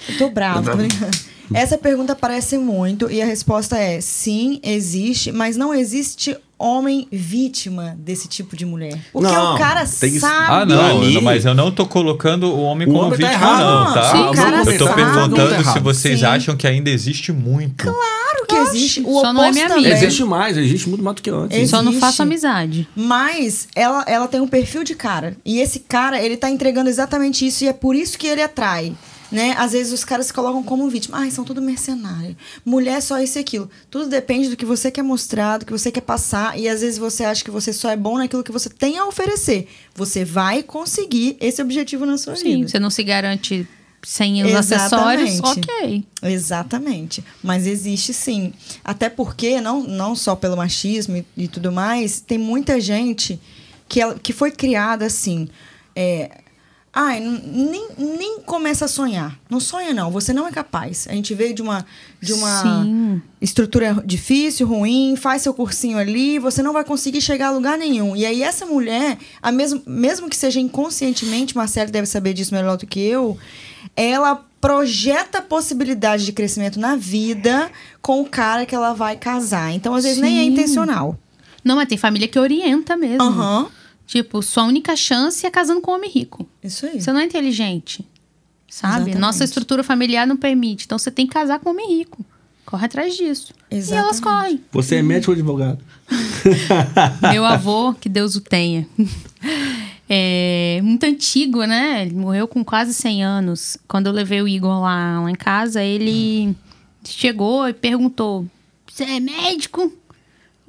Eu 0.09 0.17
tô 0.17 0.29
brava, 0.29 0.71
tô 0.71 0.77
brincando. 0.77 1.17
Essa 1.53 1.77
pergunta 1.77 2.13
aparece 2.13 2.57
muito 2.57 3.11
e 3.11 3.21
a 3.21 3.25
resposta 3.25 3.77
é 3.77 3.99
sim, 4.01 4.59
existe, 4.63 5.31
mas 5.31 5.55
não 5.57 5.73
existe 5.73 6.35
homem 6.57 7.05
vítima 7.11 7.95
desse 7.99 8.27
tipo 8.29 8.55
de 8.55 8.65
mulher. 8.65 8.97
Porque 9.11 9.27
Não, 9.29 9.55
o 9.55 9.57
cara 9.57 9.81
tem 9.85 10.11
que- 10.13 10.19
sabe. 10.21 10.45
Ah, 10.49 10.65
não, 10.65 11.21
mas 11.21 11.43
eu 11.45 11.53
não 11.53 11.69
tô 11.69 11.85
colocando 11.85 12.45
o 12.47 12.61
homem 12.61 12.87
O 12.87 12.91
como 12.93 13.05
homem 13.07 13.19
tá 13.19 13.27
vítima, 13.27 13.33
errado. 13.45 13.85
não, 13.85 13.93
tá? 13.93 14.11
Sim, 14.11 14.21
o 14.23 14.31
cara 14.31 14.57
eu 14.63 14.77
tô 14.77 14.85
sabe. 14.85 14.95
perguntando 14.95 15.63
Tá 15.63 15.73
se 15.73 15.79
vocês 15.79 16.19
Sim. 16.21 16.25
acham 16.25 16.55
que 16.55 16.65
ainda 16.65 16.89
existe 16.89 17.31
muito. 17.33 17.83
Claro 17.83 18.47
que 18.47 18.55
existe. 18.55 19.01
O 19.05 19.19
só 19.19 19.33
não 19.33 19.43
é 19.43 19.49
oposto 19.49 19.53
minha 19.55 19.67
também. 19.67 19.85
amiga. 19.91 20.05
Existe 20.05 20.23
mais, 20.23 20.57
existe 20.57 20.87
muito 20.89 21.03
mais 21.03 21.15
do 21.17 21.21
que 21.21 21.29
antes. 21.29 21.57
Existe. 21.57 21.69
Só 21.71 21.81
não 21.83 21.93
faço 21.93 22.21
amizade. 22.23 22.87
Mas 22.95 23.67
ela, 23.75 24.03
ela 24.07 24.27
tem 24.27 24.39
um 24.39 24.47
perfil 24.47 24.83
de 24.85 24.95
cara. 24.95 25.35
E 25.45 25.59
esse 25.59 25.79
cara, 25.81 26.21
ele 26.23 26.37
tá 26.37 26.49
entregando 26.49 26.89
exatamente 26.89 27.45
isso. 27.45 27.63
E 27.65 27.67
é 27.67 27.73
por 27.73 27.93
isso 27.95 28.17
que 28.17 28.25
ele 28.27 28.41
atrai. 28.41 28.93
Né? 29.33 29.55
Às 29.57 29.71
vezes 29.71 29.91
os 29.91 30.05
caras 30.05 30.27
se 30.27 30.33
colocam 30.33 30.61
como 30.63 30.87
vítima. 30.89 31.17
Ai, 31.17 31.31
são 31.31 31.43
tudo 31.43 31.61
mercenário. 31.61 32.37
Mulher 32.63 33.01
só 33.01 33.19
isso 33.19 33.39
e 33.39 33.41
aquilo. 33.41 33.69
Tudo 33.89 34.07
depende 34.07 34.47
do 34.49 34.55
que 34.55 34.63
você 34.65 34.91
quer 34.91 35.01
mostrar, 35.01 35.57
do 35.57 35.65
que 35.65 35.71
você 35.71 35.91
quer 35.91 36.01
passar. 36.01 36.57
E 36.59 36.69
às 36.69 36.81
vezes 36.81 36.97
você 36.99 37.23
acha 37.23 37.43
que 37.43 37.49
você 37.51 37.73
só 37.73 37.89
é 37.89 37.97
bom 37.97 38.17
naquilo 38.19 38.43
que 38.43 38.51
você 38.51 38.69
tem 38.69 38.97
a 38.99 39.05
oferecer. 39.07 39.67
Você 39.95 40.23
vai 40.23 40.61
conseguir 40.61 41.35
esse 41.41 41.61
objetivo 41.61 42.05
na 42.05 42.17
sua 42.17 42.35
Sim, 42.35 42.57
vida. 42.57 42.67
você 42.69 42.79
não 42.79 42.89
se 42.91 43.03
garante 43.03 43.67
sem 44.05 44.43
os 44.43 44.51
Exatamente. 44.51 45.23
acessórios, 45.33 45.39
ok. 45.39 46.05
Exatamente. 46.21 47.23
Mas 47.41 47.65
existe 47.65 48.13
sim. 48.13 48.53
Até 48.83 49.09
porque, 49.09 49.59
não, 49.61 49.81
não 49.83 50.15
só 50.15 50.35
pelo 50.35 50.57
machismo 50.57 51.17
e, 51.17 51.25
e 51.37 51.47
tudo 51.47 51.71
mais, 51.71 52.19
tem 52.19 52.37
muita 52.37 52.79
gente 52.79 53.39
que, 53.87 54.01
ela- 54.01 54.19
que 54.21 54.33
foi 54.33 54.51
criada 54.51 55.05
assim. 55.05 55.47
É, 55.95 56.39
Ai, 56.95 57.19
nem, 57.19 57.87
nem 57.97 58.39
começa 58.41 58.85
a 58.85 58.87
sonhar. 58.87 59.35
Não 59.49 59.59
sonha, 59.59 59.95
não. 59.95 60.11
Você 60.11 60.31
não 60.31 60.47
é 60.47 60.51
capaz. 60.51 61.07
A 61.09 61.13
gente 61.13 61.33
veio 61.33 61.51
de 61.51 61.61
uma, 61.61 61.83
de 62.21 62.33
uma 62.33 62.61
Sim. 62.61 63.21
estrutura 63.41 63.99
difícil, 64.05 64.67
ruim, 64.67 65.15
faz 65.15 65.41
seu 65.41 65.55
cursinho 65.55 65.97
ali, 65.97 66.37
você 66.37 66.61
não 66.61 66.71
vai 66.71 66.83
conseguir 66.83 67.19
chegar 67.19 67.47
a 67.47 67.51
lugar 67.51 67.79
nenhum. 67.79 68.15
E 68.15 68.27
aí, 68.27 68.43
essa 68.43 68.63
mulher, 68.67 69.17
a 69.41 69.51
mesmo, 69.51 69.81
mesmo 69.87 70.29
que 70.29 70.35
seja 70.35 70.59
inconscientemente, 70.59 71.57
Marcelo 71.57 71.89
deve 71.89 72.05
saber 72.05 72.33
disso 72.33 72.53
melhor 72.53 72.77
do 72.77 72.85
que 72.85 72.99
eu, 72.99 73.35
ela 73.95 74.45
projeta 74.61 75.39
a 75.39 75.41
possibilidade 75.41 76.23
de 76.23 76.31
crescimento 76.31 76.79
na 76.79 76.95
vida 76.95 77.71
com 78.03 78.21
o 78.21 78.25
cara 78.25 78.67
que 78.67 78.75
ela 78.75 78.93
vai 78.93 79.17
casar. 79.17 79.73
Então, 79.73 79.95
às 79.95 80.03
vezes, 80.03 80.19
nem 80.19 80.39
é 80.39 80.43
Sim. 80.43 80.49
intencional. 80.51 81.17
Não, 81.63 81.75
mas 81.75 81.87
tem 81.87 81.97
família 81.97 82.27
que 82.27 82.37
orienta 82.37 82.95
mesmo. 82.95 83.23
Aham. 83.23 83.67
Tipo, 84.05 84.41
sua 84.41 84.63
única 84.63 84.95
chance 84.95 85.45
é 85.45 85.49
casando 85.49 85.81
com 85.81 85.91
um 85.91 85.95
homem 85.95 86.09
rico. 86.09 86.47
Isso 86.63 86.85
aí. 86.85 87.01
Você 87.01 87.11
não 87.11 87.19
é 87.19 87.25
inteligente. 87.25 88.05
Sabe? 88.69 88.93
Exatamente. 88.93 89.17
Nossa 89.17 89.43
estrutura 89.43 89.83
familiar 89.83 90.25
não 90.25 90.35
permite. 90.35 90.85
Então 90.85 90.97
você 90.97 91.11
tem 91.11 91.27
que 91.27 91.33
casar 91.33 91.59
com 91.59 91.69
um 91.69 91.73
homem 91.73 91.97
rico. 91.97 92.25
Corre 92.65 92.85
atrás 92.85 93.15
disso. 93.15 93.53
E 93.69 93.75
elas 93.75 93.89
Exatamente. 93.89 94.21
correm. 94.21 94.61
Você 94.71 94.95
é 94.95 95.01
médico 95.01 95.31
ou 95.31 95.35
advogado? 95.35 95.79
Meu 97.31 97.45
avô, 97.45 97.93
que 97.93 98.09
Deus 98.09 98.35
o 98.35 98.41
tenha. 98.41 98.87
É 100.09 100.79
muito 100.83 101.05
antigo, 101.05 101.63
né? 101.65 102.03
Ele 102.03 102.15
morreu 102.15 102.47
com 102.47 102.63
quase 102.63 102.93
100 102.93 103.23
anos. 103.23 103.77
Quando 103.87 104.07
eu 104.07 104.13
levei 104.13 104.41
o 104.41 104.47
Igor 104.47 104.81
lá, 104.81 105.21
lá 105.21 105.31
em 105.31 105.35
casa, 105.35 105.81
ele 105.83 106.55
chegou 107.03 107.67
e 107.67 107.73
perguntou: 107.73 108.45
Você 108.87 109.03
é 109.03 109.19
médico? 109.19 109.91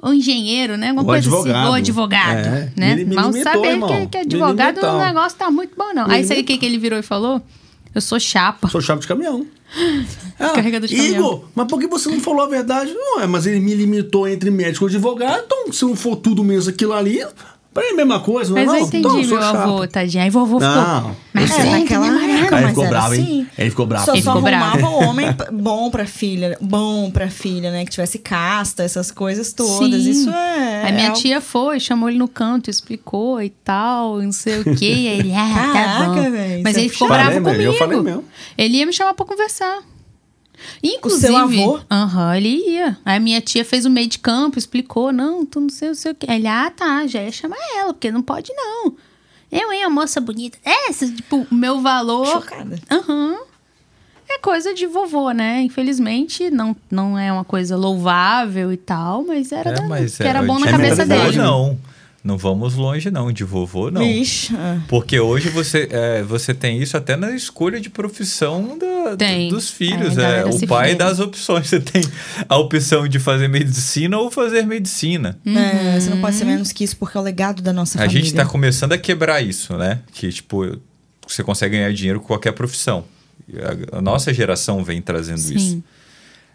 Ou 0.05 0.13
engenheiro, 0.15 0.77
né? 0.77 0.89
Alguma 0.91 1.03
Ou 1.03 1.07
coisa 1.09 1.29
assim. 1.29 1.37
advogado. 1.39 1.67
Ou 1.69 1.75
advogado. 1.75 2.47
É. 2.47 2.73
Né? 2.77 2.95
Me- 2.97 3.05
me 3.07 3.15
Mal 3.17 3.31
limitou, 3.31 3.53
saber 3.53 3.69
irmão. 3.71 3.89
que, 3.89 4.07
que 4.09 4.19
advogado 4.19 4.79
o 4.87 4.99
negócio 4.99 5.39
tá 5.39 5.51
muito 5.51 5.75
bom, 5.77 5.93
não. 5.95 6.07
Me 6.07 6.15
Aí 6.15 6.25
sabe 6.25 6.41
o 6.41 6.45
que, 6.45 6.59
que 6.59 6.67
ele 6.67 6.79
virou 6.79 6.99
e 6.99 7.03
falou? 7.03 7.41
Eu 7.95 8.01
sou 8.01 8.19
chapa. 8.21 8.69
Sou 8.69 8.81
chave 8.81 9.01
de 9.01 9.07
caminhão. 9.09 9.47
Ah, 10.39 10.51
Carregador 10.51 10.89
de 10.89 10.95
Igor, 10.95 11.07
caminhão. 11.09 11.45
mas 11.55 11.67
por 11.69 11.79
que 11.81 11.87
você 11.87 12.09
não 12.09 12.19
falou 12.21 12.43
a 12.43 12.49
verdade? 12.49 12.93
Não 12.93 13.21
é, 13.21 13.27
mas 13.27 13.47
ele 13.47 13.61
me 13.61 13.73
limitou 13.75 14.27
entre 14.27 14.51
médico 14.51 14.85
e 14.85 14.89
advogado, 14.89 15.43
então 15.47 15.73
se 15.73 15.85
não 15.85 15.95
for 15.95 16.17
tudo 16.17 16.43
mesmo 16.45 16.71
aquilo 16.71 16.93
ali, 16.93 17.25
pra 17.75 17.83
ele 17.83 17.91
é 17.91 17.93
a 17.95 17.97
mesma 17.97 18.21
coisa, 18.21 18.51
não 18.55 18.57
Mas 18.65 18.67
eu 18.73 18.73
não? 18.81 18.87
entendi, 18.87 19.07
então, 19.07 19.19
eu 19.19 19.25
sou 19.29 19.39
meu 19.39 19.47
avô, 19.47 19.87
tadinho. 19.89 20.23
Aí 20.25 20.31
vovô 20.31 20.61
ficou. 20.61 20.75
Não, 20.75 21.17
Mas 21.35 21.51
eu 21.51 21.57
é 21.59 21.71
naquela 21.81 22.07
mais 22.11 22.41
época, 22.41 22.57
Aí 22.57 22.63
mas 22.63 22.71
ficou 22.71 22.89
bravo, 22.89 23.15
hein? 23.15 23.21
assim. 23.23 23.47
Ele 23.59 23.71
ficou 23.71 23.87
bravo. 23.87 24.05
Só, 24.07 24.13
Ele 24.13 24.23
só 24.23 24.31
ficou 24.33 24.43
bravo. 24.43 24.65
arrumava 24.87 25.05
homem 25.07 25.33
p- 25.33 25.51
bom 25.53 25.91
pra 25.91 26.07
filha, 26.07 26.57
bom 26.61 27.11
pra 27.11 27.29
filha, 27.29 27.71
né? 27.73 27.85
Que 27.85 27.91
tivesse 27.91 28.19
casta, 28.19 28.83
essas 28.85 29.11
coisas 29.11 29.53
todas. 29.53 30.03
Sim. 30.03 30.11
Isso 30.11 30.31
é. 30.31 30.83
Aí 30.85 30.93
minha 30.93 31.09
é 31.09 31.13
tia 31.13 31.41
foi, 31.41 31.81
chamou 31.81 32.09
ele 32.09 32.19
no 32.19 32.29
canto, 32.29 32.71
explicou 32.71 33.43
e 33.43 33.51
tal, 33.51 34.23
não 34.23 34.33
sei 34.33 34.61
o 34.61 34.65
quê. 34.77 34.85
Aí 34.85 35.07
ele, 35.21 35.33
ah, 35.35 35.55
tá 35.55 35.73
Caraca, 35.73 36.23
bom. 36.23 36.31
véi, 36.31 36.63
Mas 36.63 36.77
ele 36.77 36.87
é 36.87 36.89
ficou 36.89 37.09
bravo 37.09 37.25
Falei 37.25 37.41
mesmo, 37.41 37.53
comigo. 37.57 37.73
eu 37.73 37.79
falei 37.79 38.01
mesmo. 38.01 38.25
Ele 38.57 38.77
ia 38.77 38.87
me 38.87 38.93
chamar 38.93 39.15
pra 39.15 39.27
conversar. 39.27 39.79
Inclusive, 40.83 41.27
seu 41.27 41.37
avô? 41.37 41.81
Aham, 41.91 42.37
ele 42.37 42.49
ia. 42.71 42.99
Aí 43.05 43.19
minha 43.21 43.41
tia 43.41 43.65
fez 43.65 43.85
o 43.85 43.91
meio 43.91 44.07
de 44.09 44.19
campo, 44.19 44.59
explicou, 44.59 45.13
não, 45.13 45.45
tu 45.45 45.61
não 45.61 45.69
sei, 45.69 45.89
não 45.89 45.95
sei 45.95 46.13
o 46.13 46.15
quê. 46.15 46.27
Aí 46.29 46.37
Ele, 46.39 46.47
ah, 46.49 46.71
tá, 46.75 47.07
já 47.07 47.23
ia 47.23 47.33
chamar 47.33 47.57
ela, 47.77 47.93
porque 47.93 48.11
não 48.11 48.23
pode 48.23 48.53
não. 48.55 48.95
Eu, 49.53 49.73
hein, 49.73 49.85
a 49.85 49.91
moça 49.91 50.21
bonita. 50.21 50.59
Essa, 50.65 51.07
tipo, 51.07 51.47
o 51.51 51.55
meu 51.55 51.81
valor... 51.81 52.27
Chocada. 52.27 52.79
Aham. 52.91 53.37
É 54.29 54.39
coisa 54.39 54.73
de 54.75 54.87
vovô, 54.87 55.31
né? 55.33 55.61
Infelizmente, 55.63 56.51
não, 56.51 56.75
não 56.91 57.17
é 57.19 57.31
uma 57.31 57.45
coisa 57.45 57.77
louvável 57.77 58.73
e 58.73 58.77
tal, 58.77 59.23
mas 59.23 59.53
era, 59.53 59.71
É, 59.71 59.73
da- 59.75 59.83
mas 59.87 60.17
que 60.17 60.23
é, 60.23 60.27
era 60.27 60.43
bom 60.43 60.59
na 60.59 60.71
cabeça 60.71 61.05
vovô 61.05 61.23
dele. 61.25 61.37
Não, 61.39 61.79
não 62.25 62.39
vamos 62.39 62.73
longe 62.75 63.11
não, 63.11 63.31
de 63.31 63.45
vovô 63.45 63.91
não. 63.91 64.01
Vixe. 64.01 64.55
ah. 64.57 64.81
Porque 64.89 65.21
hoje 65.21 65.51
você, 65.51 65.87
é, 65.93 66.23
você 66.23 66.55
tem 66.55 66.81
isso 66.83 66.97
até 66.97 67.15
na 67.17 67.33
escolha 67.37 67.79
de 67.79 67.91
profissão 67.91 68.79
da- 68.79 69.17
Tem. 69.19 69.51
dos 69.51 69.69
filhos. 69.71 70.17
É, 70.17 70.43
a 70.45 70.49
É, 70.49 70.53
se 70.53 70.65
o 70.65 70.69
pai 70.69 70.95
dá 70.95 71.07
as 71.09 71.21
opções. 71.21 71.69
Você 71.69 71.79
tem 71.81 72.03
a 72.49 72.57
opção 72.57 73.07
de 73.07 73.19
fazer 73.19 73.47
medicina 73.49 74.17
ou 74.19 74.31
fazer 74.31 74.65
medicina. 74.67 75.39
É, 75.47 76.01
você 76.01 76.09
não 76.11 76.21
pode 76.23 76.37
ser 76.37 76.47
menos 76.47 76.73
que 76.73 76.83
isso, 76.83 76.97
porque 76.97 77.17
é 77.17 77.21
o 77.21 77.23
legado 77.25 77.63
da 77.63 77.73
nossa 77.73 77.99
A 77.99 78.01
família. 78.03 78.17
gente 78.23 78.31
está 78.33 78.47
começando 78.47 78.93
a 78.93 78.99
quebrar 78.99 79.43
isso, 79.43 79.77
né? 79.77 80.01
Que, 80.13 80.31
tipo, 80.33 80.79
você 81.29 81.43
consegue 81.45 81.77
ganhar 81.77 81.93
dinheiro 81.93 82.19
com 82.21 82.27
qualquer 82.29 82.53
profissão. 82.53 83.05
A, 83.93 83.99
a 83.99 84.01
nossa 84.01 84.33
geração 84.33 84.83
vem 84.83 85.03
trazendo 85.03 85.39
Sim. 85.39 85.55
isso. 85.57 85.85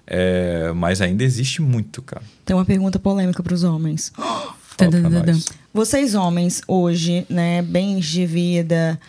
É, 0.07 0.71
mas 0.75 1.01
ainda 1.01 1.23
existe 1.23 1.61
muito, 1.61 2.01
cara. 2.01 2.23
Tem 2.43 2.55
uma 2.55 2.65
pergunta 2.65 2.97
polêmica 2.97 3.43
pros 3.43 3.63
homens. 3.63 4.11
Fala 4.15 4.25
pra 4.25 4.39
Tadadadam. 4.41 4.45
nós. 4.47 4.58
Vocês, 5.73 6.15
homens, 6.15 6.61
hoje, 6.67 7.25
né, 7.29 7.61
bens 7.61 8.05
de 8.05 8.25
vida, 8.25 8.99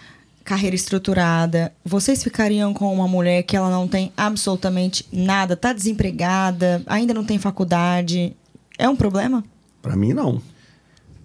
carreira 0.45 0.75
estruturada, 0.75 1.73
vocês 1.85 2.23
ficariam 2.23 2.75
com 2.75 2.93
uma 2.93 3.07
mulher 3.07 3.43
que 3.45 3.57
ela 3.57 3.71
não 3.71 3.87
tem 3.87 4.13
absolutamente 4.17 5.07
nada, 5.13 5.57
tá 5.57 5.73
desempregada, 5.73 6.83
ainda 6.87 7.15
não 7.15 7.25
tem 7.25 7.39
faculdade? 7.39 8.35
É 8.77 8.89
um 8.89 8.97
problema? 8.97 9.45
Pra 9.81 9.97
mim, 9.97 10.13
não. 10.13 10.43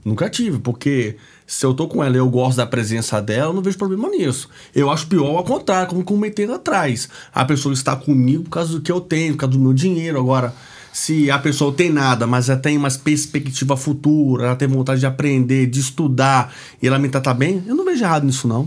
Nunca 0.04 0.30
tive, 0.30 0.60
porque 0.60 1.18
se 1.48 1.66
eu 1.66 1.74
tô 1.74 1.88
com 1.88 2.04
ela 2.04 2.16
e 2.16 2.20
eu 2.20 2.30
gosto 2.30 2.58
da 2.58 2.66
presença 2.68 3.20
dela, 3.20 3.50
eu 3.50 3.54
não 3.54 3.62
vejo 3.62 3.78
problema 3.78 4.08
nisso. 4.10 4.48
Eu 4.74 4.92
acho 4.92 5.08
pior 5.08 5.36
ao 5.36 5.44
contrário, 5.44 5.90
como 5.90 6.04
comentei 6.04 6.46
lá 6.46 6.58
atrás. 6.58 7.10
A 7.34 7.44
pessoa 7.44 7.74
está 7.74 7.96
comigo 7.96 8.44
por 8.44 8.52
causa 8.52 8.74
do 8.74 8.82
que 8.82 8.92
eu 8.92 9.02
tenho, 9.02 9.34
por 9.34 9.40
causa 9.40 9.58
do 9.58 9.60
meu 9.60 9.74
dinheiro. 9.74 10.20
Agora, 10.20 10.54
se 10.96 11.30
a 11.30 11.38
pessoa 11.38 11.74
tem 11.74 11.90
nada, 11.90 12.26
mas 12.26 12.48
ela 12.48 12.58
tem 12.58 12.78
uma 12.78 12.90
perspectiva 12.90 13.76
futura, 13.76 14.46
ela 14.46 14.56
tem 14.56 14.66
vontade 14.66 15.02
de 15.02 15.06
aprender, 15.06 15.68
de 15.68 15.82
estudar, 15.82 16.56
e 16.82 16.88
ela 16.88 16.98
me 16.98 17.10
trata 17.10 17.34
bem, 17.34 17.62
eu 17.68 17.76
não 17.76 17.84
vejo 17.84 18.02
errado 18.02 18.26
nisso, 18.26 18.48
não. 18.48 18.66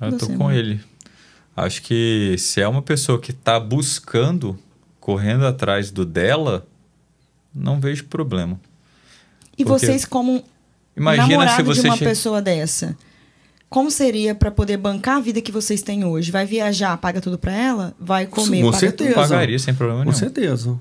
Eu 0.00 0.16
tô 0.16 0.28
com 0.28 0.48
ele. 0.52 0.80
Acho 1.56 1.82
que 1.82 2.36
se 2.38 2.60
é 2.60 2.68
uma 2.68 2.82
pessoa 2.82 3.20
que 3.20 3.32
tá 3.32 3.58
buscando, 3.58 4.56
correndo 5.00 5.44
atrás 5.44 5.90
do 5.90 6.04
dela, 6.04 6.64
não 7.52 7.80
vejo 7.80 8.04
problema. 8.04 8.60
E 9.58 9.64
Porque- 9.64 9.86
vocês, 9.86 10.04
como 10.04 10.44
Imagina 10.96 11.26
namorado 11.26 11.56
se 11.56 11.62
você 11.64 11.82
de 11.82 11.88
uma 11.88 11.96
che- 11.96 12.04
pessoa 12.04 12.40
dessa, 12.40 12.96
como 13.68 13.90
seria 13.90 14.34
pra 14.34 14.50
poder 14.50 14.76
bancar 14.76 15.16
a 15.16 15.20
vida 15.20 15.40
que 15.40 15.52
vocês 15.52 15.82
têm 15.82 16.04
hoje? 16.04 16.30
Vai 16.30 16.46
viajar, 16.46 16.96
paga 16.98 17.20
tudo 17.20 17.36
pra 17.38 17.52
ela? 17.52 17.94
Vai 17.98 18.26
comer, 18.26 18.60
Com 18.62 18.66
paga 18.70 18.78
certeza. 18.78 19.10
tudo? 19.14 19.22
Pagaria 19.22 19.58
sem 19.58 19.74
problema 19.74 20.00
Com 20.04 20.10
nenhum. 20.10 20.18
certeza. 20.18 20.80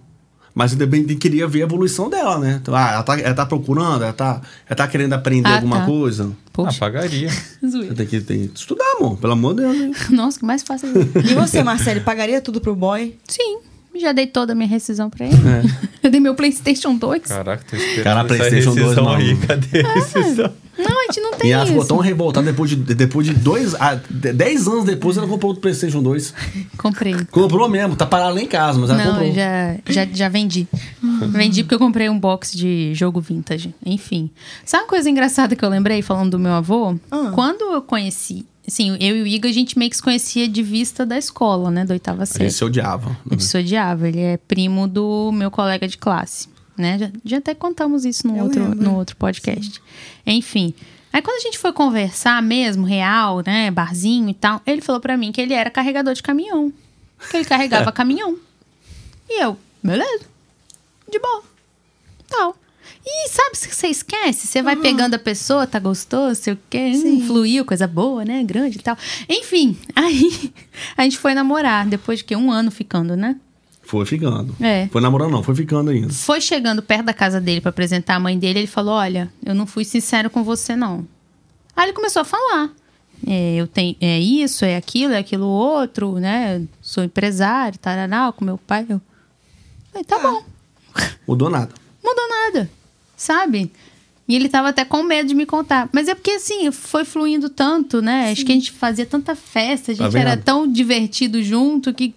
Mas 0.54 0.72
eu 0.72 0.80
também 0.80 1.04
queria 1.06 1.46
ver 1.50 1.64
a 1.64 1.66
evolução 1.66 2.10
dela, 2.10 2.40
né? 2.40 2.62
Ah, 2.70 2.94
ela 2.94 3.04
tá, 3.04 3.20
ela 3.20 3.34
tá 3.34 3.46
procurando, 3.46 4.04
ela 4.06 4.14
tá, 4.14 4.42
ela 4.70 4.76
tá 4.78 4.88
querendo 4.88 5.12
aprender 5.12 5.50
Ah, 5.50 5.56
alguma 5.56 5.80
tá. 5.82 5.86
coisa. 5.86 6.32
Ah, 6.32 6.50
Poxa, 6.54 6.80
pagaria. 6.80 7.30
zoeira. 7.68 7.94
Tem 7.94 8.06
que, 8.08 8.22
tem 8.22 8.48
que 8.48 8.58
estudar, 8.58 8.86
amor. 8.98 9.18
Pelo 9.18 9.34
amor 9.34 9.54
de 9.56 9.64
Deus. 9.64 9.76
hein? 9.76 9.92
Nossa, 10.16 10.40
que 10.40 10.46
mais 10.46 10.64
fácil. 10.64 10.88
E 11.30 11.34
você, 11.34 11.62
Marcele, 11.62 12.00
pagaria 12.00 12.40
tudo 12.40 12.62
pro 12.62 12.74
boy? 12.74 13.18
Sim, 13.28 13.58
já 14.00 14.12
dei 14.12 14.28
toda 14.28 14.54
a 14.54 14.56
minha 14.56 14.68
rescisão 14.68 15.10
pra 15.10 15.26
ele. 15.26 15.36
É. 15.36 15.86
Eu 16.06 16.12
dei 16.12 16.20
meu 16.20 16.36
PlayStation 16.36 16.96
2. 16.96 17.24
Caraca, 17.24 17.64
tô 17.68 17.76
esperando 17.76 18.04
Cara, 18.04 18.20
essa 18.20 18.28
PlayStation 18.28 18.76
2, 18.76 18.82
rescisão 18.82 19.10
aí. 19.10 19.38
Cadê 19.38 19.82
a 19.82 19.94
rescisão? 19.94 20.54
Não, 20.78 21.00
a 21.02 21.06
gente 21.06 21.22
não 21.22 21.32
tem 21.34 21.50
E 21.50 21.54
ela 21.54 21.64
isso. 21.64 21.72
ficou 21.72 21.86
tão 21.88 21.98
revoltada 22.00 22.46
depois 22.46 22.70
de, 22.70 22.76
depois 22.76 23.26
de 23.26 23.34
dois. 23.34 23.74
ah, 23.76 23.96
de- 23.96 24.34
dez 24.34 24.68
anos 24.68 24.84
depois 24.84 25.18
ela 25.18 25.26
comprou 25.28 25.50
outro 25.50 25.62
PlayStation 25.62 26.04
2. 26.04 26.34
Comprei. 26.78 27.16
Comprou 27.32 27.68
mesmo, 27.70 27.96
tá 27.96 28.06
parado 28.06 28.36
lá 28.36 28.42
em 28.42 28.46
casa, 28.48 28.78
mas 28.78 28.90
ela 28.90 29.04
Não, 29.04 29.14
comprou. 29.14 29.34
já, 29.34 29.76
já, 29.88 30.06
já 30.06 30.30
vendi. 30.30 30.68
vendi 31.32 31.64
porque 31.64 31.76
eu 31.76 31.80
comprei 31.80 32.10
um 32.10 32.20
box 32.20 32.56
de 32.56 32.94
jogo 32.94 33.22
vintage. 33.22 33.74
Enfim. 33.86 34.30
Sabe 34.66 34.84
uma 34.84 34.90
coisa 34.90 35.10
engraçada 35.10 35.56
que 35.56 35.64
eu 35.64 35.70
lembrei 35.70 36.02
falando 36.02 36.32
do 36.32 36.40
meu 36.40 36.52
avô? 36.52 36.96
Ah. 37.10 37.32
Quando 37.34 37.74
eu 37.74 37.82
conheci. 37.82 38.46
Assim, 38.68 38.98
eu 39.00 39.18
e 39.18 39.22
o 39.22 39.28
Igor, 39.28 39.50
a 39.50 39.54
gente 39.54 39.78
meio 39.78 39.90
que 39.92 39.98
se 39.98 40.04
conhecia 40.04 40.48
de 40.48 40.64
vista 40.64 41.06
da 41.06 41.18
escola, 41.18 41.70
né? 41.70 41.86
Da 41.86 41.94
oitava 41.94 42.24
A 42.24 42.26
série. 42.26 42.46
gente 42.46 42.54
se 42.58 42.66
odiava. 42.66 43.16
A 43.30 43.34
gente 43.34 43.44
se 43.44 43.58
odiava. 43.58 44.08
Ele 44.08 44.20
é 44.22 44.38
primo 44.38 44.88
do 44.88 45.32
meu 45.32 45.52
colega 45.52 45.88
de 45.88 45.98
classe. 45.98 46.50
Né? 46.78 46.98
Já, 46.98 47.12
já 47.24 47.38
até 47.38 47.54
contamos 47.54 48.04
isso 48.06 48.28
no 48.28 48.36
Eu 48.38 48.44
outro, 48.46 48.62
lembro. 48.64 48.84
no 48.84 48.96
outro 48.96 49.16
podcast. 49.16 49.82
Enfim. 50.26 50.74
Aí 51.14 51.22
quando 51.22 51.38
a 51.38 51.42
gente 51.42 51.58
foi 51.58 51.72
conversar 51.72 52.42
mesmo, 52.42 52.86
real, 52.86 53.42
né? 53.46 53.72
Barzinho 53.72 54.30
e 54.30 54.34
tal, 54.34 54.62
ele 54.66 54.82
falou 54.82 55.00
pra 55.00 55.16
mim 55.16 55.32
que 55.32 55.40
ele 55.40 55.54
era 55.54 55.70
carregador 55.70 56.14
de 56.14 56.22
caminhão. 56.24 56.74
Que 57.32 57.38
ele 57.38 57.46
carregava 57.46 57.92
caminhão. 57.92 58.38
E 59.30 59.42
eu, 59.42 59.58
beleza. 59.82 60.26
De 61.10 61.18
boa. 61.20 61.44
Tal. 62.28 62.58
E 63.08 63.30
sabe 63.30 63.56
se 63.56 63.72
você 63.72 63.88
esquece? 63.88 64.48
Você 64.48 64.64
vai 64.64 64.76
pegando 64.76 65.14
a 65.14 65.20
pessoa, 65.20 65.68
tá 65.68 65.78
gostoso, 65.78 66.42
sei 66.42 66.54
o 66.54 66.60
quê, 66.70 66.92
hum, 66.96 67.28
fluiu, 67.28 67.64
coisa 67.64 67.88
boa, 67.88 68.26
né? 68.26 68.44
Grande 68.44 68.80
e 68.80 68.82
tal. 68.82 68.98
Enfim, 69.30 69.78
aí 69.96 70.52
a 70.98 71.04
gente 71.04 71.20
foi 71.20 71.36
namorar, 71.36 71.86
depois 71.86 72.20
de 72.20 72.26
que 72.26 72.36
um 72.36 72.52
ano 72.52 72.72
ficando, 72.72 73.16
né? 73.16 73.36
Foi 73.84 74.04
ficando. 74.08 74.56
É. 74.60 74.88
Foi 74.88 75.00
namorando, 75.00 75.32
não, 75.32 75.44
foi 75.44 75.54
ficando 75.54 75.92
ainda. 75.92 76.12
Foi 76.12 76.42
chegando 76.42 76.82
perto 76.82 77.06
da 77.06 77.14
casa 77.14 77.40
dele 77.40 77.62
pra 77.62 77.70
apresentar 77.70 78.16
a 78.16 78.20
mãe 78.20 78.40
dele, 78.40 78.60
ele 78.60 78.68
falou: 78.68 78.96
Olha, 78.96 79.32
eu 79.46 79.54
não 79.54 79.68
fui 79.68 79.86
sincero 79.86 80.28
com 80.28 80.44
você, 80.44 80.76
não. 80.76 81.08
Aí 81.76 81.86
ele 81.86 81.94
começou 81.94 82.24
a 82.24 82.26
falar. 82.26 82.72
É, 83.26 83.56
eu 83.56 83.68
tenho 83.68 83.96
é 84.02 84.20
isso, 84.20 84.66
é 84.66 84.76
aquilo, 84.76 85.14
é 85.14 85.20
aquilo 85.20 85.46
outro, 85.46 86.16
né? 86.16 86.64
Sou 86.82 87.04
empresário, 87.04 87.78
tarará, 87.78 88.32
com 88.32 88.44
meu 88.44 88.58
pai. 88.58 88.86
Eu 88.90 89.00
falei, 89.92 90.04
tá 90.04 90.18
bom. 90.18 90.44
Mudou 91.28 91.50
nada. 91.50 91.74
mudou 92.04 92.30
nada, 92.30 92.70
sabe? 93.16 93.72
E 94.28 94.36
ele 94.36 94.50
tava 94.50 94.70
até 94.70 94.84
com 94.84 95.04
medo 95.04 95.28
de 95.28 95.36
me 95.36 95.46
contar. 95.46 95.88
Mas 95.92 96.08
é 96.08 96.16
porque, 96.16 96.32
assim, 96.32 96.72
foi 96.72 97.06
fluindo 97.06 97.48
tanto, 97.48 98.02
né? 98.02 98.32
Acho 98.32 98.44
que 98.44 98.52
a 98.52 98.56
gente 98.56 98.72
fazia 98.72 99.06
tanta 99.06 99.36
festa, 99.36 99.92
a 99.92 99.96
Tá 99.96 100.04
gente 100.06 100.18
era 100.18 100.32
vendo? 100.32 100.44
tão 100.44 100.68
divertido 100.72 101.42
junto 101.44 101.94
que. 101.94 102.14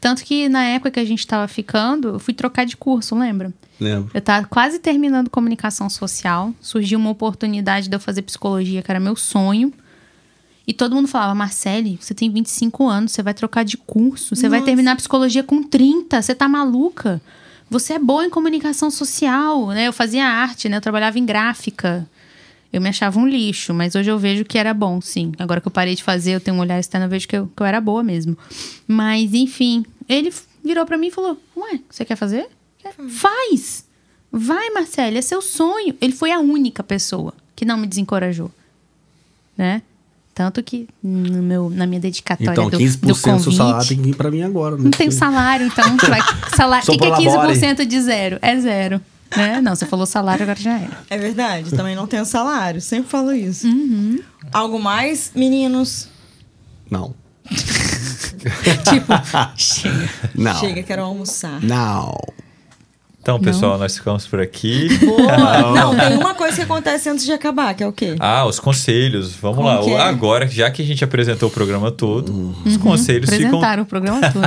Tanto 0.00 0.22
que 0.22 0.48
na 0.48 0.62
época 0.64 0.90
que 0.92 1.00
a 1.00 1.04
gente 1.04 1.26
tava 1.26 1.48
ficando, 1.48 2.08
eu 2.08 2.18
fui 2.18 2.34
trocar 2.34 2.64
de 2.66 2.76
curso, 2.76 3.16
lembra? 3.16 3.52
Lembro. 3.80 4.10
Eu 4.14 4.20
tava 4.20 4.46
quase 4.46 4.78
terminando 4.78 5.28
comunicação 5.30 5.88
social. 5.90 6.52
Surgiu 6.60 6.98
uma 6.98 7.10
oportunidade 7.10 7.88
de 7.88 7.96
eu 7.96 8.00
fazer 8.00 8.22
psicologia, 8.22 8.82
que 8.82 8.90
era 8.90 9.00
meu 9.00 9.16
sonho. 9.16 9.72
E 10.66 10.72
todo 10.72 10.94
mundo 10.94 11.08
falava, 11.08 11.34
Marcele, 11.34 11.98
você 12.00 12.14
tem 12.14 12.30
25 12.30 12.86
anos, 12.88 13.12
você 13.12 13.22
vai 13.22 13.34
trocar 13.34 13.64
de 13.64 13.76
curso, 13.76 14.36
você 14.36 14.48
vai 14.48 14.60
Nossa. 14.60 14.66
terminar 14.66 14.96
psicologia 14.96 15.42
com 15.42 15.62
30, 15.62 16.22
você 16.22 16.34
tá 16.34 16.48
maluca? 16.48 17.20
Você 17.70 17.94
é 17.94 17.98
boa 17.98 18.24
em 18.24 18.30
comunicação 18.30 18.90
social, 18.90 19.68
né? 19.68 19.88
Eu 19.88 19.92
fazia 19.92 20.26
arte, 20.26 20.68
né? 20.68 20.76
Eu 20.76 20.80
trabalhava 20.80 21.18
em 21.18 21.24
gráfica. 21.24 22.08
Eu 22.72 22.80
me 22.80 22.88
achava 22.88 23.18
um 23.18 23.26
lixo, 23.26 23.72
mas 23.72 23.94
hoje 23.94 24.10
eu 24.10 24.18
vejo 24.18 24.44
que 24.44 24.58
era 24.58 24.74
bom, 24.74 25.00
sim. 25.00 25.32
Agora 25.38 25.60
que 25.60 25.68
eu 25.68 25.72
parei 25.72 25.94
de 25.94 26.02
fazer, 26.02 26.32
eu 26.32 26.40
tenho 26.40 26.56
um 26.56 26.60
olhar 26.60 26.78
externo, 26.78 27.06
eu 27.06 27.10
vejo 27.10 27.28
que 27.28 27.36
eu, 27.36 27.46
que 27.46 27.62
eu 27.62 27.66
era 27.66 27.80
boa 27.80 28.02
mesmo. 28.02 28.36
Mas, 28.86 29.32
enfim, 29.32 29.84
ele 30.08 30.32
virou 30.62 30.84
pra 30.84 30.98
mim 30.98 31.06
e 31.06 31.10
falou: 31.10 31.40
Ué, 31.56 31.80
você 31.88 32.04
quer 32.04 32.16
fazer? 32.16 32.48
Quer? 32.78 32.94
Faz! 33.08 33.86
Vai, 34.30 34.70
Marcelo, 34.70 35.16
é 35.16 35.22
seu 35.22 35.40
sonho. 35.40 35.96
Ele 36.00 36.12
foi 36.12 36.32
a 36.32 36.40
única 36.40 36.82
pessoa 36.82 37.32
que 37.54 37.64
não 37.64 37.76
me 37.76 37.86
desencorajou, 37.86 38.50
né? 39.56 39.80
Tanto 40.34 40.62
que 40.64 40.88
no 41.00 41.42
meu, 41.42 41.70
na 41.70 41.86
minha 41.86 42.00
dedicatória 42.00 42.50
Então, 42.50 42.68
do, 42.68 42.76
15% 42.76 42.98
do 43.00 43.06
do 43.06 43.14
seu 43.14 43.32
convite... 43.32 43.56
salário 43.56 43.88
tem 43.88 43.96
que 43.98 44.02
vir 44.02 44.16
pra 44.16 44.30
mim 44.30 44.42
agora. 44.42 44.76
Né? 44.76 44.82
Não 44.82 44.90
tenho 44.90 45.12
salário, 45.12 45.66
então 45.66 45.96
vai. 45.96 46.20
Salário. 46.56 46.84
O 46.88 46.90
que, 46.90 46.98
que 46.98 47.06
é 47.28 47.30
Só 47.30 47.46
15% 47.46 47.86
de 47.86 48.02
zero? 48.02 48.38
É 48.42 48.58
zero. 48.58 49.00
Né? 49.36 49.60
Não, 49.60 49.74
você 49.74 49.86
falou 49.86 50.06
salário, 50.06 50.42
agora 50.42 50.58
já 50.58 50.78
era. 50.78 50.90
É 51.08 51.16
verdade, 51.18 51.70
também 51.70 51.94
não 51.94 52.06
tenho 52.06 52.24
salário. 52.24 52.80
Sempre 52.80 53.10
falo 53.10 53.32
isso. 53.32 53.66
Uhum. 53.66 54.20
Algo 54.52 54.80
mais, 54.80 55.30
meninos? 55.34 56.08
Não. 56.90 57.14
Tipo, 58.84 59.12
chega. 59.56 60.10
Não. 60.34 60.54
Chega, 60.60 60.82
quero 60.82 61.02
almoçar. 61.02 61.62
Não. 61.62 62.14
Então, 63.24 63.40
pessoal, 63.40 63.78
nós 63.78 63.96
ficamos 63.96 64.26
por 64.26 64.38
aqui. 64.38 64.98
Boa! 64.98 65.72
Não, 65.72 65.96
tem 65.96 66.18
uma 66.18 66.34
coisa 66.34 66.56
que 66.56 66.60
acontece 66.62 67.08
antes 67.08 67.24
de 67.24 67.32
acabar, 67.32 67.72
que 67.72 67.82
é 67.82 67.86
o 67.88 67.92
quê? 67.92 68.16
Ah, 68.20 68.44
os 68.44 68.60
conselhos. 68.60 69.34
Vamos 69.34 69.56
Como 69.56 69.66
lá. 69.66 69.80
é? 70.04 70.08
Agora, 70.10 70.46
já 70.46 70.70
que 70.70 70.82
a 70.82 70.84
gente 70.84 71.02
apresentou 71.02 71.48
o 71.48 71.52
programa 71.52 71.90
todo, 71.90 72.30
Uhum. 72.30 72.54
os 72.66 72.76
conselhos 72.76 73.30
ficam 73.30 73.46
Apresentaram 73.46 73.82
o 73.82 73.86
programa 73.86 74.20
todo. 74.30 74.46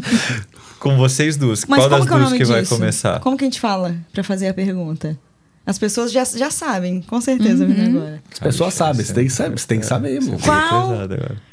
com 0.80 0.96
vocês 0.96 1.36
duas. 1.36 1.62
Mas 1.68 1.78
Qual 1.80 1.90
das 1.90 2.06
que 2.08 2.14
é 2.14 2.16
duas 2.16 2.32
que 2.32 2.44
vai 2.46 2.64
começar? 2.64 3.20
Como 3.20 3.36
que 3.36 3.44
a 3.44 3.48
gente 3.48 3.60
fala 3.60 3.94
pra 4.14 4.24
fazer 4.24 4.48
a 4.48 4.54
pergunta? 4.54 5.18
As 5.66 5.78
pessoas 5.78 6.10
já, 6.10 6.24
já 6.24 6.50
sabem, 6.50 7.02
com 7.02 7.20
certeza, 7.20 7.64
Uhum. 7.66 7.70
vindo 7.74 7.98
agora. 7.98 8.22
As 8.32 8.38
pessoas 8.38 8.72
sabem, 8.72 9.04
você 9.04 9.12
tem 9.12 9.26
que 9.26 9.30
saber, 9.30 9.58
você 9.58 9.66
tem 9.66 9.78
que 9.78 9.84
saber, 9.84 10.14
irmão. 10.14 10.38
Qual? 10.42 10.92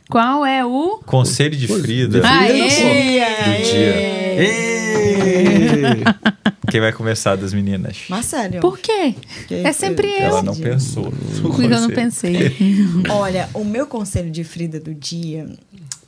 Qual 0.09 0.45
é 0.45 0.65
o. 0.65 1.01
Conselho 1.05 1.57
de 1.57 1.67
Frida. 1.67 2.21
Aê! 2.25 2.61
Do 2.61 3.63
dia. 3.69 3.95
Ê! 4.39 5.46
Quem 6.69 6.81
vai 6.81 6.91
começar 6.91 7.35
das 7.37 7.53
meninas? 7.53 8.05
Marcelo. 8.09 8.59
Por 8.59 8.77
quê? 8.77 9.15
Que- 9.47 9.55
É 9.55 9.71
sempre 9.71 10.07
eu. 10.09 10.17
Ela 10.19 10.43
não 10.43 10.55
pensou. 10.55 11.13
Porque 11.41 11.63
eu 11.65 11.69
não 11.69 11.89
pensei. 11.89 12.55
Olha, 13.09 13.49
o 13.53 13.63
meu 13.63 13.87
conselho 13.87 14.29
de 14.29 14.43
Frida 14.43 14.79
do 14.79 14.93
dia 14.93 15.47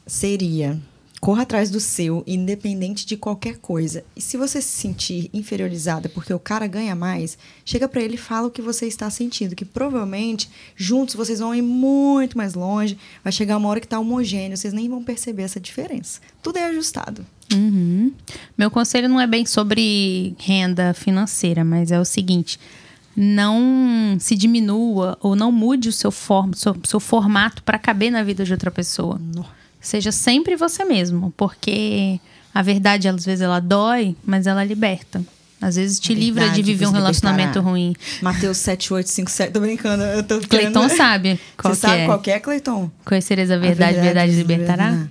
seria: 0.06 0.78
corra 1.20 1.44
atrás 1.44 1.70
do 1.70 1.80
seu, 1.80 2.24
independente 2.26 3.06
de 3.06 3.18
qualquer 3.18 3.58
coisa. 3.58 4.04
E 4.16 4.22
se 4.22 4.38
você 4.38 4.62
se 4.62 4.70
sentir 4.70 5.30
inferiorizada 5.34 6.10
porque 6.10 6.34
o 6.34 6.40
cara 6.40 6.66
ganha 6.68 6.96
mais, 6.96 7.38
chega 7.66 7.88
pra 7.88 8.02
ele 8.02 8.16
e 8.16 8.18
fala 8.18 8.48
o 8.48 8.52
que 8.52 8.62
você 8.62 8.88
está 8.88 9.10
sentindo, 9.10 9.56
que 9.56 9.66
provavelmente 9.66 10.50
juntos 10.76 11.16
vocês 11.16 11.40
vão 11.40 11.54
ir 11.54 11.62
muito 11.62 12.38
mais 12.38 12.54
longe. 12.54 12.98
Vai 13.24 13.34
chegar 13.34 13.58
uma 13.58 13.70
hora 13.70 13.80
que 13.80 13.88
tá 13.88 14.00
homogêneo, 14.00 14.58
vocês 14.58 14.74
nem 14.74 14.90
vão 14.90 15.04
perceber 15.04 15.44
essa 15.44 15.60
diferença. 15.60 16.22
Tudo 16.42 16.58
é 16.58 16.66
ajustado. 16.66 17.26
Uhum. 17.54 18.14
Meu 18.58 18.70
conselho 18.70 19.10
não 19.10 19.20
é 19.20 19.28
bem 19.28 19.46
sobre 19.46 20.36
renda 20.38 20.94
financeira, 20.94 21.66
mas 21.66 21.92
é 21.92 22.00
o 22.00 22.06
seguinte: 22.06 22.60
não 23.16 24.18
se 24.20 24.36
diminua 24.36 25.18
ou 25.20 25.36
não 25.36 25.52
mude 25.52 25.90
o 25.90 25.94
seu, 25.94 26.12
form, 26.12 26.54
seu, 26.54 26.76
seu 26.86 27.00
formato 27.00 27.64
para 27.64 27.80
caber 27.80 28.12
na 28.12 28.24
vida 28.24 28.46
de 28.46 28.54
outra 28.54 28.72
pessoa. 28.72 29.20
Seja 29.80 30.12
sempre 30.12 30.56
você 30.56 30.84
mesmo, 30.84 31.34
porque 31.38 32.20
a 32.54 32.62
verdade, 32.62 33.08
às 33.08 33.26
vezes, 33.26 33.42
ela 33.42 33.60
dói, 33.60 34.16
mas 34.26 34.46
ela 34.48 34.64
liberta. 34.64 35.24
Às 35.62 35.76
vezes 35.76 36.00
te 36.00 36.14
A 36.14 36.16
livra 36.16 36.42
de 36.44 36.48
verdade 36.48 36.64
viver 36.64 36.88
um 36.88 36.92
relacionamento 36.92 37.48
libertará. 37.60 37.70
ruim. 37.70 37.94
Mateus 38.22 38.58
7857. 38.58 39.52
Tô 39.54 39.60
brincando, 39.60 40.04
eu 40.04 40.24
tô 40.24 40.40
Cleiton 40.40 40.48
querendo- 40.82 40.96
sabe 40.98 41.40
qual 41.58 41.74
Você 41.76 41.82
que 41.82 41.88
sabe 41.88 42.02
é. 42.02 42.06
qual 42.06 42.20
que 42.20 42.32
é, 42.32 42.40
Cleiton? 42.40 42.90
Conhecereis 43.04 43.52
a 43.52 43.58
verdade, 43.58 43.98
a 44.00 44.02
verdade, 44.02 44.32
vos 44.32 44.38
libertará? 44.40 45.08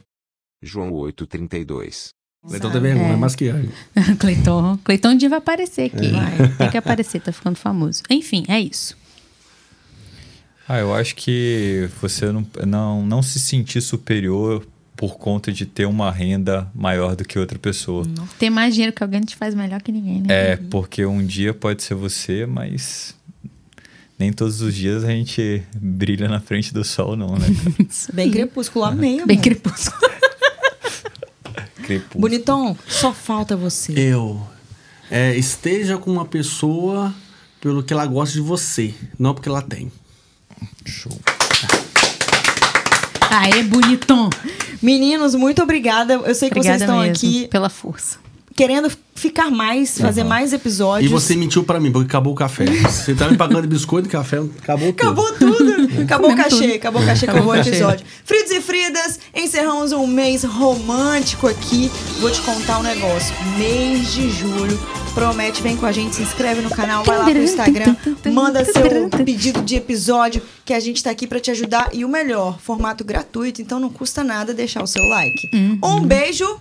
João 0.62 0.90
832. 0.92 2.08
Então 2.50 2.70
tem 2.70 2.80
vergonha, 2.80 3.12
É. 3.12 3.16
mas 3.16 3.34
que 3.34 3.50
Cleiton. 4.18 4.78
Cleiton 4.84 5.08
um 5.10 5.16
dia 5.16 5.28
vai 5.28 5.38
aparecer 5.38 5.90
aqui. 5.94 6.12
Vai. 6.12 6.48
Tem 6.56 6.70
que 6.70 6.78
aparecer, 6.78 7.20
tá 7.20 7.30
ficando 7.32 7.56
famoso. 7.56 8.02
Enfim, 8.08 8.44
é 8.48 8.58
isso. 8.60 8.96
Ah, 10.68 10.78
eu 10.78 10.94
acho 10.94 11.16
que 11.16 11.88
você 12.00 12.30
não, 12.30 12.46
não, 12.66 13.06
não 13.06 13.22
se 13.22 13.40
sentir 13.40 13.80
superior 13.80 14.66
por 14.94 15.16
conta 15.16 15.50
de 15.50 15.64
ter 15.64 15.86
uma 15.86 16.10
renda 16.10 16.70
maior 16.74 17.16
do 17.16 17.24
que 17.24 17.38
outra 17.38 17.58
pessoa. 17.58 18.04
Ter 18.38 18.50
mais 18.50 18.74
dinheiro 18.74 18.92
que 18.92 19.02
alguém 19.02 19.20
te 19.20 19.34
faz 19.34 19.54
melhor 19.54 19.80
que 19.80 19.90
ninguém, 19.90 20.20
né? 20.20 20.26
É, 20.28 20.56
porque 20.56 21.06
um 21.06 21.24
dia 21.24 21.54
pode 21.54 21.82
ser 21.82 21.94
você, 21.94 22.44
mas 22.44 23.14
nem 24.18 24.32
todos 24.32 24.60
os 24.60 24.74
dias 24.74 25.04
a 25.04 25.08
gente 25.08 25.62
brilha 25.74 26.28
na 26.28 26.40
frente 26.40 26.74
do 26.74 26.84
sol, 26.84 27.16
não, 27.16 27.38
né? 27.38 27.46
Bem 28.12 28.30
crepúsculo, 28.30 28.84
amei, 28.84 29.24
Bem 29.24 29.38
crepúsculo. 29.38 29.96
Crepúsculo. 31.82 32.20
Bonitão, 32.20 32.76
só 32.86 33.14
falta 33.14 33.56
você. 33.56 33.92
Eu. 33.96 34.46
É, 35.10 35.34
esteja 35.34 35.96
com 35.96 36.10
uma 36.10 36.26
pessoa 36.26 37.14
pelo 37.62 37.82
que 37.82 37.94
ela 37.94 38.04
gosta 38.04 38.34
de 38.34 38.42
você, 38.42 38.94
não 39.18 39.32
porque 39.32 39.48
ela 39.48 39.62
tem. 39.62 39.90
Show. 40.84 41.12
Aê, 43.30 43.62
bonitão. 43.62 44.30
Meninos, 44.82 45.34
muito 45.34 45.62
obrigada. 45.62 46.14
Eu 46.14 46.34
sei 46.34 46.48
que 46.50 46.58
Obrigada 46.58 46.78
vocês 46.78 46.80
estão 46.80 47.00
aqui 47.00 47.48
pela 47.48 47.68
força. 47.68 48.18
Querendo 48.58 48.90
ficar 49.14 49.52
mais, 49.52 49.98
fazer 49.98 50.24
mais 50.24 50.52
E 50.52 50.56
episódios. 50.56 51.12
você 51.12 51.36
mentiu 51.36 51.62
pra 51.62 51.78
mim, 51.78 51.92
porque 51.92 52.08
acabou 52.08 52.32
o 52.32 52.36
café. 52.36 52.64
Você 52.66 53.14
tá 53.14 53.30
me 53.30 53.36
pagando 53.36 53.62
de 53.62 53.68
biscoito 53.68 54.08
e 54.08 54.10
café, 54.10 54.38
acabou 54.60 54.92
tudo. 54.92 55.00
Acabou 55.00 55.32
tudo. 55.34 55.78
Acabou 56.02 56.32
o 56.32 56.36
cachê, 56.36 56.72
acabou 56.74 57.00
o 57.00 57.06
cachê, 57.06 57.24
Acabou 57.26 57.52
o 57.52 57.56
episódio. 57.56 58.04
Fridos 58.24 58.50
e 58.50 58.60
Fridas, 58.60 59.20
encerramos 59.32 59.92
um 59.92 60.08
mês 60.08 60.42
romântico 60.42 61.46
aqui. 61.46 61.88
Vou 62.18 62.30
te 62.32 62.40
contar 62.40 62.80
um 62.80 62.82
negócio. 62.82 63.32
Mês 63.56 64.12
de 64.12 64.28
julho. 64.28 64.78
Promete, 65.14 65.62
vem 65.62 65.76
com 65.76 65.86
a 65.86 65.92
gente, 65.92 66.16
se 66.16 66.22
inscreve 66.22 66.60
no 66.60 66.70
canal, 66.70 67.04
vai 67.04 67.18
lá 67.18 67.24
pro 67.24 67.42
Instagram, 67.42 67.96
manda 68.32 68.64
seu 68.64 69.08
pedido 69.24 69.62
de 69.62 69.76
episódio, 69.76 70.42
que 70.64 70.72
a 70.72 70.78
gente 70.80 71.02
tá 71.02 71.10
aqui 71.10 71.26
pra 71.26 71.40
te 71.40 71.50
ajudar. 71.50 71.90
E 71.92 72.04
o 72.04 72.08
melhor, 72.08 72.58
formato 72.60 73.04
gratuito, 73.04 73.62
então 73.62 73.78
não 73.80 73.88
custa 73.88 74.22
nada 74.24 74.52
deixar 74.52 74.82
o 74.82 74.86
seu 74.86 75.02
like. 75.04 75.48
Um 75.82 76.00
beijo. 76.00 76.60